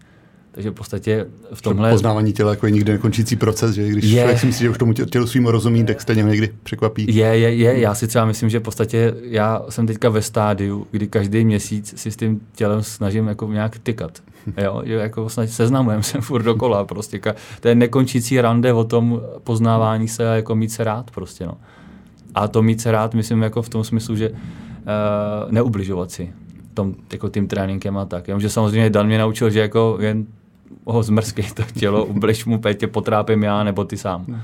Takže 0.57 0.71
v 0.71 0.75
podstatě 0.75 1.27
v 1.55 1.63
tomhle... 1.63 1.91
Poznávání 1.91 2.33
těla 2.33 2.51
jako 2.51 2.67
je 2.67 2.73
nikdy 2.73 2.93
nekončící 2.93 3.37
proces, 3.37 3.75
že 3.75 3.89
když 3.89 4.05
je, 4.05 4.21
člověk 4.21 4.39
si 4.39 4.47
myslí, 4.47 4.63
že 4.63 4.71
už 4.71 4.79
tomu 4.79 4.93
tělu 4.93 5.27
svým 5.27 5.47
rozumí, 5.47 5.85
tak 5.85 6.01
stejně 6.01 6.23
někdy 6.23 6.51
překvapí. 6.63 7.17
Je, 7.17 7.27
je, 7.27 7.55
je. 7.55 7.81
Já 7.81 7.95
si 7.95 8.07
třeba 8.07 8.25
myslím, 8.25 8.49
že 8.49 8.59
v 8.59 8.63
podstatě 8.63 9.15
já 9.23 9.63
jsem 9.69 9.87
teďka 9.87 10.09
ve 10.09 10.23
stádiu, 10.23 10.87
kdy 10.91 11.09
každý 11.09 11.45
měsíc 11.45 11.95
si 11.97 12.11
s 12.11 12.17
tím 12.17 12.41
tělem 12.55 12.83
snažím 12.83 13.27
jako 13.27 13.53
nějak 13.53 13.79
tykat. 13.79 14.23
Jo, 14.63 14.83
že 14.85 14.95
jako 14.95 15.29
snad 15.29 15.51
seznamujem 15.51 16.03
se 16.03 16.21
furt 16.21 16.43
dokola. 16.43 16.85
Prostě. 16.85 17.21
To 17.61 17.69
je 17.69 17.75
nekončící 17.75 18.41
rande 18.41 18.73
o 18.73 18.85
tom 18.85 19.21
poznávání 19.45 20.09
se 20.09 20.31
a 20.31 20.35
jako 20.35 20.55
mít 20.55 20.73
se 20.73 20.85
rád 20.85 21.11
prostě. 21.11 21.47
No. 21.47 21.55
A 22.35 22.49
to 22.49 22.63
mít 22.63 22.81
se 22.81 22.91
rád, 22.93 23.15
myslím 23.15 23.43
jako 23.43 23.63
v 23.63 23.69
tom 23.69 23.85
smyslu, 23.85 24.17
že 24.17 24.31
uh, 24.31 24.37
neubližovat 25.51 26.11
si 26.11 26.33
tom, 26.77 26.95
jako 27.13 27.29
tím 27.29 27.49
tréninkem 27.49 27.99
a 27.99 28.05
tak. 28.05 28.29
Jenomže 28.29 28.51
samozřejmě 28.51 28.91
Dan 28.91 29.07
mě 29.07 29.19
naučil, 29.19 29.51
že 29.51 29.61
jako 29.61 29.99
jen 30.01 30.27
ho 30.85 31.03
zmrzkej 31.03 31.45
to 31.55 31.63
tělo, 31.79 32.05
ubliž 32.05 32.45
mu, 32.45 32.61
tě 32.75 32.87
potrápím 32.87 33.43
já 33.43 33.65
nebo 33.65 33.85
ty 33.85 33.97
sám. 33.97 34.43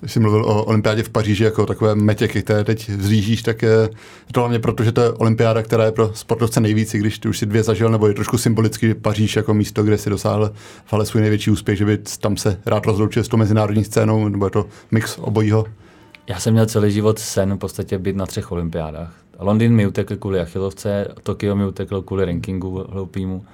Když 0.00 0.12
jsi 0.12 0.20
mluvil 0.20 0.44
o 0.44 0.64
olympiádě 0.64 1.02
v 1.02 1.08
Paříži 1.08 1.44
jako 1.44 1.66
takové 1.66 1.94
metě, 1.94 2.28
které 2.28 2.64
teď 2.64 2.90
zřížíš, 2.90 3.42
tak 3.42 3.62
je 3.62 3.90
to 4.32 4.40
hlavně 4.40 4.58
proto, 4.58 4.84
že 4.84 4.92
to 4.92 5.00
je 5.00 5.10
olympiáda, 5.10 5.62
která 5.62 5.84
je 5.84 5.92
pro 5.92 6.10
sportovce 6.14 6.60
nejvíc, 6.60 6.92
když 6.92 7.18
ty 7.18 7.28
už 7.28 7.38
si 7.38 7.46
dvě 7.46 7.62
zažil, 7.62 7.90
nebo 7.90 8.06
je 8.06 8.14
trošku 8.14 8.38
symbolicky 8.38 8.94
Paříž 8.94 9.36
jako 9.36 9.54
místo, 9.54 9.82
kde 9.82 9.98
si 9.98 10.10
dosáhl 10.10 10.52
v 10.84 10.92
ale 10.92 11.06
svůj 11.06 11.20
největší 11.20 11.50
úspěch, 11.50 11.78
že 11.78 11.84
by 11.84 11.98
tam 12.20 12.36
se 12.36 12.60
rád 12.66 12.86
rozloučil 12.86 13.24
s 13.24 13.28
tou 13.28 13.36
mezinárodní 13.36 13.84
scénou, 13.84 14.28
nebo 14.28 14.46
je 14.46 14.50
to 14.50 14.66
mix 14.90 15.18
obojího? 15.18 15.64
Já 16.28 16.40
jsem 16.40 16.52
měl 16.52 16.66
celý 16.66 16.92
život 16.92 17.18
sen 17.18 17.54
v 17.54 17.58
podstatě 17.58 17.98
být 17.98 18.16
na 18.16 18.26
třech 18.26 18.52
olympiádách. 18.52 19.14
Londýn 19.38 19.72
mi 19.72 19.86
utekl 19.86 20.16
kvůli 20.16 20.40
achilovce, 20.40 21.08
Tokio 21.22 21.56
mi 21.56 21.66
utekl 21.66 22.02
kvůli 22.02 22.24
rankingu 22.24 22.84
hloupýmu. 22.90 23.44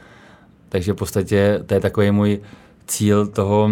Takže 0.74 0.92
v 0.92 0.96
podstatě 0.96 1.62
to 1.66 1.74
je 1.74 1.80
takový 1.80 2.10
můj 2.10 2.40
cíl 2.86 3.26
toho 3.26 3.70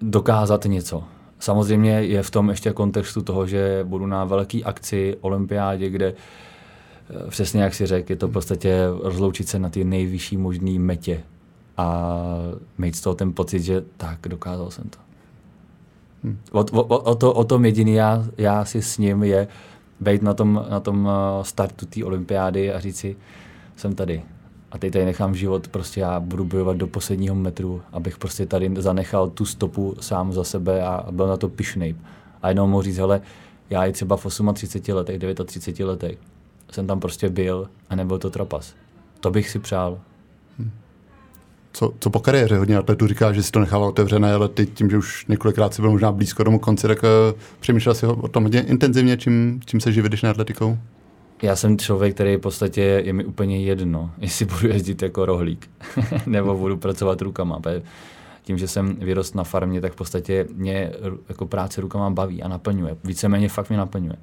dokázat 0.00 0.64
něco. 0.64 1.04
Samozřejmě 1.38 1.90
je 1.90 2.22
v 2.22 2.30
tom 2.30 2.50
ještě 2.50 2.72
kontextu 2.72 3.22
toho, 3.22 3.46
že 3.46 3.80
budu 3.84 4.06
na 4.06 4.24
velké 4.24 4.60
akci, 4.64 5.16
olympiádě, 5.20 5.90
kde 5.90 6.06
eh, 6.06 7.30
přesně 7.30 7.62
jak 7.62 7.74
si 7.74 7.86
řekl, 7.86 8.12
je 8.12 8.16
to 8.16 8.28
v 8.28 8.32
podstatě 8.32 8.78
rozloučit 9.02 9.48
se 9.48 9.58
na 9.58 9.70
ty 9.70 9.84
nejvyšší 9.84 10.36
možný 10.36 10.78
metě 10.78 11.22
a 11.76 12.18
mít 12.78 12.96
z 12.96 13.00
toho 13.00 13.14
ten 13.14 13.32
pocit, 13.32 13.62
že 13.62 13.84
tak, 13.96 14.18
dokázal 14.28 14.70
jsem 14.70 14.84
to. 14.84 14.98
Hmm. 16.24 16.38
O, 16.52 16.60
o, 16.60 16.98
o, 16.98 17.14
to, 17.14 17.32
o 17.32 17.44
tom 17.44 17.64
jediný 17.64 17.94
já, 17.94 18.24
já 18.38 18.64
si 18.64 18.82
s 18.82 18.98
ním 18.98 19.22
je 19.22 19.48
být 20.00 20.22
na 20.22 20.34
tom, 20.34 20.66
na 20.70 20.80
tom 20.80 21.08
eh, 21.08 21.44
startu 21.44 21.86
té 21.86 22.04
olympiády 22.04 22.72
a 22.72 22.80
říct 22.80 22.96
si, 22.98 23.16
jsem 23.76 23.94
tady, 23.94 24.22
a 24.76 24.78
teď 24.78 24.92
tady 24.92 25.04
nechám 25.04 25.34
život, 25.34 25.68
prostě 25.68 26.00
já 26.00 26.20
budu 26.20 26.44
bojovat 26.44 26.76
do 26.76 26.86
posledního 26.86 27.34
metru, 27.34 27.82
abych 27.92 28.18
prostě 28.18 28.46
tady 28.46 28.70
zanechal 28.78 29.30
tu 29.30 29.44
stopu 29.44 29.96
sám 30.00 30.32
za 30.32 30.44
sebe 30.44 30.82
a 30.82 31.06
byl 31.10 31.26
na 31.26 31.36
to 31.36 31.48
pišnej. 31.48 31.94
A 32.42 32.48
jenom 32.48 32.70
mohu 32.70 32.82
říct, 32.82 32.96
hele, 32.96 33.20
já 33.70 33.86
i 33.86 33.92
třeba 33.92 34.16
v 34.16 34.26
38 34.54 34.96
letech, 34.96 35.20
39 35.44 35.90
letech 35.90 36.18
jsem 36.70 36.86
tam 36.86 37.00
prostě 37.00 37.28
byl 37.28 37.68
a 37.90 37.96
nebyl 37.96 38.18
to 38.18 38.30
trapas. 38.30 38.74
To 39.20 39.30
bych 39.30 39.50
si 39.50 39.58
přál. 39.58 39.98
Hmm. 40.58 40.70
Co, 41.72 41.92
co 41.98 42.10
po 42.10 42.20
kariéře? 42.20 42.58
Hodně 42.58 42.76
atletů 42.76 43.06
říká, 43.06 43.32
že 43.32 43.42
si 43.42 43.52
to 43.52 43.60
nechával 43.60 43.88
otevřené, 43.88 44.34
ale 44.34 44.48
ty 44.48 44.66
tím, 44.66 44.90
že 44.90 44.98
už 44.98 45.26
několikrát 45.26 45.74
si 45.74 45.82
byl 45.82 45.90
možná 45.90 46.12
blízko 46.12 46.44
tomu 46.44 46.58
konci, 46.58 46.86
tak 46.86 47.02
uh, 47.02 47.40
přemýšlel 47.60 47.94
si 47.94 48.06
o 48.06 48.28
tom 48.28 48.42
hodně 48.42 48.60
intenzivně, 48.62 49.16
čím, 49.16 49.60
čím 49.66 49.80
se 49.80 49.92
živíš 49.92 50.22
na 50.22 50.30
atletikou? 50.30 50.78
Já 51.42 51.56
jsem 51.56 51.78
člověk, 51.78 52.14
který 52.14 52.36
v 52.36 52.40
podstatě 52.40 52.80
je 52.80 53.12
mi 53.12 53.24
úplně 53.24 53.62
jedno, 53.62 54.10
jestli 54.18 54.44
budu 54.44 54.68
jezdit 54.68 55.02
jako 55.02 55.26
rohlík 55.26 55.70
nebo 56.26 56.56
budu 56.56 56.76
pracovat 56.76 57.22
rukama. 57.22 57.60
Tím, 58.42 58.58
že 58.58 58.68
jsem 58.68 58.96
vyrost 58.96 59.34
na 59.34 59.44
farmě, 59.44 59.80
tak 59.80 59.92
v 59.92 59.96
podstatě 59.96 60.46
mě 60.54 60.92
jako 61.28 61.46
práce 61.46 61.80
rukama 61.80 62.10
baví 62.10 62.42
a 62.42 62.48
naplňuje. 62.48 62.96
Víceméně 63.04 63.48
fakt 63.48 63.68
mě 63.68 63.78
naplňuje. 63.78 64.16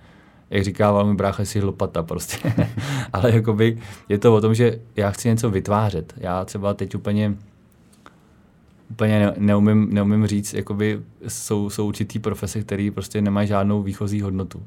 Jak 0.50 0.64
říkával 0.64 1.06
mi 1.06 1.16
brácha, 1.16 1.46
si 1.46 1.62
lopata 1.62 2.04
prostě. 2.04 2.54
Ale 3.14 3.36
jakoby 3.36 3.78
je 4.10 4.18
to 4.18 4.36
o 4.36 4.42
tom, 4.42 4.56
že 4.56 4.80
já 4.96 5.12
chci 5.12 5.28
něco 5.28 5.50
vytvářet. 5.50 6.14
Já 6.18 6.46
třeba 6.46 6.74
teď 6.74 6.96
úplně 6.96 7.36
úplně 8.90 9.20
ne, 9.20 9.34
neumím, 9.38 9.94
neumím 9.94 10.28
říct, 10.28 10.54
jakoby 10.54 11.02
jsou, 11.28 11.70
jsou 11.70 11.88
určitý 11.88 12.20
profese, 12.20 12.62
které 12.62 12.90
prostě 12.94 13.22
nemají 13.22 13.48
žádnou 13.48 13.84
výchozí 13.84 14.22
hodnotu 14.22 14.64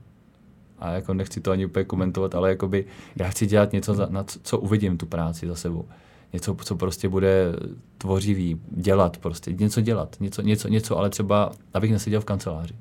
a 0.78 0.90
jako 0.90 1.14
nechci 1.14 1.40
to 1.40 1.50
ani 1.50 1.66
úplně 1.66 1.84
komentovat, 1.84 2.34
ale 2.34 2.48
jakoby 2.48 2.84
já 3.16 3.28
chci 3.28 3.46
dělat 3.46 3.72
něco, 3.72 3.94
za, 3.94 4.06
na 4.10 4.24
co, 4.24 4.38
co 4.42 4.58
uvidím 4.58 4.98
tu 4.98 5.06
práci 5.06 5.46
za 5.46 5.54
sebou. 5.54 5.84
Něco, 6.32 6.54
co 6.54 6.76
prostě 6.76 7.08
bude 7.08 7.52
tvořivý, 7.98 8.60
dělat 8.70 9.16
prostě, 9.16 9.52
něco 9.52 9.80
dělat, 9.80 10.16
něco, 10.20 10.42
něco, 10.42 10.68
něco 10.68 10.98
ale 10.98 11.10
třeba, 11.10 11.52
abych 11.74 11.92
neseděl 11.92 12.20
v 12.20 12.24
kanceláři. 12.24 12.74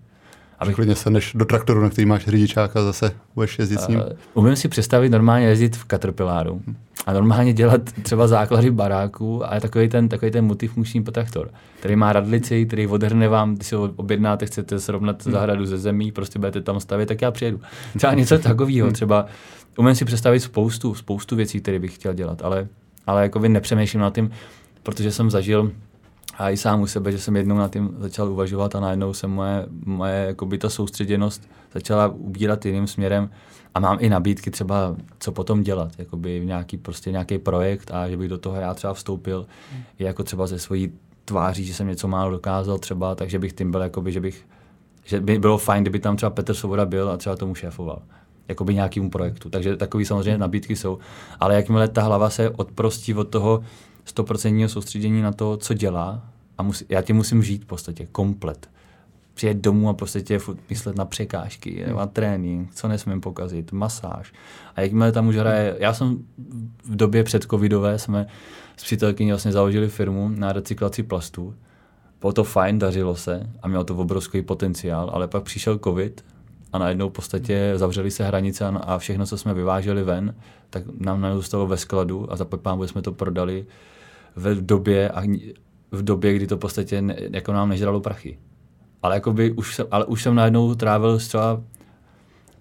Abych... 0.60 0.76
Klidně 0.76 0.96
se 0.96 1.10
než 1.10 1.32
do 1.36 1.46
traktoru, 1.46 1.82
na 1.82 1.90
který 1.90 2.06
máš 2.06 2.26
řidičák 2.26 2.76
a 2.76 2.84
zase 2.84 3.12
budeš 3.36 3.60
jezdit 3.60 3.82
s 3.82 3.88
ním. 3.88 4.00
Uh, 4.00 4.06
umím 4.34 4.56
si 4.56 4.68
představit 4.68 5.10
normálně 5.10 5.48
jezdit 5.48 5.76
v 5.76 5.86
Caterpillaru 5.86 6.62
a 7.06 7.14
normálně 7.14 7.54
dělat 7.54 7.82
třeba 8.02 8.28
základy 8.28 8.72
baráku 8.72 9.46
a 9.46 9.60
takový 9.60 9.90
ten, 9.90 10.10
takový 10.10 10.32
ten 10.32 10.46
multifunkční 10.46 11.04
traktor, 11.04 11.50
který 11.80 11.96
má 11.96 12.14
radlici, 12.14 12.66
který 12.66 12.88
odhrne 12.88 13.28
vám, 13.28 13.56
když 13.56 13.68
se 13.68 13.78
objednáte, 13.78 14.46
chcete 14.46 14.80
srovnat 14.80 15.26
hmm. 15.26 15.34
zahradu 15.34 15.66
ze 15.66 15.78
zemí, 15.78 16.12
prostě 16.12 16.40
budete 16.40 16.62
tam 16.62 16.80
stavět, 16.80 17.06
tak 17.06 17.22
já 17.22 17.32
přijedu. 17.32 17.60
Třeba 17.98 18.14
něco 18.14 18.40
takového, 18.40 18.92
třeba 18.92 19.26
umím 19.78 19.96
si 19.96 20.06
představit 20.06 20.40
spoustu, 20.40 20.96
spoustu 20.96 21.36
věcí, 21.36 21.62
které 21.62 21.80
bych 21.80 21.96
chtěl 21.96 22.14
dělat, 22.14 22.42
ale, 22.42 22.68
ale 23.08 23.22
jako 23.22 23.40
nepřemýšlím 23.40 24.02
nad 24.02 24.16
tím, 24.16 24.32
protože 24.84 25.12
jsem 25.12 25.32
zažil 25.32 25.72
a 26.38 26.50
i 26.50 26.58
sám 26.58 26.82
u 26.82 26.88
sebe, 26.88 27.12
že 27.12 27.20
jsem 27.20 27.36
jednou 27.36 27.58
na 27.58 27.68
tím 27.68 27.96
začal 28.00 28.32
uvažovat 28.32 28.76
a 28.76 28.80
najednou 28.80 29.14
se 29.14 29.28
moje, 29.28 29.66
moje 29.86 30.26
jakoby 30.28 30.58
ta 30.58 30.70
soustředěnost 30.70 31.50
začala 31.74 32.08
ubírat 32.08 32.66
jiným 32.66 32.88
směrem 32.88 33.30
a 33.74 33.80
mám 33.80 33.98
i 34.00 34.10
nabídky 34.10 34.52
třeba, 34.52 34.96
co 35.20 35.32
potom 35.32 35.64
dělat, 35.64 35.92
jakoby 35.98 36.42
nějaký, 36.46 36.78
prostě 36.78 37.12
nějaký 37.12 37.38
projekt 37.38 37.92
a 37.94 38.10
že 38.10 38.18
bych 38.18 38.30
do 38.30 38.38
toho 38.38 38.56
já 38.56 38.74
třeba 38.74 38.94
vstoupil, 38.94 39.46
hmm. 39.72 39.84
jako 40.00 40.24
třeba 40.24 40.48
ze 40.48 40.60
svojí 40.60 40.92
tváří, 41.26 41.66
že 41.66 41.74
jsem 41.74 41.88
něco 41.88 42.08
málo 42.08 42.32
dokázal 42.32 42.78
třeba, 42.78 43.16
takže 43.16 43.40
bych 43.40 43.54
tím 43.54 43.72
byl, 43.72 43.82
jakoby, 43.82 44.12
že 44.12 44.20
bych, 44.20 44.48
že 45.06 45.22
by 45.22 45.40
bylo 45.40 45.58
fajn, 45.58 45.84
kdyby 45.84 46.00
tam 46.00 46.16
třeba 46.16 46.30
Petr 46.30 46.54
Svoboda 46.54 46.86
byl 46.86 47.10
a 47.10 47.18
třeba 47.18 47.36
tomu 47.36 47.56
šéfoval 47.56 48.02
jakoby 48.48 48.74
nějakému 48.74 49.10
projektu. 49.10 49.50
Takže 49.50 49.78
takové 49.78 50.06
samozřejmě 50.06 50.38
nabídky 50.38 50.76
jsou. 50.76 50.98
Ale 51.40 51.56
jakmile 51.56 51.88
ta 51.88 52.02
hlava 52.02 52.30
se 52.30 52.50
odprostí 52.50 53.14
od 53.14 53.28
toho, 53.28 53.64
stoprocentního 54.06 54.70
soustředění 54.70 55.22
na 55.22 55.32
to, 55.32 55.58
co 55.58 55.74
dělá 55.74 56.30
a 56.58 56.64
musí, 56.64 56.86
já 56.90 57.02
tě 57.02 57.14
musím 57.14 57.44
žít 57.44 57.64
v 57.64 57.68
podstatě 57.68 58.08
komplet. 58.12 58.70
Přijet 59.34 59.58
domů 59.58 59.90
a 59.90 59.94
prostě 59.94 60.40
myslet 60.70 60.96
na 60.96 61.06
překážky, 61.06 61.84
hmm. 61.88 61.98
na 61.98 62.08
trénink, 62.08 62.76
co 62.76 62.88
nesmím 62.88 63.22
pokazit, 63.22 63.72
masáž. 63.72 64.34
A 64.76 64.82
jakmile 64.82 65.12
tam 65.12 65.28
už 65.28 65.36
hraje, 65.36 65.76
já 65.80 65.94
jsem 65.94 66.26
v 66.84 66.96
době 66.96 67.24
před 67.24 67.44
covidové, 67.44 68.00
jsme 68.00 68.28
s 68.78 68.84
přítelkyní 68.84 69.32
vlastně 69.32 69.52
založili 69.52 69.90
firmu 69.90 70.30
na 70.30 70.54
recyklaci 70.54 71.04
plastů. 71.04 71.56
Bylo 72.22 72.34
to 72.34 72.44
fajn, 72.44 72.80
dařilo 72.80 73.16
se 73.16 73.50
a 73.62 73.68
mělo 73.68 73.84
to 73.84 73.96
obrovský 73.96 74.42
potenciál, 74.42 75.10
ale 75.14 75.28
pak 75.28 75.44
přišel 75.44 75.80
covid 75.80 76.26
a 76.74 76.78
najednou 76.78 77.10
v 77.10 77.14
podstatě 77.14 77.74
zavřeli 77.76 78.12
se 78.12 78.24
hranice 78.24 78.66
a 78.66 78.98
všechno, 78.98 79.26
co 79.26 79.38
jsme 79.38 79.54
vyváželi 79.54 80.04
ven, 80.04 80.36
tak 80.70 80.84
nám 81.00 81.22
nezůstalo 81.22 81.68
ve 81.68 81.78
skladu 81.78 82.32
a 82.32 82.36
za 82.36 82.46
pámu 82.46 82.88
jsme 82.88 83.02
to 83.02 83.12
prodali 83.12 83.66
v 84.36 84.66
době, 84.66 85.10
a 85.10 85.22
v 85.92 86.04
době, 86.04 86.34
kdy 86.34 86.48
to 86.48 86.58
v 86.58 86.60
podstatě 86.60 87.02
ne, 87.02 87.16
jako 87.32 87.54
nám 87.54 87.70
nežralo 87.70 88.00
prachy. 88.00 88.40
Ale, 89.04 89.16
jakoby 89.16 89.52
už 89.52 89.76
jsem, 89.76 89.88
ale 89.92 90.06
už 90.06 90.24
jsem 90.24 90.36
najednou 90.36 90.76
trávil 90.76 91.18
třeba 91.18 91.62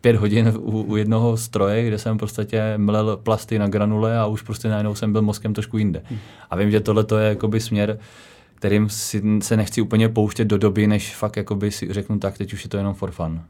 pět 0.01 0.17
hodin 0.17 0.53
u, 0.59 0.83
u 0.83 0.97
jednoho 0.97 1.37
stroje, 1.37 1.87
kde 1.87 1.99
jsem 1.99 2.19
prostě 2.19 2.75
mlel 2.77 3.17
plasty 3.17 3.59
na 3.59 3.69
granule 3.69 4.19
a 4.19 4.27
už 4.27 4.43
prostě 4.43 4.69
najednou 4.69 4.95
jsem 4.95 5.13
byl 5.13 5.23
mozkem 5.23 5.55
trošku 5.55 5.79
jinde. 5.79 6.03
Hmm. 6.05 6.19
A 6.51 6.57
vím, 6.57 6.71
že 6.71 6.81
tohle 6.81 7.05
to 7.05 7.19
je 7.19 7.29
jakoby 7.29 7.61
směr, 7.61 7.99
kterým 8.55 8.89
si, 8.89 9.23
se 9.43 9.57
nechci 9.57 9.81
úplně 9.81 10.09
pouštět 10.09 10.45
do 10.45 10.59
doby, 10.59 10.87
než 10.87 11.17
fakt 11.17 11.37
jakoby 11.37 11.71
si 11.71 11.93
řeknu 11.93 12.19
tak, 12.19 12.39
teď 12.39 12.53
už 12.53 12.65
je 12.65 12.71
to 12.71 12.77
jenom 12.77 12.95
for 12.95 13.11
fun. 13.11 13.43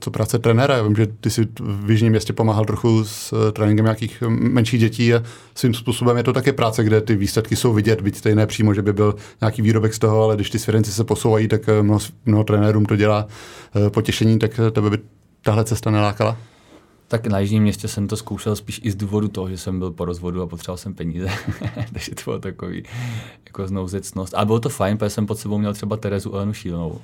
Co 0.00 0.10
práce 0.10 0.38
trenéra? 0.38 0.76
Já 0.76 0.82
vím, 0.82 0.96
že 0.96 1.06
ty 1.06 1.30
si 1.30 1.48
v 1.60 1.90
Jižním 1.90 2.10
městě 2.10 2.32
pomáhal 2.32 2.64
trochu 2.64 3.04
s 3.04 3.32
uh, 3.32 3.50
tréninkem 3.50 3.84
nějakých 3.84 4.22
menších 4.28 4.80
dětí 4.80 5.14
a 5.14 5.22
svým 5.54 5.74
způsobem 5.74 6.16
je 6.16 6.22
to 6.22 6.32
také 6.32 6.52
práce, 6.52 6.84
kde 6.84 7.00
ty 7.00 7.16
výsledky 7.16 7.56
jsou 7.56 7.72
vidět, 7.72 8.00
byť 8.00 8.16
stejné 8.16 8.46
přímo, 8.46 8.74
že 8.74 8.82
by 8.82 8.92
byl 8.92 9.14
nějaký 9.40 9.62
výrobek 9.62 9.94
z 9.94 9.98
toho, 9.98 10.22
ale 10.22 10.34
když 10.34 10.50
ty 10.50 10.58
svěrenci 10.58 10.92
se 10.92 11.04
posouvají, 11.04 11.48
tak 11.48 11.68
eh, 11.68 11.82
mnoho, 11.82 12.00
mnoho 12.26 12.44
trenérům 12.44 12.86
to 12.86 12.96
dělá 12.96 13.26
potěšení, 13.88 14.38
tak 14.38 14.60
tebe 14.72 14.90
by 14.90 14.98
tahle 15.42 15.64
cesta 15.64 15.90
nelákala? 15.90 16.36
Tak 17.08 17.26
na 17.26 17.38
Jižním 17.38 17.62
městě 17.62 17.88
jsem 17.88 18.08
to 18.08 18.16
zkoušel 18.16 18.56
spíš 18.56 18.80
i 18.84 18.90
z 18.90 18.94
důvodu 18.94 19.28
toho, 19.28 19.48
že 19.48 19.56
jsem 19.56 19.78
byl 19.78 19.90
po 19.90 20.04
rozvodu 20.04 20.42
a 20.42 20.46
potřeboval 20.46 20.76
jsem 20.76 20.94
peníze. 20.94 21.28
Takže 21.92 22.14
to 22.14 22.22
bylo 22.24 22.38
takový 22.38 22.82
jako 23.46 23.68
znouzecnost. 23.68 24.34
A 24.34 24.44
bylo 24.44 24.60
to 24.60 24.68
fajn, 24.68 24.98
protože 24.98 25.10
jsem 25.10 25.26
pod 25.26 25.38
sebou 25.38 25.58
měl 25.58 25.74
třeba 25.74 25.96
Terezu 25.96 26.34
Elenu 26.34 26.52
Šílenovou, 26.52 27.00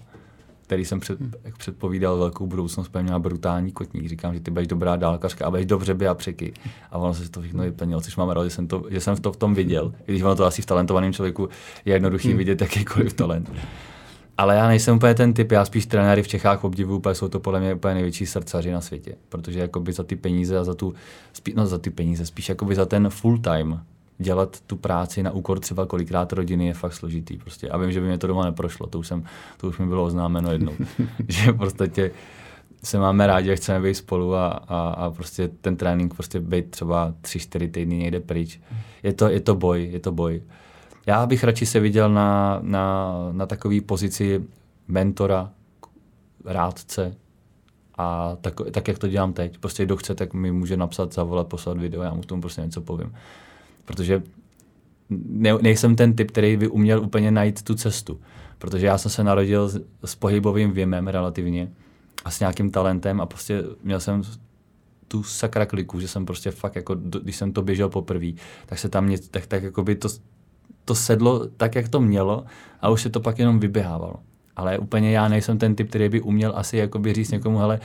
který 0.66 0.84
jsem 0.84 1.00
před, 1.00 1.18
jak 1.44 1.56
předpovídal 1.56 2.18
velkou 2.18 2.46
budoucnost, 2.46 2.88
protože 2.88 3.02
měla 3.02 3.18
brutální 3.18 3.72
kotník. 3.72 4.08
Říkám, 4.08 4.34
že 4.34 4.40
ty 4.40 4.50
budeš 4.50 4.68
dobrá 4.68 4.96
dálkařka 4.96 5.46
a 5.46 5.50
budeš 5.50 5.66
dobře 5.66 5.94
by 5.94 6.08
a 6.08 6.14
překy. 6.14 6.52
A 6.90 6.98
ono 6.98 7.14
se 7.14 7.30
to 7.30 7.40
všechno 7.40 7.62
vyplnilo, 7.62 8.00
což 8.00 8.16
mám 8.16 8.30
rád, 8.30 8.44
že 8.44 8.50
jsem, 8.50 8.66
to, 8.66 8.84
že 8.90 9.00
jsem 9.00 9.16
to 9.16 9.32
v 9.32 9.36
tom 9.36 9.54
viděl. 9.54 9.92
Když 10.06 10.22
ono 10.22 10.36
to 10.36 10.44
asi 10.44 10.62
v 10.62 10.66
talentovaném 10.66 11.12
člověku 11.12 11.48
je 11.84 11.94
jednoduchý 11.94 12.28
hmm. 12.28 12.38
vidět 12.38 12.60
jakýkoliv 12.60 13.12
talent. 13.12 13.52
Ale 14.38 14.56
já 14.56 14.68
nejsem 14.68 14.96
úplně 14.96 15.14
ten 15.14 15.32
typ, 15.32 15.52
já 15.52 15.64
spíš 15.64 15.86
trenéry 15.86 16.22
v 16.22 16.28
Čechách 16.28 16.64
obdivuju, 16.64 17.00
protože 17.00 17.14
jsou 17.14 17.28
to 17.28 17.40
podle 17.40 17.60
mě 17.60 17.74
úplně 17.74 17.94
největší 17.94 18.26
srdcaři 18.26 18.70
na 18.70 18.80
světě. 18.80 19.14
Protože 19.28 19.60
jakoby 19.60 19.92
za 19.92 20.02
ty 20.02 20.16
peníze 20.16 20.58
a 20.58 20.64
za 20.64 20.74
tu, 20.74 20.94
spíš, 21.32 21.54
no 21.54 21.66
za 21.66 21.78
ty 21.78 21.90
peníze, 21.90 22.26
spíš 22.26 22.48
jakoby 22.48 22.74
za 22.74 22.86
ten 22.86 23.10
full 23.10 23.38
time 23.38 23.80
dělat 24.18 24.60
tu 24.60 24.76
práci 24.76 25.22
na 25.22 25.30
úkor 25.30 25.60
třeba 25.60 25.86
kolikrát 25.86 26.32
rodiny 26.32 26.66
je 26.66 26.74
fakt 26.74 26.92
složitý. 26.92 27.38
Prostě. 27.38 27.68
A 27.68 27.78
vím, 27.78 27.92
že 27.92 28.00
by 28.00 28.06
mě 28.06 28.18
to 28.18 28.26
doma 28.26 28.44
neprošlo, 28.44 28.86
to 28.86 28.98
už, 28.98 29.06
jsem, 29.06 29.24
to 29.56 29.68
už 29.68 29.78
mi 29.78 29.86
bylo 29.86 30.04
oznámeno 30.04 30.52
jednou. 30.52 30.72
že 31.28 31.52
prostě 31.52 32.10
se 32.84 32.98
máme 32.98 33.26
rádi 33.26 33.52
a 33.52 33.56
chceme 33.56 33.80
být 33.80 33.94
spolu 33.94 34.34
a, 34.34 34.48
a, 34.48 34.88
a 34.88 35.10
prostě 35.10 35.48
ten 35.48 35.76
trénink 35.76 36.14
prostě 36.14 36.40
být 36.40 36.70
třeba 36.70 37.14
tři, 37.20 37.38
čtyři 37.38 37.68
týdny 37.68 37.96
někde 37.96 38.20
pryč. 38.20 38.60
Je 39.02 39.12
to, 39.12 39.28
je 39.28 39.40
to 39.40 39.54
boj, 39.54 39.88
je 39.92 40.00
to 40.00 40.12
boj. 40.12 40.42
Já 41.06 41.26
bych 41.26 41.44
radši 41.44 41.66
se 41.66 41.80
viděl 41.80 42.10
na, 42.10 42.58
na, 42.62 43.14
na 43.32 43.46
takové 43.46 43.80
pozici 43.80 44.44
mentora, 44.88 45.50
rádce, 46.44 47.16
a 47.98 48.36
tak, 48.40 48.54
tak, 48.70 48.88
jak 48.88 48.98
to 48.98 49.08
dělám 49.08 49.32
teď. 49.32 49.58
Prostě 49.58 49.84
kdo 49.84 49.96
chce, 49.96 50.14
tak 50.14 50.34
mi 50.34 50.52
může 50.52 50.76
napsat, 50.76 51.14
zavolat, 51.14 51.46
poslat 51.46 51.78
video, 51.78 52.02
já 52.02 52.14
mu 52.14 52.22
tomu 52.22 52.40
prostě 52.40 52.60
něco 52.60 52.80
povím. 52.80 53.14
Protože 53.84 54.22
ne, 55.10 55.52
nejsem 55.62 55.96
ten 55.96 56.16
typ, 56.16 56.30
který 56.30 56.56
by 56.56 56.68
uměl 56.68 57.02
úplně 57.02 57.30
najít 57.30 57.62
tu 57.62 57.74
cestu. 57.74 58.20
Protože 58.58 58.86
já 58.86 58.98
jsem 58.98 59.10
se 59.10 59.24
narodil 59.24 59.68
s, 59.68 59.80
s 60.04 60.14
pohybovým 60.14 60.72
věmem 60.72 61.08
relativně 61.08 61.70
a 62.24 62.30
s 62.30 62.40
nějakým 62.40 62.70
talentem 62.70 63.20
a 63.20 63.26
prostě 63.26 63.62
měl 63.82 64.00
jsem 64.00 64.22
tu 65.08 65.22
sakra 65.22 65.66
kliku, 65.66 66.00
že 66.00 66.08
jsem 66.08 66.26
prostě 66.26 66.50
fakt 66.50 66.76
jako, 66.76 66.94
když 66.94 67.36
jsem 67.36 67.52
to 67.52 67.62
běžel 67.62 67.88
poprvé, 67.88 68.32
tak 68.66 68.78
se 68.78 68.88
tam 68.88 69.08
něco, 69.08 69.28
tak, 69.30 69.46
tak 69.46 69.62
jako 69.62 69.82
by 69.82 69.94
to, 69.94 70.08
to 70.84 70.94
sedlo 70.94 71.46
tak, 71.56 71.74
jak 71.74 71.88
to 71.88 72.00
mělo 72.00 72.44
a 72.80 72.90
už 72.90 73.02
se 73.02 73.10
to 73.10 73.20
pak 73.20 73.38
jenom 73.38 73.60
vyběhávalo. 73.60 74.14
Ale 74.56 74.78
úplně 74.78 75.10
já 75.10 75.28
nejsem 75.28 75.58
ten 75.58 75.74
typ, 75.74 75.88
který 75.88 76.08
by 76.08 76.20
uměl 76.20 76.52
asi 76.56 76.76
jakoby 76.76 77.12
říct 77.12 77.30
někomu, 77.30 77.58
hele, 77.58 77.80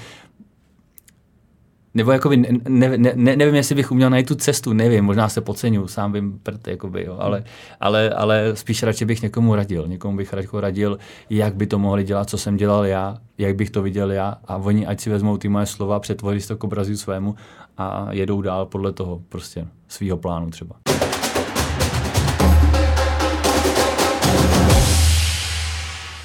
nebo 1.93 2.11
jakoby, 2.11 2.37
ne, 2.37 2.97
ne, 2.97 3.13
ne, 3.15 3.35
nevím, 3.35 3.55
jestli 3.55 3.75
bych 3.75 3.91
uměl 3.91 4.09
najít 4.09 4.27
tu 4.27 4.35
cestu, 4.35 4.73
nevím, 4.73 5.05
možná 5.05 5.29
se 5.29 5.41
podceňuji, 5.41 5.87
sám 5.87 6.13
vím 6.13 6.39
prd, 6.43 6.67
jakoby, 6.67 7.05
jo, 7.05 7.17
ale, 7.19 7.43
ale, 7.79 8.09
ale 8.09 8.55
spíš 8.55 8.83
radši 8.83 9.05
bych 9.05 9.21
někomu 9.21 9.55
radil, 9.55 9.87
někomu 9.87 10.17
bych 10.17 10.33
radil, 10.33 10.61
radil, 10.61 10.97
jak 11.29 11.55
by 11.55 11.67
to 11.67 11.79
mohli 11.79 12.03
dělat, 12.03 12.29
co 12.29 12.37
jsem 12.37 12.57
dělal 12.57 12.85
já, 12.85 13.17
jak 13.37 13.55
bych 13.55 13.69
to 13.69 13.81
viděl 13.81 14.11
já 14.11 14.37
a 14.47 14.57
oni 14.57 14.85
ať 14.85 14.99
si 14.99 15.09
vezmou 15.09 15.37
ty 15.37 15.49
moje 15.49 15.65
slova, 15.65 15.99
přetvoří 15.99 16.47
to 16.47 16.57
k 16.57 16.63
obrazu 16.63 16.97
svému 16.97 17.35
a 17.77 18.07
jedou 18.11 18.41
dál 18.41 18.65
podle 18.65 18.91
toho 18.91 19.21
prostě 19.29 19.67
svého 19.87 20.17
plánu 20.17 20.49
třeba. 20.49 20.75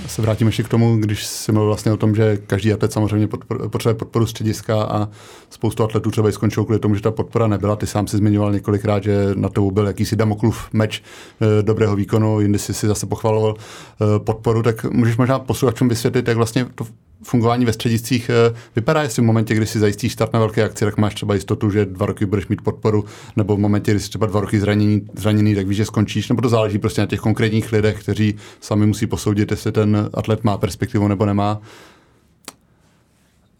Se 0.06 0.22
vrátím 0.22 0.46
ještě 0.46 0.62
k 0.62 0.68
tomu, 0.68 0.96
když 0.96 1.26
jsi 1.26 1.52
mluvil 1.52 1.66
vlastně 1.66 1.92
o 1.92 1.96
tom, 1.96 2.14
že 2.14 2.36
každý 2.36 2.72
atlet 2.72 2.92
samozřejmě 2.92 3.28
potřebuje 3.70 3.94
podporu 3.94 4.26
střediska 4.26 4.82
a 4.82 5.08
spoustu 5.50 5.82
atletů 5.82 6.10
třeba 6.10 6.28
i 6.28 6.32
skončilo 6.32 6.64
kvůli 6.64 6.78
tomu, 6.78 6.94
že 6.94 7.00
ta 7.00 7.10
podpora 7.10 7.46
nebyla. 7.46 7.76
Ty 7.76 7.86
sám 7.86 8.06
si 8.06 8.16
zmiňoval 8.16 8.52
několikrát, 8.52 9.02
že 9.02 9.30
na 9.34 9.48
to 9.48 9.70
byl 9.70 9.86
jakýsi 9.86 10.16
damoklův 10.16 10.68
meč 10.72 11.02
e, 11.40 11.62
dobrého 11.62 11.96
výkonu, 11.96 12.40
jindy 12.40 12.58
si 12.58 12.74
si 12.74 12.86
zase 12.86 13.06
pochvaloval 13.06 13.54
e, 13.54 14.18
podporu, 14.18 14.62
tak 14.62 14.84
můžeš 14.84 15.16
možná 15.16 15.38
posluchačům 15.38 15.88
vysvětlit, 15.88 16.28
jak 16.28 16.36
vlastně 16.36 16.66
to 16.74 16.86
fungování 17.24 17.64
ve 17.64 17.72
střediscích 17.72 18.30
eh, 18.30 18.54
vypadá, 18.76 19.02
jestli 19.02 19.22
v 19.22 19.26
momentě, 19.26 19.54
kdy 19.54 19.66
si 19.66 19.78
zajistíš 19.78 20.12
start 20.12 20.32
na 20.32 20.38
velké 20.38 20.64
akci, 20.64 20.84
tak 20.84 20.96
máš 20.96 21.14
třeba 21.14 21.34
jistotu, 21.34 21.70
že 21.70 21.84
dva 21.84 22.06
roky 22.06 22.26
budeš 22.26 22.48
mít 22.48 22.62
podporu, 22.62 23.04
nebo 23.36 23.56
v 23.56 23.58
momentě, 23.58 23.90
kdy 23.90 24.00
jsi 24.00 24.08
třeba 24.08 24.26
dva 24.26 24.40
roky 24.40 24.60
zraněný, 24.60 25.06
zraněný 25.14 25.54
tak 25.54 25.66
víš, 25.66 25.76
že 25.76 25.84
skončíš, 25.84 26.28
nebo 26.28 26.42
to 26.42 26.48
záleží 26.48 26.78
prostě 26.78 27.00
na 27.00 27.06
těch 27.06 27.20
konkrétních 27.20 27.72
lidech, 27.72 28.02
kteří 28.02 28.34
sami 28.60 28.86
musí 28.86 29.06
posoudit, 29.06 29.50
jestli 29.50 29.72
ten 29.72 30.10
atlet 30.14 30.44
má 30.44 30.58
perspektivu 30.58 31.08
nebo 31.08 31.26
nemá. 31.26 31.60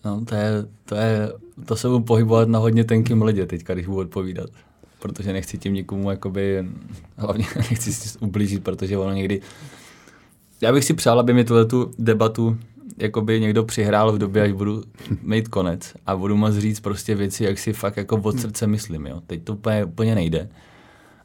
No, 0.04 0.24
to 0.24 0.34
je, 0.34 0.50
to 0.84 0.94
je, 0.94 1.32
to 1.64 1.76
se 1.76 1.88
budu 1.88 2.00
pohybovat 2.00 2.48
na 2.48 2.58
hodně 2.58 2.84
tenkým 2.84 3.22
ledě 3.22 3.46
teďka, 3.46 3.74
když 3.74 3.86
budu 3.86 3.98
odpovídat. 3.98 4.50
Protože 4.98 5.32
nechci 5.32 5.58
tím 5.58 5.74
nikomu, 5.74 6.10
jakoby, 6.10 6.64
hlavně 7.16 7.46
nechci 7.56 7.92
si 7.92 8.18
ublížit, 8.18 8.64
protože 8.64 8.98
ono 8.98 9.12
někdy, 9.12 9.40
já 10.60 10.72
bych 10.72 10.84
si 10.84 10.94
přál, 10.94 11.20
aby 11.20 11.32
mi 11.32 11.44
tuhle 11.44 11.64
tu 11.64 11.90
debatu 11.98 12.58
jakoby 12.96 13.40
někdo 13.40 13.64
přihrál 13.64 14.12
v 14.12 14.18
době, 14.18 14.42
až 14.42 14.52
budu 14.52 14.82
mít 15.22 15.48
konec 15.48 15.94
a 16.06 16.16
budu 16.16 16.36
moct 16.36 16.56
říct 16.56 16.80
prostě 16.80 17.14
věci, 17.14 17.44
jak 17.44 17.58
si 17.58 17.72
fakt 17.72 17.96
jako 17.96 18.16
od 18.16 18.40
srdce 18.40 18.66
myslím, 18.66 19.06
jo. 19.06 19.20
Teď 19.26 19.44
to 19.44 19.52
úplně, 19.52 19.84
úplně 19.84 20.14
nejde. 20.14 20.48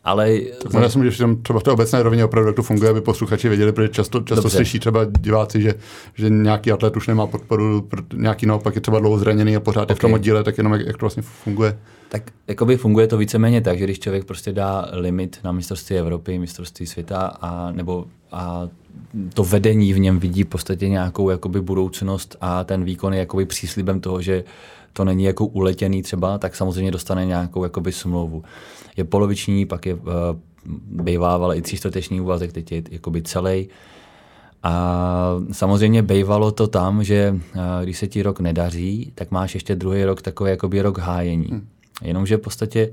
Ale... 0.04 0.39
Tak 0.64 0.74
já 0.82 0.89
si 0.89 1.12
že 1.12 1.26
třeba 1.41 1.60
v 1.60 1.64
té 1.64 1.72
obecné 1.72 2.04
rovině 2.04 2.26
opravdu 2.26 2.54
to 2.54 2.64
funguje, 2.64 2.89
aby 2.89 3.02
posluchači 3.02 3.50
věděli, 3.50 3.72
protože 3.72 3.89
často, 3.89 4.22
často 4.22 4.50
slyší 4.50 4.80
třeba 4.80 5.06
diváci, 5.20 5.62
že, 5.62 5.74
že 6.16 6.30
nějaký 6.30 6.72
atlet 6.72 6.97
už 6.97 7.08
nemá 7.08 7.28
podporu, 7.28 7.88
nějaký 8.14 8.45
naopak 8.45 8.76
je 8.76 8.82
třeba 8.82 9.00
dlouho 9.00 9.20
zraněný 9.20 9.56
a 9.56 9.60
pořád 9.60 9.82
okay. 9.82 9.91
je 9.91 9.95
v 9.95 10.00
tom 10.00 10.14
oddíle, 10.14 10.43
tak 10.43 10.58
jenom 10.58 10.74
jak, 10.74 10.82
jak 10.86 10.97
to 10.97 11.06
vlastně 11.06 11.24
funguje. 11.24 11.78
Tak 12.10 12.24
jakoby 12.47 12.78
funguje 12.78 13.08
to 13.08 13.18
víceméně 13.18 13.62
tak, 13.62 13.78
že 13.78 13.84
když 13.84 14.00
člověk 14.00 14.26
prostě 14.26 14.52
dá 14.52 14.88
limit 14.91 15.39
na 15.43 15.52
mistrovství 15.52 15.95
Evropy, 15.95 16.39
mistrovství 16.39 16.86
světa 16.86 17.38
a 17.41 17.72
nebo 17.72 18.06
a 18.32 18.68
to 19.34 19.43
vedení 19.43 19.93
v 19.93 20.00
něm 20.00 20.20
vidí 20.20 20.43
v 20.43 20.47
podstatě 20.47 20.89
nějakou 20.89 21.30
jakoby 21.30 21.62
budoucnost 21.62 22.38
a 22.41 22.64
ten 22.64 22.84
výkon 22.84 23.14
je 23.14 23.20
jakoby 23.20 23.45
příslibem 23.45 24.00
toho, 24.00 24.22
že 24.22 24.43
to 25.00 25.06
není 25.06 25.24
jako 25.24 25.45
uletěný 25.45 26.02
třeba, 26.02 26.38
tak 26.38 26.56
samozřejmě 26.56 26.91
dostane 26.91 27.26
nějakou 27.26 27.64
jakoby 27.64 27.91
smlouvu. 27.91 28.43
Je 28.97 29.04
poloviční, 29.04 29.66
pak 29.66 29.86
je 29.86 29.93
uh, 29.93 30.02
bývával 31.04 31.54
i 31.54 31.62
třístoteční 31.62 32.22
úvazek, 32.22 32.54
teď 32.54 32.72
je 32.72 32.84
jakoby 32.91 33.22
celý. 33.22 33.70
A 34.64 35.36
samozřejmě 35.52 36.02
bývalo 36.02 36.52
to 36.52 36.68
tam, 36.68 37.04
že 37.04 37.32
uh, 37.36 37.62
když 37.84 37.97
se 37.97 38.08
ti 38.08 38.22
rok 38.22 38.39
nedaří, 38.39 39.12
tak 39.16 39.32
máš 39.32 39.54
ještě 39.54 39.76
druhý 39.76 40.04
rok 40.04 40.22
takový 40.22 40.50
jakoby 40.50 40.82
rok 40.82 40.97
hájení. 40.97 41.47
Hmm. 41.52 41.68
Jenomže 42.02 42.38
v 42.38 42.41
podstatě, 42.41 42.91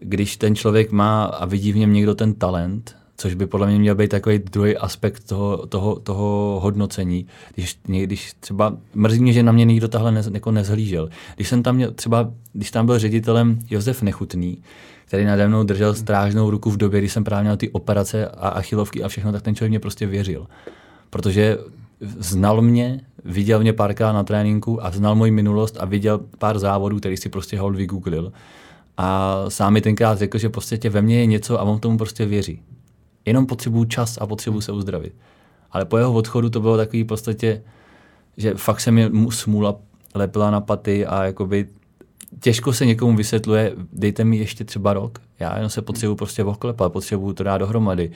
když 0.00 0.36
ten 0.36 0.54
člověk 0.54 0.90
má 0.92 1.24
a 1.24 1.46
vidí 1.46 1.72
v 1.72 1.76
něm 1.76 1.92
někdo 1.92 2.14
ten 2.14 2.34
talent, 2.34 2.96
což 3.20 3.34
by 3.34 3.46
podle 3.46 3.66
mě 3.66 3.78
měl 3.78 3.94
být 3.94 4.10
takový 4.10 4.38
druhý 4.38 4.76
aspekt 4.76 5.24
toho, 5.24 5.66
toho, 5.66 5.96
toho 5.96 6.60
hodnocení. 6.62 7.26
Když, 7.54 7.78
když 7.84 8.32
třeba, 8.40 8.76
mrzí 8.94 9.20
mě, 9.20 9.32
že 9.32 9.42
na 9.42 9.52
mě 9.52 9.64
nikdo 9.64 9.88
tahle 9.88 10.12
ne, 10.12 10.22
jako 10.32 10.50
nezhlížel. 10.50 11.08
Když 11.36 11.48
jsem 11.48 11.62
tam 11.62 11.76
měl, 11.76 11.90
třeba, 11.90 12.30
když 12.52 12.70
tam 12.70 12.86
byl 12.86 12.98
ředitelem 12.98 13.58
Josef 13.70 14.02
Nechutný, 14.02 14.58
který 15.04 15.24
nade 15.24 15.48
mnou 15.48 15.62
držel 15.62 15.94
strážnou 15.94 16.50
ruku 16.50 16.70
v 16.70 16.76
době, 16.76 17.00
kdy 17.00 17.08
jsem 17.08 17.24
právě 17.24 17.42
měl 17.42 17.56
ty 17.56 17.68
operace 17.68 18.28
a 18.28 18.48
achilovky 18.48 19.02
a 19.02 19.08
všechno, 19.08 19.32
tak 19.32 19.42
ten 19.42 19.54
člověk 19.54 19.70
mě 19.70 19.80
prostě 19.80 20.06
věřil. 20.06 20.46
Protože 21.10 21.58
znal 22.18 22.62
mě, 22.62 23.00
viděl 23.24 23.60
mě 23.60 23.72
párkrát 23.72 24.12
na 24.12 24.24
tréninku 24.24 24.84
a 24.84 24.90
znal 24.90 25.14
moji 25.14 25.30
minulost 25.30 25.76
a 25.80 25.84
viděl 25.84 26.20
pár 26.38 26.58
závodů, 26.58 26.98
který 26.98 27.16
si 27.16 27.28
prostě 27.28 27.58
hold 27.58 27.76
vygooglil. 27.76 28.32
A 28.96 29.36
sám 29.48 29.72
mi 29.72 29.80
tenkrát 29.80 30.18
řekl, 30.18 30.38
že 30.38 30.48
prostě 30.48 30.90
ve 30.90 31.02
mně 31.02 31.18
je 31.18 31.26
něco 31.26 31.60
a 31.60 31.62
on 31.62 31.80
tomu 31.80 31.98
prostě 31.98 32.26
věří. 32.26 32.60
Jenom 33.26 33.46
potřebuju 33.46 33.84
čas 33.84 34.18
a 34.18 34.26
potřebuju 34.26 34.60
se 34.60 34.72
uzdravit. 34.72 35.14
Ale 35.70 35.84
po 35.84 35.98
jeho 35.98 36.12
odchodu 36.12 36.50
to 36.50 36.60
bylo 36.60 36.76
takový 36.76 37.02
v 37.02 37.06
podstatě, 37.06 37.62
že 38.36 38.54
fakt 38.54 38.80
se 38.80 38.90
mi 38.90 39.10
smůla 39.30 39.76
lepila 40.14 40.50
na 40.50 40.60
paty 40.60 41.06
a 41.06 41.24
jakoby 41.24 41.68
těžko 42.40 42.72
se 42.72 42.86
někomu 42.86 43.16
vysvětluje, 43.16 43.72
dejte 43.92 44.24
mi 44.24 44.36
ještě 44.36 44.64
třeba 44.64 44.92
rok, 44.92 45.18
já 45.38 45.56
jenom 45.56 45.70
se 45.70 45.82
potřebuji 45.82 46.14
prostě 46.14 46.44
oklepat, 46.44 46.92
potřebuji 46.92 47.32
to 47.32 47.42
dát 47.44 47.58
dohromady. 47.58 48.10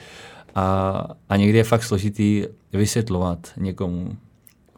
A, 0.55 1.07
a 1.29 1.35
někdy 1.35 1.57
je 1.57 1.63
fakt 1.63 1.83
složitý 1.83 2.45
vysvětlovat 2.73 3.51
někomu, 3.57 4.17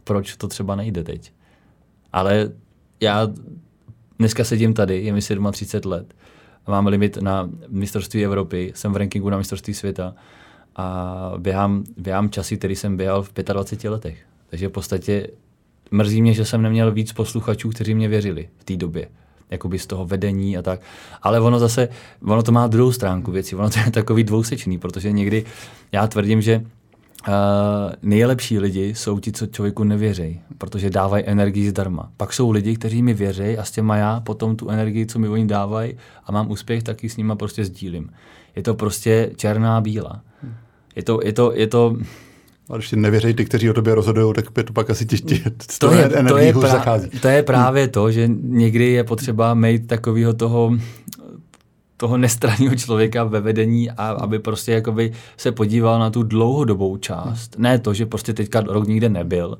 proč 0.04 0.36
to 0.36 0.48
třeba 0.48 0.76
nejde 0.76 1.04
teď. 1.04 1.32
Ale 2.14 2.52
já 3.02 3.28
dneska 4.20 4.44
sedím 4.44 4.74
tady, 4.74 5.04
je 5.04 5.14
mi 5.14 5.22
37 5.52 5.92
let, 5.92 6.14
mám 6.68 6.88
limit 6.88 7.18
na 7.18 7.50
mistrovství 7.68 8.26
Evropy, 8.26 8.72
jsem 8.76 8.94
v 8.94 8.98
rankingu 8.98 9.30
na 9.30 9.38
mistrovství 9.38 9.74
světa 9.74 10.16
a 10.76 11.34
běhám, 11.38 11.84
běhám 11.98 12.30
časy, 12.30 12.58
který 12.58 12.76
jsem 12.76 12.98
běhal 12.98 13.24
v 13.24 13.34
25 13.34 13.90
letech. 13.90 14.18
Takže 14.50 14.68
v 14.68 14.72
podstatě 14.72 15.28
mrzí 15.92 16.22
mě, 16.22 16.34
že 16.34 16.46
jsem 16.46 16.62
neměl 16.62 16.92
víc 16.92 17.14
posluchačů, 17.14 17.70
kteří 17.70 17.96
mě 17.96 18.08
věřili 18.08 18.50
v 18.58 18.64
té 18.64 18.76
době 18.76 19.08
jakoby 19.50 19.80
z 19.80 19.88
toho 19.88 20.06
vedení 20.06 20.58
a 20.58 20.62
tak. 20.62 20.82
Ale 21.22 21.40
ono 21.40 21.60
zase, 21.60 21.90
ono 22.26 22.44
to 22.44 22.52
má 22.52 22.68
druhou 22.68 22.92
stránku 22.92 23.32
věci, 23.32 23.56
ono 23.56 23.70
to 23.70 23.80
je 23.80 23.92
takový 23.92 24.24
dvousečný, 24.24 24.78
protože 24.78 25.12
někdy 25.12 25.46
já 25.92 26.08
tvrdím, 26.08 26.42
že 26.42 26.66
Uh, 27.28 27.34
nejlepší 28.02 28.60
lidi 28.60 28.96
jsou 28.96 29.20
ti, 29.20 29.32
co 29.32 29.48
člověku 29.48 29.84
nevěří, 29.84 30.42
protože 30.58 30.90
dávají 30.90 31.24
energii 31.28 31.70
zdarma. 31.70 32.12
Pak 32.18 32.34
jsou 32.34 32.52
lidi, 32.52 32.76
kteří 32.76 33.02
mi 33.02 33.14
věří 33.14 33.58
a 33.58 33.64
s 33.64 33.72
těma 33.72 33.98
já 33.98 34.20
potom 34.20 34.56
tu 34.56 34.70
energii, 34.70 35.06
co 35.06 35.20
mi 35.20 35.30
oni 35.30 35.46
dávají 35.46 35.94
a 36.26 36.32
mám 36.32 36.52
úspěch, 36.52 36.84
tak 36.84 37.04
ji 37.04 37.10
s 37.10 37.18
nima 37.18 37.36
prostě 37.36 37.66
sdílím. 37.66 38.10
Je 38.56 38.64
to 38.64 38.74
prostě 38.74 39.32
černá 39.36 39.82
bílá. 39.82 40.22
Je 40.96 41.04
to, 41.04 41.20
je 41.24 41.34
to, 41.34 41.52
je 41.56 41.68
to, 41.68 41.98
a 42.70 42.76
když 42.76 42.90
ti 42.90 42.96
nevěří 42.96 43.34
ty, 43.34 43.46
kteří 43.46 43.70
o 43.70 43.74
tobě 43.74 43.96
rozhodují, 43.96 44.34
tak 44.34 44.46
je 44.58 44.64
to 44.64 44.74
pak 44.74 44.90
asi 44.90 45.06
těžké. 45.06 45.36
To, 45.80 45.92
je, 45.92 46.10
to, 46.28 46.38
je 46.38 46.54
pra, 46.54 47.00
to 47.22 47.28
je 47.28 47.44
právě 47.44 47.88
to, 47.88 48.12
že 48.12 48.30
někdy 48.42 48.86
je 48.92 49.04
potřeba 49.04 49.54
mít 49.54 49.88
takového 49.88 50.34
toho 50.34 50.78
toho 51.98 52.18
nestranného 52.18 52.76
člověka 52.76 53.24
ve 53.24 53.42
vedení 53.42 53.92
a 53.92 54.08
aby 54.08 54.40
prostě 54.40 54.72
jakoby 54.72 55.12
se 55.38 55.52
podíval 55.52 56.00
na 56.00 56.10
tu 56.10 56.24
dlouhodobou 56.24 56.98
část. 56.98 57.56
Ne 57.58 57.80
to, 57.80 57.94
že 57.94 58.06
prostě 58.06 58.34
teďka 58.34 58.62
rok 58.62 58.88
nikde 58.88 59.10
nebyl 59.10 59.58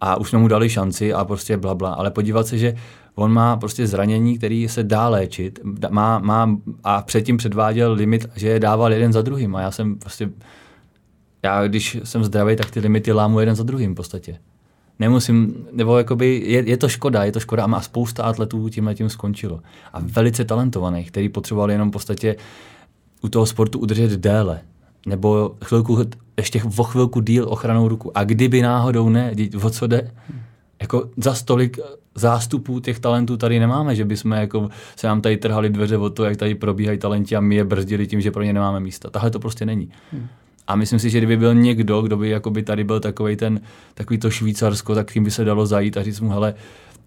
a 0.00 0.16
už 0.16 0.28
jsme 0.28 0.38
mu 0.38 0.48
dali 0.48 0.68
šanci 0.68 1.12
a 1.12 1.24
prostě 1.24 1.56
bla, 1.56 1.74
bla 1.74 1.94
ale 1.94 2.10
podívat 2.10 2.46
se, 2.46 2.58
že 2.58 2.74
on 3.14 3.32
má 3.32 3.56
prostě 3.56 3.86
zranění, 3.86 4.38
který 4.38 4.68
se 4.68 4.82
dá 4.82 5.08
léčit 5.08 5.58
má, 5.90 6.18
má, 6.18 6.56
a 6.84 7.02
předtím 7.02 7.36
předváděl 7.36 7.92
limit, 7.92 8.26
že 8.36 8.48
je 8.48 8.60
dával 8.60 8.92
jeden 8.92 9.12
za 9.12 9.22
druhým 9.22 9.56
a 9.56 9.60
já 9.60 9.70
jsem 9.70 9.98
prostě 9.98 10.30
já 11.42 11.68
když 11.68 11.98
jsem 12.04 12.24
zdravý, 12.24 12.56
tak 12.56 12.70
ty 12.70 12.80
limity 12.80 13.12
lámu 13.12 13.40
jeden 13.40 13.54
za 13.54 13.62
druhým 13.62 13.92
v 13.92 13.96
podstatě. 13.96 14.38
Nemusím, 14.98 15.66
nebo 15.72 15.98
jakoby 15.98 16.42
je, 16.46 16.68
je 16.68 16.76
to 16.76 16.88
škoda, 16.88 17.24
je 17.24 17.32
to 17.32 17.40
škoda 17.40 17.64
a 17.64 17.66
má 17.66 17.80
spousta 17.80 18.22
atletů 18.22 18.68
tím 18.68 18.90
tím 18.94 19.08
skončilo. 19.08 19.60
A 19.92 20.00
velice 20.00 20.44
talentovaných, 20.44 21.10
který 21.10 21.28
potřebovali 21.28 21.74
jenom 21.74 21.88
v 21.88 21.92
podstatě 21.92 22.36
u 23.22 23.28
toho 23.28 23.46
sportu 23.46 23.78
udržet 23.78 24.10
déle. 24.10 24.60
Nebo 25.06 25.56
chvilku, 25.64 25.98
ještě 26.36 26.62
o 26.76 26.82
chvilku 26.82 27.20
díl 27.20 27.46
ochranou 27.48 27.88
ruku. 27.88 28.18
A 28.18 28.24
kdyby 28.24 28.62
náhodou 28.62 29.08
ne, 29.08 29.34
o 29.62 29.70
co 29.70 29.86
jde? 29.86 30.10
Jako 30.80 31.10
za 31.16 31.34
stolik 31.34 31.78
zástupů 32.14 32.80
těch 32.80 33.00
talentů 33.00 33.36
tady 33.36 33.58
nemáme, 33.58 33.94
že 33.94 34.04
bychom 34.04 34.32
jako 34.32 34.68
se 34.96 35.06
nám 35.06 35.20
tady 35.20 35.36
trhali 35.36 35.70
dveře 35.70 35.98
o 35.98 36.10
to, 36.10 36.24
jak 36.24 36.36
tady 36.36 36.54
probíhají 36.54 36.98
talenti 36.98 37.36
a 37.36 37.40
my 37.40 37.54
je 37.54 37.64
brzdili 37.64 38.06
tím, 38.06 38.20
že 38.20 38.30
pro 38.30 38.42
ně 38.42 38.52
nemáme 38.52 38.80
místa. 38.80 39.10
Tahle 39.10 39.30
to 39.30 39.40
prostě 39.40 39.66
není. 39.66 39.90
Hmm. 40.12 40.26
A 40.66 40.76
myslím 40.76 40.98
si, 40.98 41.10
že 41.10 41.18
kdyby 41.18 41.36
byl 41.36 41.54
někdo, 41.54 42.02
kdo 42.02 42.16
by 42.16 42.30
jakoby 42.30 42.62
tady 42.62 42.84
byl 42.84 43.00
takový 43.00 43.36
ten, 43.36 43.60
takový 43.94 44.18
to 44.18 44.30
Švýcarsko, 44.30 44.94
tak 44.94 45.12
tím 45.12 45.24
by 45.24 45.30
se 45.30 45.44
dalo 45.44 45.66
zajít 45.66 45.96
a 45.96 46.02
říct 46.02 46.20
mu, 46.20 46.30
hele, 46.30 46.54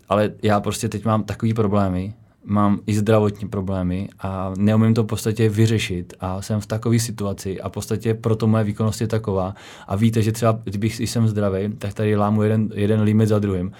ale 0.09 0.31
já 0.43 0.59
prostě 0.59 0.89
teď 0.89 1.05
mám 1.05 1.23
takový 1.23 1.53
problémy, 1.53 2.13
mám 2.45 2.79
i 2.87 2.93
zdravotní 2.93 3.47
problémy 3.47 4.09
a 4.19 4.53
neumím 4.57 4.93
to 4.93 5.03
v 5.03 5.07
podstatě 5.07 5.49
vyřešit 5.49 6.13
a 6.19 6.41
jsem 6.41 6.59
v 6.59 6.65
takové 6.65 6.99
situaci 6.99 7.61
a 7.61 7.69
v 7.69 7.71
podstatě 7.71 8.13
proto 8.13 8.47
moje 8.47 8.63
výkonnost 8.63 9.01
je 9.01 9.07
taková. 9.07 9.55
A 9.87 9.95
víte, 9.95 10.21
že 10.21 10.31
třeba 10.31 10.59
kdybych 10.63 10.99
jsem 10.99 11.27
zdravý, 11.27 11.69
tak 11.77 11.93
tady 11.93 12.15
lámu 12.15 12.43
jeden, 12.43 12.69
jeden 12.73 13.01
limit 13.01 13.29
za 13.29 13.39
druhým 13.39 13.71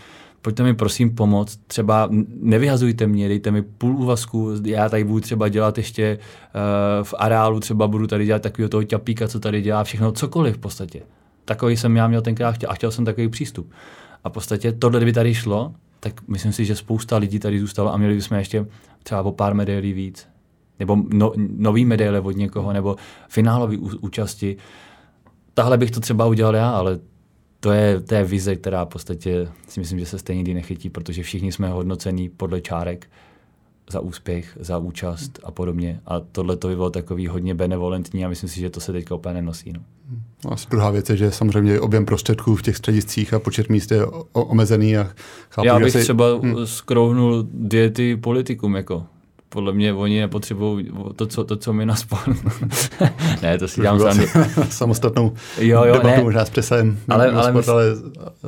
pojďte 0.41 0.63
mi 0.63 0.73
prosím 0.73 1.15
pomoct, 1.15 1.59
třeba 1.67 2.09
nevyhazujte 2.41 3.07
mě, 3.07 3.27
dejte 3.27 3.51
mi 3.51 3.61
půl 3.61 3.95
úvazku, 3.95 4.51
já 4.65 4.89
tady 4.89 5.03
budu 5.03 5.19
třeba 5.19 5.49
dělat 5.49 5.77
ještě 5.77 6.17
uh, 6.17 7.03
v 7.03 7.13
areálu, 7.17 7.59
třeba 7.59 7.87
budu 7.87 8.07
tady 8.07 8.25
dělat 8.25 8.41
takového 8.41 8.69
toho 8.69 8.83
ťapíka, 8.83 9.27
co 9.27 9.39
tady 9.39 9.61
dělá, 9.61 9.83
všechno, 9.83 10.11
cokoliv 10.11 10.55
v 10.55 10.59
podstatě. 10.59 11.01
Takový 11.45 11.77
jsem 11.77 11.95
já 11.95 12.07
měl 12.07 12.21
tenkrát 12.21 12.51
chtěl, 12.51 12.69
a 12.71 12.73
chtěl 12.73 12.91
jsem 12.91 13.05
takový 13.05 13.29
přístup. 13.29 13.71
A 14.23 14.29
v 14.29 14.31
podstatě 14.31 14.71
tohle, 14.71 14.99
kdyby 14.99 15.13
tady 15.13 15.33
šlo, 15.33 15.73
tak 15.99 16.27
myslím 16.27 16.53
si, 16.53 16.65
že 16.65 16.75
spousta 16.75 17.17
lidí 17.17 17.39
tady 17.39 17.59
zůstalo 17.59 17.93
a 17.93 17.97
měli 17.97 18.15
bychom 18.15 18.37
ještě 18.37 18.65
třeba 19.03 19.21
o 19.21 19.31
pár 19.31 19.53
medailí 19.53 19.93
víc. 19.93 20.27
Nebo 20.79 20.97
no, 21.13 21.33
nový 21.57 21.85
medaile 21.85 22.19
od 22.19 22.31
někoho, 22.31 22.73
nebo 22.73 22.95
finálový 23.29 23.77
účasti. 23.77 24.57
Tahle 25.53 25.77
bych 25.77 25.91
to 25.91 25.99
třeba 25.99 26.25
udělal 26.25 26.55
já, 26.55 26.69
ale 26.69 26.99
to 27.59 27.71
je, 27.71 28.01
to 28.01 28.15
je 28.15 28.23
vize, 28.23 28.55
která 28.55 28.85
v 28.85 28.89
podstatě 28.89 29.47
si 29.67 29.79
myslím, 29.79 29.99
že 29.99 30.05
se 30.05 30.19
stejně 30.19 30.37
nikdy 30.37 30.53
nechytí, 30.53 30.89
protože 30.89 31.23
všichni 31.23 31.51
jsme 31.51 31.69
hodnocení 31.69 32.29
podle 32.29 32.61
čárek 32.61 33.07
za 33.89 33.99
úspěch, 33.99 34.57
za 34.59 34.77
účast 34.77 35.39
a 35.43 35.51
podobně. 35.51 35.99
A 36.05 36.19
tohle 36.19 36.57
to 36.57 36.67
by 36.67 36.75
bylo 36.75 36.89
takový 36.89 37.27
hodně 37.27 37.55
benevolentní 37.55 38.25
a 38.25 38.29
myslím 38.29 38.49
si, 38.49 38.59
že 38.59 38.69
to 38.69 38.79
se 38.79 38.91
teďka 38.91 39.15
úplně 39.15 39.33
nenosí. 39.33 39.73
No. 39.73 39.81
A 40.51 40.55
druhá 40.69 40.91
věc 40.91 41.09
je, 41.09 41.17
že 41.17 41.31
samozřejmě 41.31 41.79
objem 41.79 42.05
prostředků 42.05 42.55
v 42.55 42.61
těch 42.61 42.77
střediscích 42.77 43.33
a 43.33 43.39
počet 43.39 43.69
míst 43.69 43.91
je 43.91 44.05
omezený. 44.33 44.97
A 44.97 45.03
chápu, 45.49 45.67
Já 45.67 45.79
bych 45.79 45.93
že 45.93 45.99
si... 45.99 46.03
třeba 46.03 46.25
hmm. 46.35 46.67
skrouhnul 46.67 47.47
diety 47.51 48.17
politikum, 48.17 48.75
jako 48.75 49.05
podle 49.57 49.73
mě 49.73 49.93
oni 49.93 50.19
nepotřebují 50.19 50.91
to, 51.15 51.25
co, 51.25 51.43
to, 51.43 51.55
co 51.55 51.73
my 51.73 51.85
na 51.85 51.95
ne, 53.41 53.57
to 53.57 53.67
si 53.67 53.81
dělám 53.81 53.99
sám. 53.99 54.19
Samostatnou 54.69 55.33
jo, 55.57 55.83
jo, 55.83 55.93
debatu 55.93 56.17
ne. 56.17 56.23
možná 56.23 56.45
s 56.45 56.49
přesahem 56.49 56.99
ale, 57.09 57.31
ale, 57.31 57.49
sport, 57.49 57.69
ale 57.69 57.85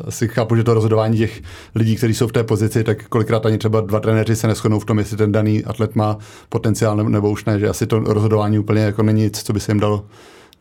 asi 0.08 0.28
chápu, 0.28 0.56
že 0.56 0.64
to 0.64 0.74
rozhodování 0.74 1.18
těch 1.18 1.42
lidí, 1.76 1.96
kteří 1.96 2.14
jsou 2.14 2.28
v 2.28 2.32
té 2.32 2.44
pozici, 2.44 2.84
tak 2.84 3.08
kolikrát 3.08 3.46
ani 3.46 3.58
třeba 3.58 3.82
dva 3.82 4.00
trenéři 4.00 4.36
se 4.36 4.48
neschodnou 4.48 4.80
v 4.80 4.86
tom, 4.86 5.00
jestli 5.00 5.18
ten 5.18 5.32
daný 5.32 5.66
atlet 5.66 5.96
má 5.96 6.18
potenciál 6.50 6.96
nebo 6.96 7.30
už 7.30 7.46
ne, 7.46 7.60
že 7.60 7.70
asi 7.70 7.88
to 7.88 8.00
rozhodování 8.00 8.60
úplně 8.60 8.82
jako 8.82 9.04
není 9.04 9.22
nic, 9.22 9.44
co 9.44 9.54
by 9.54 9.60
se 9.60 9.72
jim 9.72 9.80
dalo, 9.80 10.06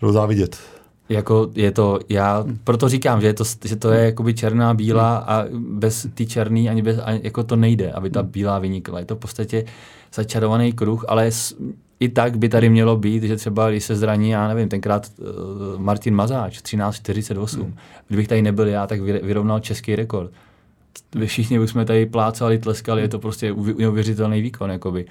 dalo 0.01 0.12
závidět. 0.12 0.59
Jako 1.09 1.50
je 1.54 1.70
to, 1.70 1.98
já 2.09 2.44
proto 2.64 2.88
říkám, 2.88 3.20
že, 3.20 3.26
je 3.26 3.34
to, 3.34 3.44
že 3.64 3.76
to 3.76 3.90
je 3.90 4.04
jakoby 4.04 4.34
černá, 4.34 4.74
bílá 4.74 5.16
a 5.16 5.44
bez 5.59 6.06
ty 6.14 6.26
černý 6.26 6.68
ani 6.68 6.82
bez, 6.82 6.98
ani, 7.04 7.20
jako 7.22 7.44
to 7.44 7.56
nejde, 7.56 7.92
aby 7.92 8.11
ta 8.11 8.22
bílá 8.22 8.59
vynikla. 8.59 8.98
Je 8.98 9.04
to 9.04 9.16
v 9.16 9.18
podstatě 9.18 9.64
začarovaný 10.14 10.72
kruh, 10.72 11.04
ale 11.09 11.30
i 12.00 12.09
tak 12.09 12.38
by 12.38 12.48
tady 12.48 12.70
mělo 12.70 12.96
být, 12.96 13.22
že 13.22 13.36
třeba 13.36 13.70
když 13.70 13.84
se 13.84 13.96
zraní, 13.96 14.30
já 14.30 14.48
nevím, 14.48 14.68
tenkrát 14.68 15.11
uh, 15.18 15.80
Martin 15.80 16.14
Mazáč, 16.14 16.59
13.48, 16.59 17.61
hmm. 17.61 17.74
kdybych 18.09 18.28
tady 18.28 18.42
nebyl 18.42 18.68
já, 18.68 18.86
tak 18.86 19.00
vyrovnal 19.00 19.61
český 19.61 19.96
rekord. 19.96 20.30
Všichni 21.24 21.59
bychom 21.59 21.84
tady 21.84 22.06
plácali, 22.06 22.59
tleskali, 22.59 23.02
je 23.02 23.09
to 23.09 23.18
prostě 23.18 23.54
neuvěřitelný 23.78 24.42
výkon. 24.42 24.70
Jakoby. 24.70 25.06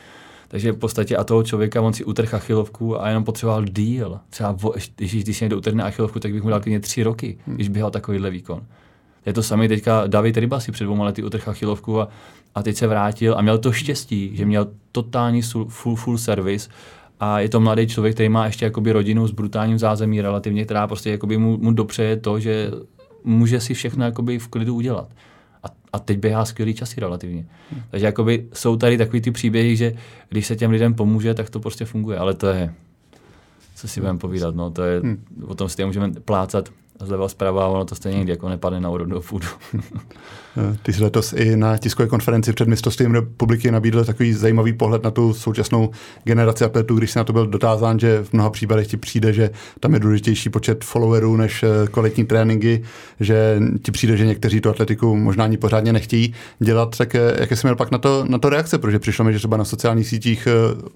Takže 0.48 0.72
v 0.72 0.78
podstatě 0.78 1.18
a 1.18 1.24
toho 1.24 1.44
člověka, 1.44 1.82
on 1.82 1.94
si 1.94 2.06
utrh 2.06 2.34
achilovku 2.34 3.02
a 3.02 3.08
jenom 3.08 3.24
potřeboval 3.24 3.66
díl. 3.66 4.20
Třeba, 4.30 4.56
když, 4.96 5.24
když 5.24 5.42
někdo 5.42 5.58
utrhne 5.58 5.84
achilovku, 5.84 6.20
tak 6.20 6.32
bych 6.32 6.44
mu 6.44 6.50
dal 6.50 6.60
klidně 6.60 6.80
tři 6.80 7.04
roky, 7.04 7.38
hmm. 7.48 7.56
když 7.56 7.70
běhal 7.70 7.92
takovýhle 7.92 8.30
výkon. 8.30 8.62
Je 9.26 9.34
to 9.34 9.44
samý 9.44 9.68
teďka 9.68 10.08
David 10.08 10.38
Ryba 10.38 10.60
si 10.60 10.72
před 10.72 10.84
dvouma 10.84 11.06
lety 11.06 11.24
utrh 11.24 11.48
achilovku 11.48 12.02
a, 12.02 12.08
a 12.56 12.64
teď 12.64 12.76
se 12.76 12.88
vrátil 12.88 13.36
a 13.38 13.42
měl 13.42 13.58
to 13.58 13.72
štěstí, 13.72 14.32
že 14.34 14.46
měl 14.46 14.68
totální 14.92 15.42
full, 15.42 15.96
full 15.96 16.18
service 16.18 16.70
a 17.20 17.40
je 17.40 17.50
to 17.50 17.60
mladý 17.60 17.88
člověk, 17.88 18.14
který 18.14 18.30
má 18.30 18.46
ještě 18.46 18.66
jakoby 18.66 18.92
rodinu 18.92 19.28
s 19.28 19.32
brutálním 19.32 19.80
zázemí 19.80 20.22
relativně, 20.22 20.66
která 20.66 20.88
prostě 20.88 21.12
jakoby 21.12 21.38
mu, 21.38 21.58
mu 21.58 21.72
dopřeje 21.72 22.18
to, 22.18 22.40
že 22.40 22.72
může 23.24 23.60
si 23.60 23.74
všechno 23.74 24.06
jakoby 24.06 24.40
v 24.40 24.48
klidu 24.48 24.76
udělat. 24.76 25.10
A, 25.94 26.00
teď 26.00 26.18
běhá 26.18 26.46
skvělý 26.46 26.74
časy 26.74 27.00
relativně. 27.00 27.46
Hmm. 27.72 27.82
Takže 27.92 28.06
jakoby 28.06 28.48
jsou 28.54 28.76
tady 28.76 28.98
takový 28.98 29.22
ty 29.22 29.32
příběhy, 29.32 29.76
že 29.76 29.94
když 30.30 30.48
se 30.48 30.56
těm 30.56 30.72
lidem 30.72 30.94
pomůže, 30.94 31.34
tak 31.34 31.50
to 31.50 31.60
prostě 31.60 31.86
funguje. 31.86 32.18
Ale 32.18 32.34
to 32.34 32.48
je, 32.48 32.74
co 33.76 33.88
si 33.88 34.00
budeme 34.00 34.20
povídat, 34.20 34.56
no, 34.56 34.72
to 34.72 34.84
je, 34.84 35.00
hmm. 35.00 35.26
o 35.48 35.56
tom 35.56 35.70
si 35.70 35.86
můžeme 35.86 36.12
plácat 36.12 36.70
zleva 37.00 37.30
zprava 37.30 37.68
ono 37.68 37.86
to 37.86 37.96
stejně 37.96 38.18
někdy 38.18 38.32
jako 38.32 38.50
nepadne 38.50 38.80
na 38.80 38.90
úrodnou 38.90 39.22
půdu. 39.22 39.48
Ty 40.84 40.94
jsi 40.94 41.04
letos 41.04 41.34
i 41.34 41.56
na 41.58 41.78
tiskové 41.78 42.08
konferenci 42.08 42.54
před 42.54 42.68
mistrovstvím 42.68 43.14
republiky 43.14 43.72
nabídl 43.72 44.06
takový 44.06 44.34
zajímavý 44.34 44.74
pohled 44.74 45.04
na 45.04 45.12
tu 45.12 45.34
současnou 45.34 45.90
generaci 46.24 46.66
atletů, 46.66 46.96
když 46.96 47.12
se 47.12 47.20
na 47.20 47.24
to 47.24 47.34
byl 47.34 47.48
dotázán, 47.48 48.00
že 48.00 48.24
v 48.24 48.34
mnoha 48.34 48.50
případech 48.50 48.88
ti 48.88 48.98
přijde, 48.98 49.34
že 49.34 49.50
tam 49.80 49.94
je 49.94 50.00
důležitější 50.00 50.50
počet 50.50 50.84
followerů 50.84 51.38
než 51.38 51.64
eh, 51.64 51.88
kvalitní 51.92 52.26
tréninky, 52.26 52.84
že 53.20 53.60
ti 53.82 53.92
přijde, 53.92 54.18
že 54.18 54.26
někteří 54.26 54.62
tu 54.62 54.70
atletiku 54.70 55.16
možná 55.16 55.44
ani 55.44 55.58
pořádně 55.58 55.94
nechtějí 55.94 56.34
dělat, 56.60 56.98
tak 56.98 57.16
eh, 57.16 57.36
jaké 57.40 57.56
jsi 57.56 57.68
měl 57.68 57.76
pak 57.76 57.92
na 57.92 57.98
to, 57.98 58.26
na 58.28 58.38
to 58.38 58.50
reakce, 58.50 58.78
protože 58.78 59.00
přišlo 59.00 59.26
mi, 59.26 59.34
že 59.34 59.40
třeba 59.40 59.58
na 59.58 59.66
sociálních 59.66 60.08
sítích, 60.08 60.48
eh, 60.48 60.52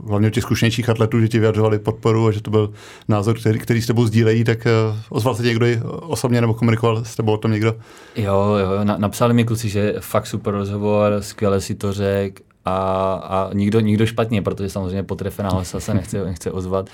hlavně 0.07 0.31
těch 0.31 0.43
zkušenějších 0.43 0.89
atletů, 0.89 1.21
že 1.21 1.27
ti 1.27 1.39
vyjadřovali 1.39 1.79
podporu 1.79 2.27
a 2.27 2.31
že 2.31 2.41
to 2.41 2.51
byl 2.51 2.71
názor, 3.07 3.39
který, 3.39 3.59
který 3.59 3.81
s 3.81 3.87
tebou 3.87 4.05
sdílejí, 4.05 4.43
tak 4.43 4.67
ozval 5.09 5.35
se 5.35 5.43
někdo 5.43 5.65
osobně 6.01 6.41
nebo 6.41 6.53
komunikoval 6.53 7.05
s 7.05 7.15
tebou 7.15 7.33
o 7.33 7.37
tom 7.37 7.51
někdo? 7.51 7.75
Jo, 8.15 8.55
jo, 8.59 8.83
na, 8.83 8.97
napsali 8.97 9.33
mi 9.33 9.43
kluci, 9.51 9.69
že 9.69 9.95
fakt 9.99 10.27
super 10.27 10.53
rozhovor, 10.53 11.17
skvěle 11.19 11.61
si 11.61 11.75
to 11.75 11.93
řek 11.93 12.41
a, 12.65 13.13
a 13.13 13.53
nikdo, 13.53 13.79
nikdo 13.79 14.05
špatně, 14.05 14.41
protože 14.41 14.69
samozřejmě 14.69 15.03
potrefená 15.03 15.49
hlasa 15.49 15.79
se 15.79 15.93
nechce, 15.93 16.25
nechce 16.25 16.51
ozvat. 16.51 16.89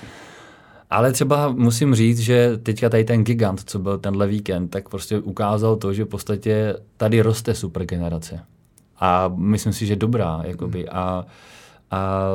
Ale 0.90 1.12
třeba 1.12 1.52
musím 1.52 1.94
říct, 1.94 2.18
že 2.18 2.58
teďka 2.62 2.88
tady 2.88 3.04
ten 3.04 3.24
gigant, 3.24 3.70
co 3.70 3.78
byl 3.78 3.98
tenhle 3.98 4.26
víkend, 4.26 4.68
tak 4.68 4.88
prostě 4.88 5.18
ukázal 5.18 5.76
to, 5.76 5.92
že 5.92 6.04
v 6.04 6.08
podstatě 6.08 6.76
tady 6.96 7.20
roste 7.20 7.54
super 7.54 7.84
generace. 7.84 8.40
A 9.00 9.30
myslím 9.36 9.72
si, 9.72 9.86
že 9.86 9.96
dobrá, 9.96 10.40
jakoby. 10.44 10.88
A, 10.88 11.24
a 11.90 12.30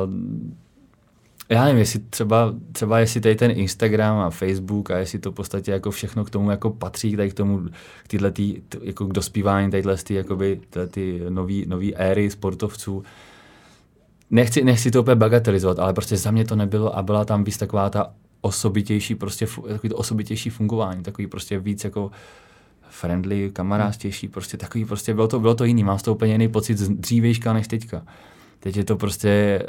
já 1.48 1.64
nevím, 1.64 1.78
jestli 1.78 2.00
třeba, 2.00 2.54
třeba 2.72 2.98
jestli 2.98 3.20
tady 3.20 3.36
ten 3.36 3.50
Instagram 3.50 4.18
a 4.18 4.30
Facebook 4.30 4.90
a 4.90 4.98
jestli 4.98 5.18
to 5.18 5.30
v 5.30 5.34
podstatě 5.34 5.70
jako 5.70 5.90
všechno 5.90 6.24
k 6.24 6.30
tomu 6.30 6.50
jako 6.50 6.70
patří, 6.70 7.16
tady 7.16 7.30
k 7.30 7.34
tomu, 7.34 7.68
k 8.04 8.08
tyhle 8.08 8.30
tý, 8.30 8.62
jako 8.82 9.06
k 9.06 9.12
dospívání 9.12 9.70
tadyhle 9.70 9.96
ty, 9.96 10.14
jakoby, 10.14 10.60
ty 10.90 11.22
nový, 11.28 11.66
nový 11.68 11.96
éry 11.96 12.30
sportovců. 12.30 13.02
Nechci, 14.30 14.64
nechci 14.64 14.90
to 14.90 15.00
úplně 15.00 15.14
bagatelizovat, 15.14 15.78
ale 15.78 15.92
prostě 15.92 16.16
za 16.16 16.30
mě 16.30 16.44
to 16.44 16.56
nebylo 16.56 16.98
a 16.98 17.02
byla 17.02 17.24
tam 17.24 17.44
víc 17.44 17.56
taková 17.56 17.90
ta 17.90 18.12
osobitější, 18.40 19.14
prostě 19.14 19.46
takový 19.68 19.88
to 19.88 19.96
osobitější 19.96 20.50
fungování, 20.50 21.02
takový 21.02 21.26
prostě 21.26 21.58
víc 21.58 21.84
jako 21.84 22.10
friendly, 22.88 23.50
kamarádtější, 23.52 24.28
prostě 24.28 24.56
takový 24.56 24.84
prostě, 24.84 25.14
bylo 25.14 25.28
to, 25.28 25.40
bylo 25.40 25.54
to 25.54 25.64
jiný, 25.64 25.84
mám 25.84 25.98
z 25.98 26.02
toho 26.02 26.14
úplně 26.14 26.32
jiný 26.32 26.48
pocit 26.48 26.78
z 26.78 26.88
dřívejška 26.88 27.52
než 27.52 27.68
teďka. 27.68 28.02
Teď 28.60 28.76
je 28.76 28.84
to 28.84 28.96
prostě 28.96 29.62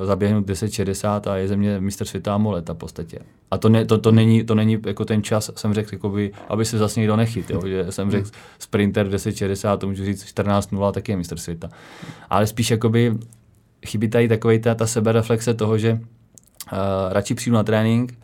uh, 0.00 0.06
zaběhnout 0.06 0.46
10-60 0.46 1.30
a 1.30 1.36
je 1.36 1.48
ze 1.48 1.56
mě 1.56 1.80
mistr 1.80 2.04
světa 2.04 2.34
a 2.34 2.38
moleta 2.38 2.74
v 2.74 2.76
podstatě. 2.76 3.18
A 3.50 3.58
to, 3.58 3.68
ne, 3.68 3.84
to, 3.84 3.98
to, 3.98 4.12
není, 4.12 4.44
to 4.44 4.54
není 4.54 4.78
jako 4.86 5.04
ten 5.04 5.22
čas, 5.22 5.50
jsem 5.56 5.74
řekl, 5.74 5.94
jakoby, 5.94 6.32
aby 6.48 6.64
se 6.64 6.78
zase 6.78 7.00
někdo 7.00 7.16
nechyt, 7.16 7.50
jo? 7.50 7.62
že 7.66 7.86
jsem 7.90 8.10
řekl 8.10 8.30
sprinter 8.58 9.08
10-60, 9.08 9.78
to 9.78 9.86
můžu 9.86 10.04
říct 10.04 10.24
14-0, 10.24 10.92
taky 10.92 11.12
je 11.12 11.16
mistr 11.16 11.36
světa. 11.36 11.68
Ale 12.30 12.46
spíš 12.46 12.70
jakoby 12.70 13.14
chybí 13.86 14.08
tady 14.08 14.28
takový 14.28 14.58
ta, 14.58 14.74
ta 14.74 14.86
sebereflexe 14.86 15.54
toho, 15.54 15.78
že 15.78 15.92
uh, 15.92 15.98
radši 17.10 17.34
přijdu 17.34 17.54
na 17.54 17.62
trénink, 17.62 18.18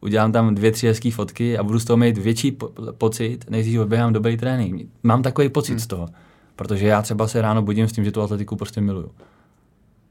udělám 0.00 0.32
tam 0.32 0.54
dvě, 0.54 0.72
tři 0.72 0.86
hezké 0.86 1.10
fotky 1.10 1.58
a 1.58 1.62
budu 1.62 1.78
z 1.78 1.84
toho 1.84 1.96
mít 1.96 2.18
větší 2.18 2.52
po- 2.52 2.72
pocit, 2.92 3.50
než 3.50 3.66
když 3.66 3.78
odběhám 3.78 4.12
dobrý 4.12 4.36
trénink. 4.36 4.90
Mám 5.02 5.22
takový 5.22 5.48
pocit 5.48 5.72
hmm. 5.72 5.80
z 5.80 5.86
toho, 5.86 6.08
protože 6.56 6.86
já 6.86 7.02
třeba 7.02 7.28
se 7.28 7.42
ráno 7.42 7.62
budím 7.62 7.88
s 7.88 7.92
tím, 7.92 8.04
že 8.04 8.12
tu 8.12 8.22
atletiku 8.22 8.56
prostě 8.56 8.80
miluju. 8.80 9.10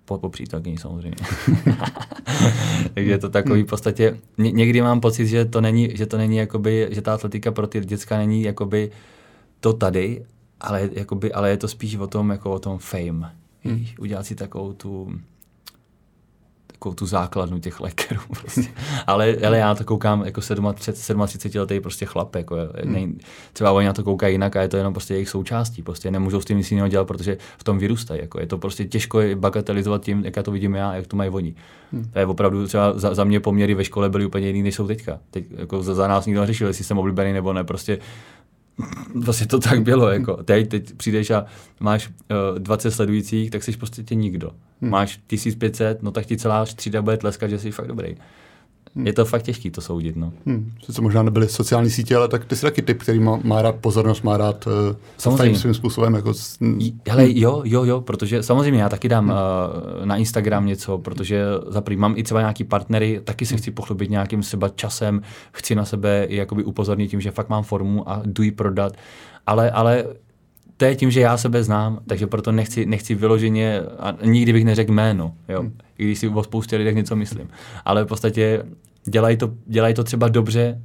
Po, 0.07 0.17
po 0.17 0.29
přítelkyni 0.29 0.77
samozřejmě. 0.77 1.17
Takže 2.93 3.11
je 3.11 3.17
to 3.17 3.29
takový 3.29 3.63
v 3.63 3.65
podstatě, 3.65 4.17
ně, 4.37 4.51
někdy 4.51 4.81
mám 4.81 5.01
pocit, 5.01 5.27
že 5.27 5.45
to 5.45 5.61
není, 5.61 5.89
že 5.97 6.05
to 6.05 6.17
není 6.17 6.37
jakoby, 6.37 6.87
že 6.91 7.01
ta 7.01 7.13
atletika 7.13 7.51
pro 7.51 7.67
ty 7.67 7.79
děcka 7.79 8.17
není 8.17 8.43
jakoby 8.43 8.91
to 9.59 9.73
tady, 9.73 10.25
ale, 10.59 10.89
jakoby, 10.93 11.33
ale 11.33 11.49
je 11.49 11.57
to 11.57 11.67
spíš 11.67 11.95
o 11.95 12.07
tom, 12.07 12.29
jako 12.29 12.51
o 12.51 12.59
tom 12.59 12.77
fame. 12.77 13.35
Hmm. 13.63 13.85
Udělat 13.99 14.25
si 14.25 14.35
takovou 14.35 14.73
tu, 14.73 15.19
takovou 16.77 16.95
tu 16.95 17.05
základnu 17.05 17.59
těch 17.59 17.79
lékerů. 17.79 18.21
Prostě. 18.41 18.67
ale, 19.07 19.35
ale 19.47 19.57
já 19.57 19.75
to 19.75 19.83
koukám 19.83 20.25
jako 20.25 20.41
37, 20.41 21.25
37 21.25 21.59
letý 21.59 21.79
prostě 21.79 22.05
chlap. 22.05 22.35
Jako, 22.35 22.55
hmm. 22.83 22.93
ne, 22.93 23.07
třeba 23.53 23.71
oni 23.71 23.87
na 23.87 23.93
to 23.93 24.03
koukají 24.03 24.33
jinak 24.33 24.55
a 24.55 24.61
je 24.61 24.67
to 24.67 24.77
jenom 24.77 24.93
prostě 24.93 25.13
jejich 25.13 25.29
součástí. 25.29 25.83
Prostě 25.83 26.11
nemůžou 26.11 26.41
s 26.41 26.45
tím 26.45 26.57
nic 26.57 26.71
jiného 26.71 26.87
dělat, 26.87 27.07
protože 27.07 27.37
v 27.57 27.63
tom 27.63 27.79
vyrůstají. 27.79 28.21
Jako. 28.21 28.39
Je 28.39 28.47
to 28.47 28.57
prostě 28.57 28.85
těžko 28.85 29.19
bagatelizovat 29.35 30.03
tím, 30.03 30.25
jak 30.25 30.35
já 30.35 30.43
to 30.43 30.51
vidím 30.51 30.75
já, 30.75 30.95
jak 30.95 31.07
to 31.07 31.17
mají 31.17 31.29
oni. 31.29 31.55
Hmm. 31.93 32.05
To 32.13 32.19
je 32.19 32.25
opravdu 32.25 32.67
třeba 32.67 32.99
za, 32.99 33.13
za, 33.13 33.23
mě 33.23 33.39
poměry 33.39 33.73
ve 33.73 33.83
škole 33.83 34.09
byly 34.09 34.25
úplně 34.25 34.47
jiný, 34.47 34.63
než 34.63 34.75
jsou 34.75 34.87
teďka. 34.87 35.19
Teď 35.31 35.45
jako 35.57 35.83
za, 35.83 35.95
za 35.95 36.07
nás 36.07 36.25
nikdo 36.25 36.41
neřešil, 36.41 36.67
jestli 36.67 36.83
jsem 36.83 36.97
oblíbený 36.97 37.33
nebo 37.33 37.53
ne. 37.53 37.63
Prostě 37.63 37.99
vlastně 39.15 39.47
to 39.47 39.59
tak 39.59 39.81
bylo. 39.81 40.09
Jako. 40.09 40.43
Teď, 40.43 40.69
teď 40.69 40.93
přijdeš 40.93 41.31
a 41.31 41.45
máš 41.79 42.07
uh, 42.07 42.59
20 42.59 42.91
sledujících, 42.91 43.51
tak 43.51 43.63
jsi 43.63 43.77
prostě 43.77 44.03
tě 44.03 44.15
nikdo. 44.15 44.51
Hmm. 44.81 44.91
Máš 44.91 45.19
1500, 45.27 46.03
no 46.03 46.11
tak 46.11 46.25
ti 46.25 46.37
celá 46.37 46.65
třída 46.65 47.01
bude 47.01 47.17
tleskat, 47.17 47.49
že 47.49 47.59
jsi 47.59 47.71
fakt 47.71 47.87
dobrý. 47.87 48.15
Hmm. 48.97 49.07
Je 49.07 49.13
to 49.13 49.25
fakt 49.25 49.43
těžké 49.43 49.71
to 49.71 49.81
soudit. 49.81 50.15
No. 50.15 50.33
Hmm. 50.45 50.73
Sice 50.85 51.01
možná 51.01 51.23
nebyly 51.23 51.47
sociální 51.47 51.89
sítě, 51.89 52.15
ale 52.15 52.27
tak 52.27 52.45
ty 52.45 52.55
jsi 52.55 52.61
taky 52.61 52.81
typ, 52.81 53.01
který 53.01 53.19
má, 53.19 53.39
má 53.43 53.61
rád 53.61 53.75
pozornost, 53.75 54.21
má 54.23 54.37
rád 54.37 54.67
uh, 54.67 54.73
samozřejmě 55.17 55.57
svým 55.57 55.73
způsobem. 55.73 56.13
Jako... 56.13 56.33
Hele, 57.09 57.25
jo, 57.39 57.61
jo, 57.65 57.83
jo, 57.83 58.01
protože 58.01 58.43
samozřejmě 58.43 58.81
já 58.81 58.89
taky 58.89 59.09
dám 59.09 59.25
hmm. 59.25 59.33
uh, 59.99 60.05
na 60.05 60.17
Instagram 60.17 60.65
něco, 60.65 60.97
protože 60.97 61.43
za 61.67 61.83
mám 61.97 62.13
i 62.17 62.23
třeba 62.23 62.39
nějaký 62.39 62.63
partnery, 62.63 63.21
taky 63.23 63.45
se 63.45 63.57
chci 63.57 63.71
pochlubit 63.71 64.09
nějakým 64.09 64.41
třeba 64.41 64.69
časem, 64.69 65.21
chci 65.51 65.75
na 65.75 65.85
sebe 65.85 66.27
jakoby 66.29 66.63
upozornit 66.63 67.07
tím, 67.07 67.21
že 67.21 67.31
fakt 67.31 67.49
mám 67.49 67.63
formu 67.63 68.09
a 68.09 68.21
jdu 68.25 68.43
ji 68.43 68.51
prodat, 68.51 68.93
ale, 69.47 69.71
ale 69.71 70.05
to 70.77 70.85
je 70.85 70.95
tím, 70.95 71.11
že 71.11 71.21
já 71.21 71.37
sebe 71.37 71.63
znám, 71.63 71.99
takže 72.07 72.27
proto 72.27 72.51
nechci, 72.51 72.85
nechci 72.85 73.15
vyloženě, 73.15 73.81
a 73.99 74.13
nikdy 74.23 74.53
bych 74.53 74.65
neřekl 74.65 74.93
jméno, 74.93 75.33
jo, 75.49 75.59
hmm. 75.59 75.73
i 75.97 76.03
když 76.03 76.19
si 76.19 76.27
o 76.27 76.43
spoustě 76.43 76.77
lidech 76.77 76.95
něco 76.95 77.15
myslím. 77.15 77.49
Ale 77.85 78.03
v 78.03 78.07
podstatě 78.07 78.63
dělají 79.09 79.37
to, 79.37 79.53
dělají 79.65 79.93
to 79.93 80.03
třeba 80.03 80.27
dobře 80.27 80.81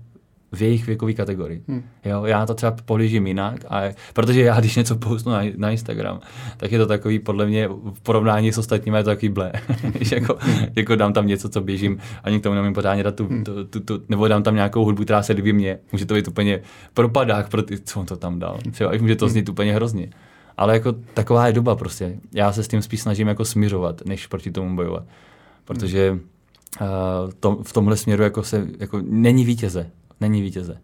v 0.53 0.63
jejich 0.63 0.87
věkové 0.87 1.13
kategorii. 1.13 1.63
Hmm. 1.69 1.83
Jo, 2.05 2.25
já 2.25 2.47
to 2.47 2.55
třeba 2.55 2.77
pohlížím 2.85 3.27
jinak, 3.27 3.65
a, 3.69 3.83
protože 4.13 4.43
já, 4.43 4.61
když 4.61 4.77
něco 4.77 4.97
postnu 4.97 5.33
na, 5.33 5.41
na 5.57 5.71
Instagram, 5.71 6.21
tak 6.57 6.73
je 6.73 6.79
to 6.79 6.87
takový, 6.87 7.19
podle 7.19 7.47
mě, 7.47 7.69
v 7.69 8.01
porovnání 8.03 8.53
s 8.53 8.59
ostatními 8.59 8.99
je 8.99 9.05
to 9.05 9.11
takový 9.11 9.29
ble. 9.29 9.53
jako, 10.13 10.39
jako, 10.77 10.97
dám 10.97 11.13
tam 11.13 11.27
něco, 11.27 11.49
co 11.49 11.61
běžím, 11.61 11.99
ani 12.25 12.41
k 12.41 12.43
tomu 12.43 12.55
nemím 12.55 12.75
pořádně 12.75 13.03
dát 13.03 13.15
tu, 13.15 13.27
hmm. 13.27 13.45
tu, 13.45 13.65
tu, 13.65 13.81
tu, 13.81 14.03
nebo 14.09 14.29
dám 14.29 14.43
tam 14.43 14.55
nějakou 14.55 14.85
hudbu, 14.85 15.05
která 15.05 15.23
se 15.23 15.33
líbí 15.33 15.53
mně. 15.53 15.79
Může 15.93 16.07
to 16.07 16.15
být 16.15 16.29
úplně 16.29 16.61
propadák 16.95 17.49
pro 17.49 17.63
ty, 17.63 17.79
co 17.79 18.01
on 18.01 18.07
to 18.07 18.17
tam 18.17 18.39
dal. 18.39 18.59
Třeba, 18.73 18.93
může 19.01 19.17
to 19.17 19.29
znít 19.29 19.49
úplně 19.49 19.75
hrozně. 19.75 20.09
Ale 20.57 20.75
jako 20.75 20.93
taková 20.93 21.47
je 21.47 21.53
doba 21.53 21.77
prostě. 21.77 22.17
Já 22.33 22.53
se 22.53 22.63
s 22.63 22.69
tím 22.69 22.83
spíš 22.83 23.01
snažím 23.01 23.29
jako 23.29 23.45
směřovat, 23.45 24.03
než 24.05 24.27
proti 24.27 24.51
tomu 24.51 24.77
bojovat. 24.77 25.05
Protože 25.65 26.11
hmm 26.11 26.32
to, 27.41 27.59
v 27.63 27.73
tomhle 27.73 27.97
směru 27.97 28.23
jako 28.23 28.43
se, 28.43 28.67
jako 28.79 29.01
není 29.03 29.45
vítěze. 29.45 29.87
Není 30.21 30.43
vítěze. 30.43 30.79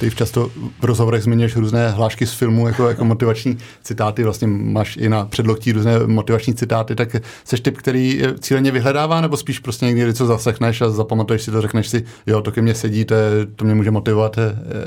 Ty 0.00 0.10
často 0.10 0.50
v 0.80 0.84
rozhovorech 0.84 1.22
zmiňuješ 1.22 1.56
různé 1.56 1.90
hlášky 1.90 2.26
z 2.26 2.32
filmu 2.32 2.66
jako, 2.66 2.88
jako 2.88 3.04
motivační 3.04 3.58
citáty, 3.82 4.24
vlastně 4.24 4.46
máš 4.48 4.96
i 4.96 5.08
na 5.08 5.24
předloktí 5.24 5.72
různé 5.72 5.98
motivační 6.06 6.54
citáty, 6.54 6.94
tak 6.94 7.16
seš 7.44 7.60
typ, 7.60 7.76
který 7.76 8.22
cíleně 8.40 8.70
vyhledává, 8.70 9.20
nebo 9.20 9.36
spíš 9.36 9.58
prostě 9.58 9.86
někdy 9.86 10.04
něco 10.04 10.26
zaslechneš 10.26 10.80
a 10.80 10.90
zapamatuješ 10.90 11.42
si 11.42 11.50
to, 11.50 11.60
řekneš 11.60 11.88
si, 11.88 12.04
jo, 12.26 12.40
to 12.40 12.52
ke 12.52 12.62
mně 12.62 12.74
sedí, 12.74 13.04
to, 13.04 13.14
to 13.56 13.64
mě 13.64 13.74
může 13.74 13.90
motivovat, 13.90 14.38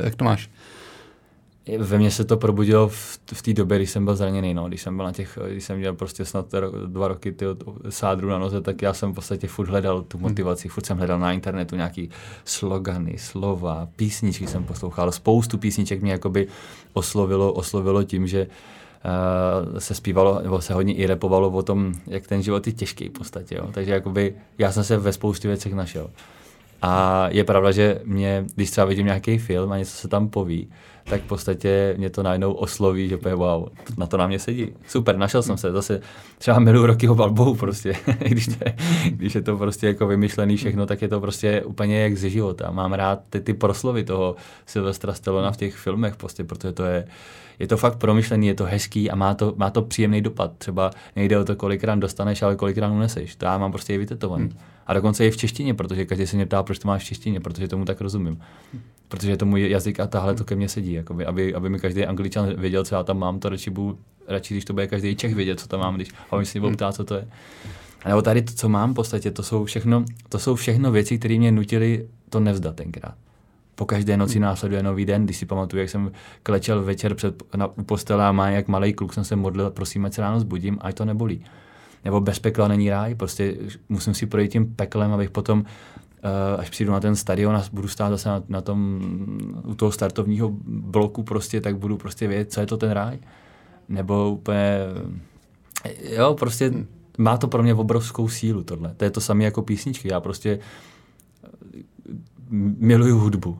jak 0.03 0.15
to 0.15 0.25
máš? 0.25 0.49
Ve 1.79 1.97
mně 1.97 2.11
se 2.11 2.25
to 2.25 2.37
probudilo 2.37 2.87
v, 2.87 3.19
v 3.33 3.41
té 3.41 3.53
době, 3.53 3.77
když 3.77 3.89
jsem 3.89 4.05
byl 4.05 4.15
zraněný, 4.15 4.53
no. 4.53 4.67
když 4.67 4.81
jsem 4.81 4.97
byl 4.97 5.05
na 5.05 5.11
těch, 5.11 5.39
když 5.51 5.63
jsem 5.63 5.77
měl 5.77 5.93
prostě 5.93 6.25
snad 6.25 6.45
dva 6.85 7.07
roky 7.07 7.31
ty 7.31 7.45
sádru 7.89 8.29
na 8.29 8.39
noze, 8.39 8.61
tak 8.61 8.81
já 8.81 8.93
jsem 8.93 9.11
v 9.11 9.15
podstatě 9.15 9.47
furt 9.47 9.69
hledal 9.69 10.01
tu 10.01 10.17
hmm. 10.17 10.27
motivaci, 10.27 10.69
furt 10.69 10.85
jsem 10.85 10.97
hledal 10.97 11.19
na 11.19 11.31
internetu 11.31 11.75
nějaký 11.75 12.09
slogany, 12.45 13.17
slova, 13.17 13.87
písničky 13.95 14.47
jsem 14.47 14.63
poslouchal, 14.63 15.11
spoustu 15.11 15.57
písniček 15.57 16.01
mě 16.01 16.11
jakoby 16.11 16.47
oslovilo, 16.93 17.53
oslovilo 17.53 18.03
tím, 18.03 18.27
že 18.27 18.47
Uh, 19.71 19.79
se 19.79 19.95
zpívalo, 19.95 20.39
nebo 20.43 20.61
se 20.61 20.73
hodně 20.73 20.93
i 20.93 21.05
repovalo 21.05 21.49
o 21.49 21.63
tom, 21.63 21.93
jak 22.07 22.27
ten 22.27 22.43
život 22.43 22.67
je 22.67 22.73
těžký 22.73 23.09
v 23.09 23.11
podstatě. 23.11 23.55
Jo. 23.55 23.69
Takže 23.71 23.91
jakoby 23.91 24.35
já 24.57 24.71
jsem 24.71 24.83
se 24.83 24.97
ve 24.97 25.13
spoustě 25.13 25.47
věcech 25.47 25.73
našel. 25.73 26.09
A 26.81 27.25
je 27.29 27.43
pravda, 27.43 27.71
že 27.71 28.01
mě, 28.03 28.45
když 28.55 28.71
třeba 28.71 28.85
vidím 28.85 29.05
nějaký 29.05 29.37
film 29.37 29.71
a 29.71 29.77
něco 29.77 29.91
se 29.91 30.07
tam 30.07 30.29
poví, 30.29 30.69
tak 31.09 31.21
v 31.21 31.27
podstatě 31.27 31.95
mě 31.97 32.09
to 32.09 32.23
najednou 32.23 32.53
osloví, 32.53 33.09
že 33.09 33.17
wow, 33.35 33.67
na 33.97 34.07
to 34.07 34.17
na 34.17 34.27
mě 34.27 34.39
sedí. 34.39 34.73
Super, 34.87 35.17
našel 35.17 35.43
jsem 35.43 35.57
se. 35.57 35.71
Zase 35.71 36.01
třeba 36.37 36.59
miluji 36.59 36.85
roky 36.85 37.07
Balbohu 37.07 37.55
prostě. 37.55 37.93
když, 38.19 38.47
je, 38.47 38.75
když 39.09 39.35
je 39.35 39.41
to 39.41 39.57
prostě 39.57 39.87
jako 39.87 40.07
vymyšlený 40.07 40.57
všechno, 40.57 40.85
tak 40.85 41.01
je 41.01 41.07
to 41.07 41.19
prostě 41.19 41.61
úplně 41.61 42.01
jak 42.01 42.17
ze 42.17 42.29
života. 42.29 42.71
Mám 42.71 42.93
rád 42.93 43.19
ty, 43.29 43.39
ty 43.39 43.53
proslovy 43.53 44.03
toho 44.03 44.35
Silvestra 44.65 45.13
Stallona 45.13 45.51
v 45.51 45.57
těch 45.57 45.75
filmech 45.75 46.15
prostě, 46.15 46.43
protože 46.43 46.73
to 46.73 46.83
je, 46.83 47.07
je 47.59 47.67
to 47.67 47.77
fakt 47.77 47.97
promyšlený, 47.97 48.47
je 48.47 48.55
to 48.55 48.65
hezký 48.65 49.11
a 49.11 49.15
má 49.15 49.33
to, 49.33 49.53
má 49.57 49.69
to 49.69 49.81
příjemný 49.81 50.21
dopad. 50.21 50.51
Třeba 50.57 50.91
nejde 51.15 51.37
o 51.37 51.43
to, 51.43 51.55
kolikrát 51.55 51.99
dostaneš, 51.99 52.41
ale 52.41 52.55
kolikrát 52.55 52.91
uneseš. 52.91 53.35
To 53.35 53.45
já 53.45 53.57
mám 53.57 53.71
prostě 53.71 53.93
i 53.93 53.97
vytetovaný. 53.97 54.43
Hmm. 54.43 54.57
A 54.87 54.93
dokonce 54.93 55.27
i 55.27 55.31
v 55.31 55.37
češtině, 55.37 55.73
protože 55.73 56.05
každý 56.05 56.27
se 56.27 56.35
mě 56.35 56.45
ptá, 56.45 56.63
proč 56.63 56.79
to 56.79 56.87
máš 56.87 57.03
v 57.03 57.05
češtině, 57.05 57.39
protože 57.39 57.67
tomu 57.67 57.85
tak 57.85 58.01
rozumím 58.01 58.39
protože 59.07 59.37
to 59.37 59.45
můj 59.45 59.69
jazyk 59.69 59.99
a 59.99 60.07
tahle 60.07 60.35
to 60.35 60.43
ke 60.43 60.55
mně 60.55 60.69
sedí, 60.69 60.93
jakoby, 60.93 61.25
aby, 61.25 61.55
aby 61.55 61.69
mi 61.69 61.79
každý 61.79 62.05
angličan 62.05 62.53
věděl, 62.57 62.83
co 62.83 62.95
já 62.95 63.03
tam 63.03 63.19
mám, 63.19 63.39
to 63.39 63.49
radši 63.49 63.69
budu, 63.69 63.99
radši, 64.27 64.53
když 64.53 64.65
to 64.65 64.73
bude 64.73 64.87
každý 64.87 65.15
Čech 65.15 65.35
vědět, 65.35 65.59
co 65.59 65.67
tam 65.67 65.79
mám, 65.79 65.95
když 65.95 66.09
a 66.29 66.33
oni 66.33 66.45
si 66.45 66.59
hmm. 66.59 66.75
ptá, 66.75 66.91
co 66.91 67.03
to 67.03 67.15
je. 67.15 67.27
A 68.03 68.09
nebo 68.09 68.21
tady 68.21 68.41
to, 68.41 68.53
co 68.53 68.69
mám 68.69 68.91
v 68.91 68.95
podstatě, 68.95 69.31
to 69.31 69.43
jsou 69.43 69.65
všechno, 69.65 70.05
to 70.29 70.39
jsou 70.39 70.55
všechno 70.55 70.91
věci, 70.91 71.19
které 71.19 71.37
mě 71.37 71.51
nutily 71.51 72.07
to 72.29 72.39
nevzdat 72.39 72.75
tenkrát. 72.75 73.15
Po 73.75 73.85
každé 73.85 74.17
noci 74.17 74.39
následuje 74.39 74.83
nový 74.83 75.05
den, 75.05 75.25
když 75.25 75.37
si 75.37 75.45
pamatuju, 75.45 75.79
jak 75.79 75.89
jsem 75.89 76.11
klečel 76.43 76.83
večer 76.83 77.13
před, 77.13 77.43
na, 77.55 77.67
u 77.67 77.83
postele 77.83 78.25
a 78.25 78.31
má 78.31 78.49
jak 78.49 78.67
malý 78.67 78.93
kluk 78.93 79.13
jsem 79.13 79.23
se 79.23 79.35
modlil, 79.35 79.69
prosím, 79.69 80.05
ať 80.05 80.13
se 80.13 80.21
ráno 80.21 80.39
zbudím, 80.39 80.77
ať 80.81 80.95
to 80.95 81.05
nebolí. 81.05 81.45
Nebo 82.07 82.21
bez 82.21 82.39
pekla 82.39 82.67
není 82.67 82.89
ráj, 82.89 83.15
prostě 83.15 83.55
musím 83.89 84.13
si 84.13 84.25
projít 84.25 84.51
tím 84.51 84.75
peklem, 84.75 85.11
abych 85.11 85.29
potom 85.29 85.65
až 86.57 86.69
přijdu 86.69 86.91
na 86.91 86.99
ten 86.99 87.15
stadion 87.15 87.55
a 87.55 87.63
budu 87.71 87.87
stát 87.87 88.09
zase 88.09 88.29
na, 88.29 88.43
na 88.49 88.61
tom, 88.61 89.01
u 89.63 89.75
toho 89.75 89.91
startovního 89.91 90.51
bloku 90.67 91.23
prostě, 91.23 91.61
tak 91.61 91.77
budu 91.77 91.97
prostě 91.97 92.27
vědět, 92.27 92.53
co 92.53 92.59
je 92.59 92.65
to 92.65 92.77
ten 92.77 92.91
ráj. 92.91 93.19
Nebo 93.89 94.31
úplně, 94.31 94.79
jo, 96.15 96.35
prostě 96.39 96.73
má 97.17 97.37
to 97.37 97.47
pro 97.47 97.63
mě 97.63 97.73
obrovskou 97.73 98.27
sílu 98.27 98.63
tohle. 98.63 98.93
To 98.97 99.03
je 99.03 99.11
to 99.11 99.21
samé 99.21 99.43
jako 99.43 99.61
písničky. 99.61 100.07
Já 100.11 100.19
prostě 100.19 100.59
miluju 102.79 103.17
hudbu. 103.17 103.57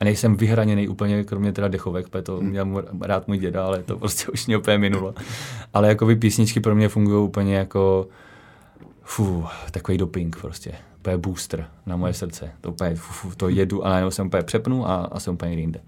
A 0.00 0.04
nejsem 0.04 0.36
vyhraněný 0.36 0.88
úplně, 0.88 1.24
kromě 1.24 1.52
teda 1.52 1.68
dechovek, 1.68 2.08
protože 2.08 2.22
to 2.22 2.40
měl 2.40 2.84
rád 3.00 3.28
můj 3.28 3.38
děda, 3.38 3.66
ale 3.66 3.82
to 3.82 3.96
prostě 3.98 4.32
už 4.32 4.46
mě 4.46 4.56
úplně 4.56 4.78
minulo. 4.78 5.14
Ale 5.74 5.88
jako 5.88 6.06
by 6.06 6.16
písničky 6.16 6.60
pro 6.60 6.74
mě 6.74 6.88
fungují 6.88 7.24
úplně 7.24 7.56
jako 7.56 8.08
fů, 9.02 9.44
takový 9.70 9.98
doping 9.98 10.36
prostě. 10.40 10.72
Úplně 10.98 11.16
booster 11.16 11.66
na 11.86 11.96
moje 11.96 12.14
srdce. 12.14 12.50
To 12.60 12.70
úplně, 12.70 12.94
fů, 12.94 13.12
fů, 13.12 13.36
to 13.36 13.48
jedu 13.48 13.86
a 13.86 13.88
najednou 13.88 14.10
jsem 14.10 14.26
úplně 14.26 14.42
přepnu 14.42 14.88
a, 14.88 14.94
a 14.96 15.20
jsem 15.20 15.34
úplně 15.34 15.54
jinde. 15.54 15.80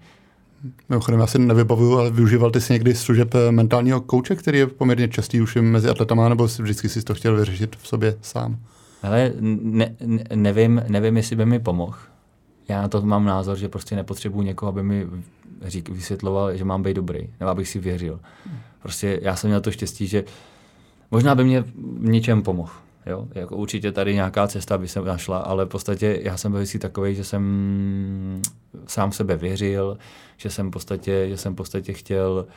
Mimochodem, 0.89 1.19
já 1.19 1.27
si 1.27 1.39
nevybavuju, 1.39 1.97
ale 1.97 2.11
využíval 2.11 2.51
ty 2.51 2.61
si 2.61 2.73
někdy 2.73 2.95
služeb 2.95 3.35
eh, 3.35 3.51
mentálního 3.51 4.01
kouče, 4.01 4.35
který 4.35 4.59
je 4.59 4.67
poměrně 4.67 5.07
častý 5.07 5.41
už 5.41 5.57
mezi 5.61 5.89
atletama, 5.89 6.29
nebo 6.29 6.45
vždycky 6.45 6.89
si 6.89 7.01
to 7.01 7.13
chtěl 7.13 7.35
vyřešit 7.35 7.75
v 7.75 7.87
sobě 7.87 8.17
sám? 8.21 8.57
Ale 9.03 9.33
ne, 9.39 9.95
ne, 10.05 10.23
nevím, 10.35 10.81
nevím, 10.87 11.17
jestli 11.17 11.35
by 11.35 11.45
mi 11.45 11.59
pomohl. 11.59 11.97
Já 12.69 12.81
na 12.81 12.87
to 12.87 13.01
mám 13.01 13.25
názor, 13.25 13.57
že 13.57 13.69
prostě 13.69 13.95
nepotřebuji 13.95 14.41
někoho, 14.41 14.69
aby 14.69 14.83
mi 14.83 15.07
řík, 15.61 15.89
vysvětloval, 15.89 16.57
že 16.57 16.65
mám 16.65 16.83
být 16.83 16.93
dobrý, 16.93 17.29
nebo 17.39 17.51
abych 17.51 17.67
si 17.69 17.79
věřil. 17.79 18.19
Prostě 18.81 19.19
já 19.21 19.35
jsem 19.35 19.49
měl 19.49 19.61
to 19.61 19.71
štěstí, 19.71 20.07
že 20.07 20.23
možná 21.11 21.35
by 21.35 21.43
mě 21.43 21.61
v 21.61 22.09
něčem 22.09 22.41
pomohl. 22.41 22.71
Jo? 23.05 23.27
Jako 23.35 23.55
určitě 23.55 23.91
tady 23.91 24.13
nějaká 24.13 24.47
cesta 24.47 24.77
by 24.77 24.87
se 24.87 25.01
našla, 25.01 25.37
ale 25.37 25.65
v 25.65 25.69
podstatě 25.69 26.19
já 26.23 26.37
jsem 26.37 26.51
byl 26.51 26.61
vždycky 26.61 26.79
takový, 26.79 27.15
že 27.15 27.23
jsem 27.23 28.41
sám 28.87 29.11
sebe 29.11 29.37
věřil, 29.37 29.97
že 30.37 30.49
jsem 30.49 30.67
v 30.67 30.71
podstatě, 30.71 31.29
že 31.29 31.37
jsem 31.37 31.53
v 31.53 31.55
podstatě 31.55 31.93
chtěl 31.93 32.47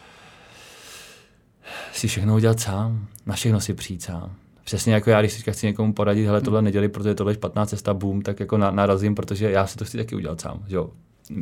si 1.92 2.08
všechno 2.08 2.34
udělat 2.34 2.60
sám, 2.60 3.06
na 3.26 3.34
všechno 3.34 3.60
si 3.60 3.74
přijít 3.74 4.02
sám. 4.02 4.32
Přesně 4.64 4.94
jako 4.94 5.10
já, 5.10 5.20
když 5.20 5.32
si 5.32 5.52
chci 5.52 5.66
někomu 5.66 5.92
poradit, 5.92 6.26
hele, 6.26 6.40
tohle 6.40 6.62
neděli, 6.62 6.88
protože 6.88 7.14
tohle 7.14 7.30
je 7.30 7.34
špatná 7.34 7.66
cesta, 7.66 7.94
boom, 7.94 8.22
tak 8.22 8.40
jako 8.40 8.58
narazím, 8.58 9.14
protože 9.14 9.50
já 9.50 9.66
si 9.66 9.76
to 9.76 9.84
chci 9.84 9.98
taky 9.98 10.14
udělat 10.14 10.40
sám, 10.40 10.64
že 10.68 10.76
jo. 10.76 10.90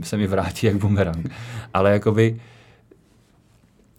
Se 0.03 0.17
mi 0.17 0.27
vrátí 0.27 0.67
jak 0.67 0.77
bumerang. 0.77 1.31
Ale 1.75 1.93
jakoby, 1.93 2.41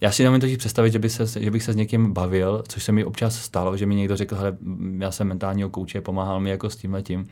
já 0.01 0.11
si 0.11 0.23
nemůžu 0.23 0.57
představit, 0.57 0.91
že, 0.91 0.99
by 0.99 1.09
se, 1.09 1.43
že 1.43 1.51
bych 1.51 1.63
se 1.63 1.73
s 1.73 1.75
někým 1.75 2.13
bavil, 2.13 2.63
což 2.67 2.83
se 2.83 2.91
mi 2.91 3.03
občas 3.03 3.35
stalo, 3.35 3.77
že 3.77 3.85
mi 3.85 3.95
někdo 3.95 4.17
řekl, 4.17 4.35
hele, 4.35 4.57
já 4.97 5.11
jsem 5.11 5.27
mentálního 5.27 5.69
kouče, 5.69 6.01
pomáhal 6.01 6.39
mi 6.39 6.49
jako 6.49 6.69
s 6.69 6.75
tímhle 6.75 7.01
tím 7.01 7.27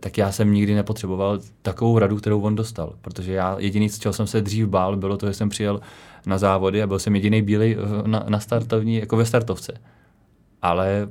tak 0.00 0.18
já 0.18 0.32
jsem 0.32 0.52
nikdy 0.52 0.74
nepotřeboval 0.74 1.38
takovou 1.62 1.98
radu, 1.98 2.16
kterou 2.16 2.40
on 2.40 2.54
dostal. 2.54 2.92
Protože 3.00 3.32
já 3.32 3.56
jediný, 3.58 3.88
z 3.88 3.98
čeho 3.98 4.12
jsem 4.12 4.26
se 4.26 4.40
dřív 4.40 4.66
bál, 4.66 4.96
bylo 4.96 5.16
to, 5.16 5.26
že 5.26 5.34
jsem 5.34 5.48
přijel 5.48 5.80
na 6.26 6.38
závody 6.38 6.82
a 6.82 6.86
byl 6.86 6.98
jsem 6.98 7.14
jediný 7.14 7.42
bílý 7.42 7.76
na, 8.06 8.24
na 8.28 8.40
startovní, 8.40 8.96
jako 8.96 9.16
ve 9.16 9.26
startovce. 9.26 9.72
Ale 10.62 11.08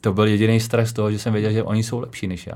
to 0.00 0.12
byl 0.12 0.26
jediný 0.26 0.60
strach 0.60 0.88
z 0.88 0.92
toho, 0.92 1.12
že 1.12 1.18
jsem 1.18 1.32
věděl, 1.32 1.52
že 1.52 1.62
oni 1.62 1.82
jsou 1.82 2.00
lepší 2.00 2.26
než 2.26 2.46
já. 2.46 2.54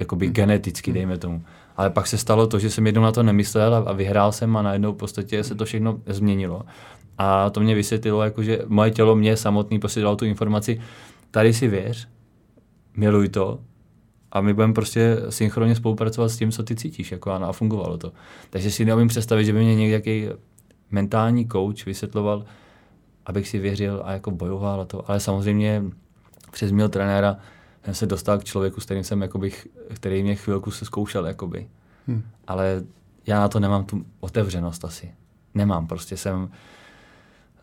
Jakoby 0.00 0.26
hmm. 0.26 0.34
geneticky, 0.34 0.92
dejme 0.92 1.18
tomu. 1.18 1.42
Ale 1.76 1.90
pak 1.90 2.06
se 2.06 2.18
stalo 2.18 2.46
to, 2.46 2.58
že 2.58 2.70
jsem 2.70 2.86
jednou 2.86 3.02
na 3.02 3.12
to 3.12 3.22
nemyslel 3.22 3.74
a, 3.74 3.78
a 3.78 3.92
vyhrál 3.92 4.32
jsem 4.32 4.56
a 4.56 4.62
najednou 4.62 4.92
v 4.92 4.96
podstatě 4.96 5.44
se 5.44 5.54
to 5.54 5.64
všechno 5.64 6.00
změnilo. 6.06 6.62
A 7.18 7.50
to 7.50 7.60
mě 7.60 7.74
vysvětlilo, 7.74 8.22
jako, 8.22 8.42
že 8.42 8.58
moje 8.66 8.90
tělo 8.90 9.16
mě 9.16 9.36
samotný 9.36 9.78
prostě 9.78 10.00
dalo 10.00 10.16
tu 10.16 10.24
informaci, 10.24 10.80
tady 11.30 11.52
si 11.52 11.68
věř, 11.68 12.08
miluj 12.96 13.28
to 13.28 13.58
a 14.32 14.40
my 14.40 14.54
budeme 14.54 14.72
prostě 14.72 15.16
synchronně 15.28 15.74
spolupracovat 15.74 16.28
s 16.28 16.36
tím, 16.36 16.52
co 16.52 16.62
ty 16.62 16.76
cítíš, 16.76 17.12
jako 17.12 17.30
ano, 17.30 17.48
a 17.48 17.52
fungovalo 17.52 17.98
to. 17.98 18.12
Takže 18.50 18.70
si 18.70 18.84
neumím 18.84 19.08
představit, 19.08 19.44
že 19.44 19.52
by 19.52 19.58
mě 19.58 19.74
nějaký 19.74 20.26
mentální 20.90 21.48
coach 21.48 21.86
vysvětloval, 21.86 22.44
abych 23.26 23.48
si 23.48 23.58
věřil 23.58 24.02
a 24.04 24.12
jako 24.12 24.30
bojoval 24.30 24.80
a 24.80 24.84
to. 24.84 25.10
Ale 25.10 25.20
samozřejmě 25.20 25.82
přes 26.52 26.72
mého 26.72 26.88
trenéra 26.88 27.36
jsem 27.84 27.94
se 27.94 28.06
dostal 28.06 28.38
k 28.38 28.44
člověku, 28.44 28.80
s 28.80 28.84
kterým 28.84 29.04
jsem, 29.04 29.22
jakoby, 29.22 29.52
který 29.94 30.22
mě 30.22 30.34
chvilku 30.34 30.70
se 30.70 30.84
zkoušel, 30.84 31.26
jakoby. 31.26 31.68
Hmm. 32.06 32.22
Ale 32.46 32.82
já 33.26 33.40
na 33.40 33.48
to 33.48 33.60
nemám 33.60 33.84
tu 33.84 34.04
otevřenost 34.20 34.84
asi. 34.84 35.10
Nemám, 35.54 35.86
prostě 35.86 36.16
jsem, 36.16 36.50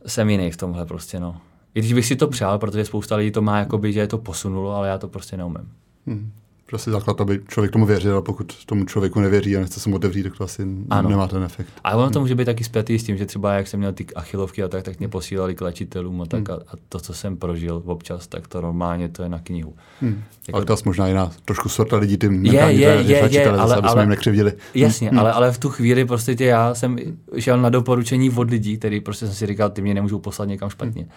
jsem 0.05 0.29
jiný 0.29 0.51
v 0.51 0.57
tomhle 0.57 0.85
prostě, 0.85 1.19
no. 1.19 1.41
I 1.75 1.79
když 1.79 1.93
bych 1.93 2.05
si 2.05 2.15
to 2.15 2.27
přál, 2.27 2.59
protože 2.59 2.85
spousta 2.85 3.15
lidí 3.15 3.31
to 3.31 3.41
má, 3.41 3.59
jakoby, 3.59 3.93
že 3.93 3.99
je 3.99 4.07
to 4.07 4.17
posunulo, 4.17 4.75
ale 4.75 4.87
já 4.87 4.97
to 4.97 5.07
prostě 5.07 5.37
neumím. 5.37 5.71
Hmm 6.07 6.31
prostě 6.65 6.91
základ, 6.91 7.21
aby 7.21 7.41
člověk 7.47 7.71
tomu 7.71 7.85
věřil, 7.85 8.17
a 8.17 8.21
pokud 8.21 8.65
tomu 8.65 8.85
člověku 8.85 9.19
nevěří 9.19 9.57
a 9.57 9.59
nechce 9.59 9.79
se 9.79 9.89
mu 9.89 9.95
otevřít, 9.95 10.23
tak 10.23 10.37
to 10.37 10.43
asi 10.43 10.67
ano. 10.89 11.09
nemá 11.09 11.27
ten 11.27 11.43
efekt. 11.43 11.69
A 11.83 11.95
ono 11.95 12.09
to 12.09 12.19
může 12.19 12.35
být 12.35 12.45
taky 12.45 12.63
zpětý 12.63 12.99
s 12.99 13.03
tím, 13.03 13.17
že 13.17 13.25
třeba 13.25 13.53
jak 13.53 13.67
jsem 13.67 13.79
měl 13.79 13.93
ty 13.93 14.05
achilovky 14.15 14.63
a 14.63 14.67
tak, 14.67 14.83
tak 14.83 14.99
mě 14.99 15.07
posílali 15.07 15.55
k 15.55 15.61
léčitelům 15.61 16.21
a 16.21 16.25
tak 16.25 16.49
hmm. 16.49 16.57
a, 16.57 16.73
a, 16.73 16.77
to, 16.89 16.99
co 16.99 17.13
jsem 17.13 17.37
prožil 17.37 17.81
občas, 17.85 18.27
tak 18.27 18.47
to 18.47 18.61
normálně 18.61 19.09
to 19.09 19.23
je 19.23 19.29
na 19.29 19.39
knihu. 19.39 19.75
Hmm. 20.01 20.23
Jako... 20.47 20.57
Ale 20.57 20.65
to 20.65 20.75
možná 20.85 21.07
jiná 21.07 21.31
trošku 21.45 21.69
sorta 21.69 21.97
lidí, 21.97 22.17
ty 22.17 22.25
je, 22.25 22.53
je, 22.53 22.71
je, 22.71 23.27
je, 23.31 23.49
ale, 23.49 23.75
aby 23.75 23.87
ale, 23.87 23.91
jsme 23.91 24.01
jim 24.01 24.09
nekřivdili. 24.09 24.53
Jasně, 24.75 25.09
hmm. 25.09 25.19
ale, 25.19 25.31
ale 25.31 25.51
v 25.51 25.57
tu 25.57 25.69
chvíli 25.69 26.05
prostě 26.05 26.35
tě, 26.35 26.45
já 26.45 26.75
jsem 26.75 26.97
šel 27.39 27.61
na 27.61 27.69
doporučení 27.69 28.29
od 28.29 28.49
lidí, 28.49 28.77
který 28.77 28.99
prostě 28.99 29.25
jsem 29.25 29.35
si 29.35 29.45
říkal, 29.47 29.69
ty 29.69 29.81
mě 29.81 29.93
nemůžou 29.93 30.19
poslat 30.19 30.45
někam 30.45 30.69
špatně. 30.69 31.01
Hmm. 31.01 31.11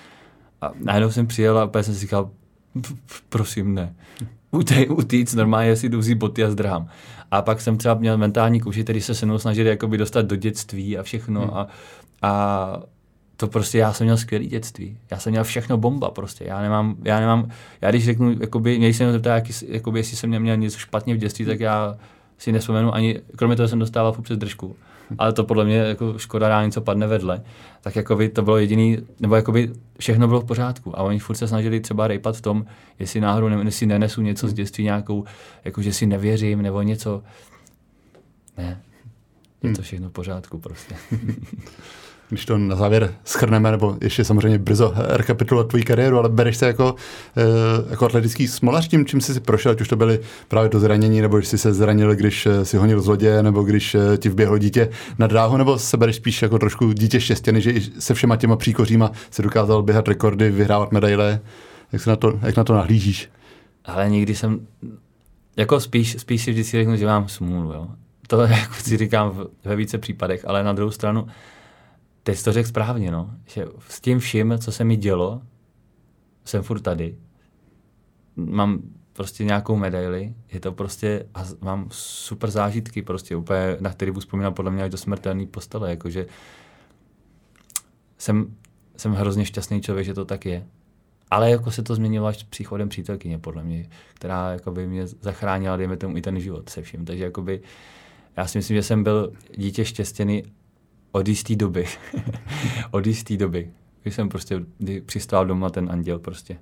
A 0.60 0.72
najednou 0.84 1.10
jsem 1.10 1.26
přijel 1.26 1.58
a 1.58 1.64
úplně 1.64 1.84
jsem 1.84 1.94
si 1.94 2.00
říkal, 2.00 2.30
prosím 3.28 3.74
ne 3.74 3.94
utíct, 4.88 5.34
normálně 5.34 5.76
si 5.76 5.88
jdu 5.88 5.98
vzít 5.98 6.14
boty 6.14 6.44
a 6.44 6.50
zdrhám. 6.50 6.88
A 7.30 7.42
pak 7.42 7.60
jsem 7.60 7.78
třeba 7.78 7.94
měl 7.94 8.18
mentální 8.18 8.60
kouši, 8.60 8.84
který 8.84 9.00
se 9.00 9.14
se 9.14 9.26
mnou 9.26 9.38
snažili 9.38 9.68
jakoby 9.68 9.98
dostat 9.98 10.26
do 10.26 10.36
dětství 10.36 10.98
a 10.98 11.02
všechno. 11.02 11.40
Hmm. 11.40 11.50
A, 11.54 11.66
a 12.22 12.82
to 13.36 13.46
prostě 13.46 13.78
já 13.78 13.92
jsem 13.92 14.04
měl 14.04 14.16
skvělé 14.16 14.44
dětství. 14.44 14.98
Já 15.10 15.18
jsem 15.18 15.30
měl 15.30 15.44
všechno 15.44 15.78
bomba 15.78 16.10
prostě. 16.10 16.44
Já 16.44 16.62
nemám, 16.62 16.96
já 17.04 17.20
nemám, 17.20 17.48
já 17.80 17.90
když 17.90 18.04
řeknu, 18.04 18.34
jakoby, 18.40 18.78
mě 18.78 18.94
se 18.94 19.04
mě 19.04 19.12
zeptá, 19.12 19.34
jaký, 19.34 19.52
jakoby, 19.68 19.98
jestli 19.98 20.16
jsem 20.16 20.40
měl 20.40 20.56
něco 20.56 20.78
špatně 20.78 21.14
v 21.14 21.18
dětství, 21.18 21.44
tak 21.44 21.60
já 21.60 21.96
si 22.38 22.52
nespomenu 22.52 22.94
ani, 22.94 23.20
kromě 23.36 23.56
toho 23.56 23.68
jsem 23.68 23.78
dostával 23.78 24.12
furt 24.12 24.24
přes 24.24 24.38
držku 24.38 24.76
ale 25.18 25.32
to 25.32 25.44
podle 25.44 25.64
mě 25.64 25.76
jako 25.76 26.18
škoda 26.18 26.48
rád 26.48 26.64
něco 26.64 26.80
padne 26.80 27.06
vedle, 27.06 27.42
tak 27.80 27.96
jako 27.96 28.16
by 28.16 28.28
to 28.28 28.42
bylo 28.42 28.56
jediný, 28.58 28.98
nebo 29.20 29.36
jako 29.36 29.52
by 29.52 29.72
všechno 29.98 30.28
bylo 30.28 30.40
v 30.40 30.44
pořádku 30.44 30.98
a 30.98 31.02
oni 31.02 31.18
furt 31.18 31.36
se 31.36 31.48
snažili 31.48 31.80
třeba 31.80 32.08
rejpat 32.08 32.36
v 32.36 32.40
tom, 32.40 32.66
jestli 32.98 33.20
náhodou 33.20 33.48
ne, 33.48 33.62
jestli 33.64 33.86
nenesu 33.86 34.22
něco 34.22 34.48
z 34.48 34.52
dětství 34.52 34.84
nějakou, 34.84 35.24
jako 35.64 35.82
že 35.82 35.92
si 35.92 36.06
nevěřím 36.06 36.62
nebo 36.62 36.82
něco. 36.82 37.22
Ne, 38.58 38.82
je 39.62 39.70
to 39.70 39.76
hmm. 39.76 39.82
všechno 39.82 40.08
v 40.08 40.12
pořádku 40.12 40.58
prostě. 40.58 40.94
když 42.28 42.44
to 42.44 42.58
na 42.58 42.76
závěr 42.76 43.14
schrneme, 43.24 43.70
nebo 43.70 43.96
ještě 44.00 44.24
samozřejmě 44.24 44.58
brzo 44.58 44.94
rekapitulovat 44.96 45.68
tvoji 45.68 45.84
kariéru, 45.84 46.18
ale 46.18 46.28
bereš 46.28 46.56
se 46.56 46.66
jako, 46.66 46.94
eh, 47.36 47.42
jako 47.90 48.06
atletický 48.06 48.48
smolař 48.48 48.88
tím, 48.88 49.06
čím 49.06 49.20
jsi 49.20 49.34
si 49.34 49.40
prošel, 49.40 49.72
ať 49.72 49.80
už 49.80 49.88
to 49.88 49.96
byly 49.96 50.20
právě 50.48 50.68
to 50.68 50.80
zranění, 50.80 51.20
nebo 51.20 51.36
když 51.36 51.48
jsi 51.48 51.58
se 51.58 51.74
zranil, 51.74 52.14
když 52.14 52.46
eh, 52.46 52.64
si 52.64 52.76
honil 52.76 53.00
z 53.00 53.06
lodě, 53.06 53.42
nebo 53.42 53.62
když 53.62 53.94
eh, 53.94 54.18
ti 54.18 54.28
vběhlo 54.28 54.58
dítě 54.58 54.88
na 55.18 55.26
dráhu, 55.26 55.56
nebo 55.56 55.78
se 55.78 55.96
bereš 55.96 56.16
spíš 56.16 56.42
jako 56.42 56.58
trošku 56.58 56.92
dítě 56.92 57.20
štěstěny, 57.20 57.60
že 57.60 57.72
se 57.98 58.14
všema 58.14 58.36
těma 58.36 58.56
příkoříma 58.56 59.10
si 59.30 59.42
dokázal 59.42 59.82
běhat 59.82 60.08
rekordy, 60.08 60.50
vyhrávat 60.50 60.92
medaile. 60.92 61.40
Jak, 61.92 62.02
se 62.02 62.10
na 62.10 62.16
to, 62.16 62.38
jak 62.42 62.56
na 62.56 62.64
to 62.64 62.74
nahlížíš? 62.74 63.30
Ale 63.84 64.10
nikdy 64.10 64.34
jsem, 64.34 64.66
jako 65.56 65.80
spíš, 65.80 66.16
spíš 66.18 66.44
si 66.44 66.50
vždycky 66.50 66.76
řeknu, 66.76 66.96
že 66.96 67.06
mám 67.06 67.28
smůlu, 67.28 67.72
jo. 67.72 67.88
To 68.26 68.40
jako 68.40 68.74
si 68.74 68.96
říkám 68.96 69.44
ve 69.64 69.76
více 69.76 69.98
případech, 69.98 70.44
ale 70.48 70.64
na 70.64 70.72
druhou 70.72 70.90
stranu, 70.90 71.26
teď 72.26 72.38
jsi 72.38 72.44
to 72.44 72.52
řekl 72.52 72.68
správně, 72.68 73.10
no, 73.10 73.30
že 73.44 73.66
s 73.88 74.00
tím 74.00 74.18
vším, 74.18 74.58
co 74.58 74.72
se 74.72 74.84
mi 74.84 74.96
dělo, 74.96 75.42
jsem 76.44 76.62
furt 76.62 76.80
tady. 76.80 77.16
Mám 78.36 78.82
prostě 79.12 79.44
nějakou 79.44 79.76
medaili, 79.76 80.34
je 80.52 80.60
to 80.60 80.72
prostě, 80.72 81.26
a 81.34 81.44
mám 81.60 81.88
super 81.90 82.50
zážitky 82.50 83.02
prostě, 83.02 83.36
úplně, 83.36 83.76
na 83.80 83.90
který 83.90 84.10
budu 84.10 84.20
vzpomínat 84.20 84.50
podle 84.50 84.70
mě 84.70 84.82
až 84.82 84.90
do 84.90 84.98
smrtelný 84.98 85.46
postele, 85.46 85.90
jakože 85.90 86.26
jsem, 88.18 88.56
jsem 88.96 89.12
hrozně 89.12 89.44
šťastný 89.44 89.80
člověk, 89.80 90.06
že 90.06 90.14
to 90.14 90.24
tak 90.24 90.46
je. 90.46 90.66
Ale 91.30 91.50
jako 91.50 91.70
se 91.70 91.82
to 91.82 91.94
změnilo 91.94 92.26
až 92.26 92.42
příchodem 92.42 92.88
přítelkyně, 92.88 93.38
podle 93.38 93.62
mě, 93.62 93.88
která 94.14 94.52
jakoby 94.52 94.86
mě 94.86 95.06
zachránila, 95.06 95.76
dejme 95.76 95.96
tomu, 95.96 96.16
i 96.16 96.22
ten 96.22 96.40
život 96.40 96.68
se 96.68 96.82
vším. 96.82 97.04
Takže 97.04 97.24
jakoby, 97.24 97.60
já 98.36 98.46
si 98.46 98.58
myslím, 98.58 98.76
že 98.76 98.82
jsem 98.82 99.04
byl 99.04 99.32
dítě 99.56 99.84
štěstěný 99.84 100.44
od 101.16 101.28
jisté 101.28 101.56
doby. 101.56 101.86
od 102.90 103.06
jisté 103.06 103.36
doby. 103.36 103.70
Když 104.02 104.14
jsem 104.14 104.28
prostě 104.28 104.60
kdy 104.78 105.00
přistál 105.00 105.46
doma 105.46 105.70
ten 105.70 105.88
anděl 105.90 106.18
prostě 106.18 106.58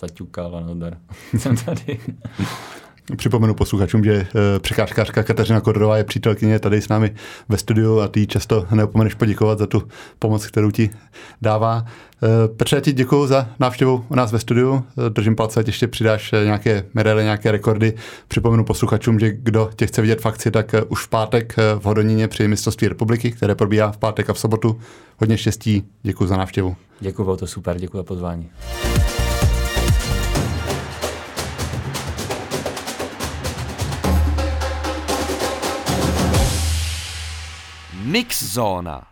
zaťukal 0.00 0.56
a 0.56 0.60
nadar. 0.60 0.98
jsem 1.38 1.56
tady. 1.56 2.00
Připomenu 3.16 3.54
posluchačům, 3.54 4.04
že 4.04 4.26
překážkářka 4.58 5.22
Kateřina 5.22 5.60
Kordorová 5.60 5.96
je 5.96 6.04
přítelkyně 6.04 6.58
tady 6.58 6.82
s 6.82 6.88
námi 6.88 7.14
ve 7.48 7.58
studiu 7.58 8.00
a 8.00 8.08
ty 8.08 8.26
často 8.26 8.66
neopomeneš 8.70 9.14
poděkovat 9.14 9.58
za 9.58 9.66
tu 9.66 9.82
pomoc, 10.18 10.46
kterou 10.46 10.70
ti 10.70 10.90
dává. 11.42 11.84
Petře, 12.56 12.80
ti 12.80 12.92
děkuji 12.92 13.26
za 13.26 13.48
návštěvu 13.58 14.04
u 14.08 14.14
nás 14.14 14.32
ve 14.32 14.38
studiu. 14.38 14.84
Držím 15.08 15.36
palce, 15.36 15.60
ať 15.60 15.66
ještě 15.66 15.88
přidáš 15.88 16.32
nějaké 16.44 16.84
medaile, 16.94 17.22
nějaké 17.22 17.52
rekordy. 17.52 17.94
Připomenu 18.28 18.64
posluchačům, 18.64 19.20
že 19.20 19.32
kdo 19.32 19.70
tě 19.76 19.86
chce 19.86 20.02
vidět 20.02 20.20
v 20.20 20.26
akci, 20.26 20.50
tak 20.50 20.74
už 20.88 21.04
v 21.04 21.08
pátek 21.08 21.56
v 21.78 21.84
Hodoníně 21.84 22.28
při 22.28 22.48
mistrovství 22.48 22.88
republiky, 22.88 23.30
které 23.30 23.54
probíhá 23.54 23.92
v 23.92 23.98
pátek 23.98 24.30
a 24.30 24.32
v 24.32 24.38
sobotu. 24.38 24.80
Hodně 25.18 25.38
štěstí, 25.38 25.84
děkuji 26.02 26.26
za 26.26 26.36
návštěvu. 26.36 26.76
Děkuji, 27.00 27.24
bylo 27.24 27.36
to 27.36 27.46
super, 27.46 27.76
děkuji 27.78 27.96
za 27.96 28.02
pozvání. 28.02 28.50
Mix 38.04 38.42
Zona. 38.42 39.11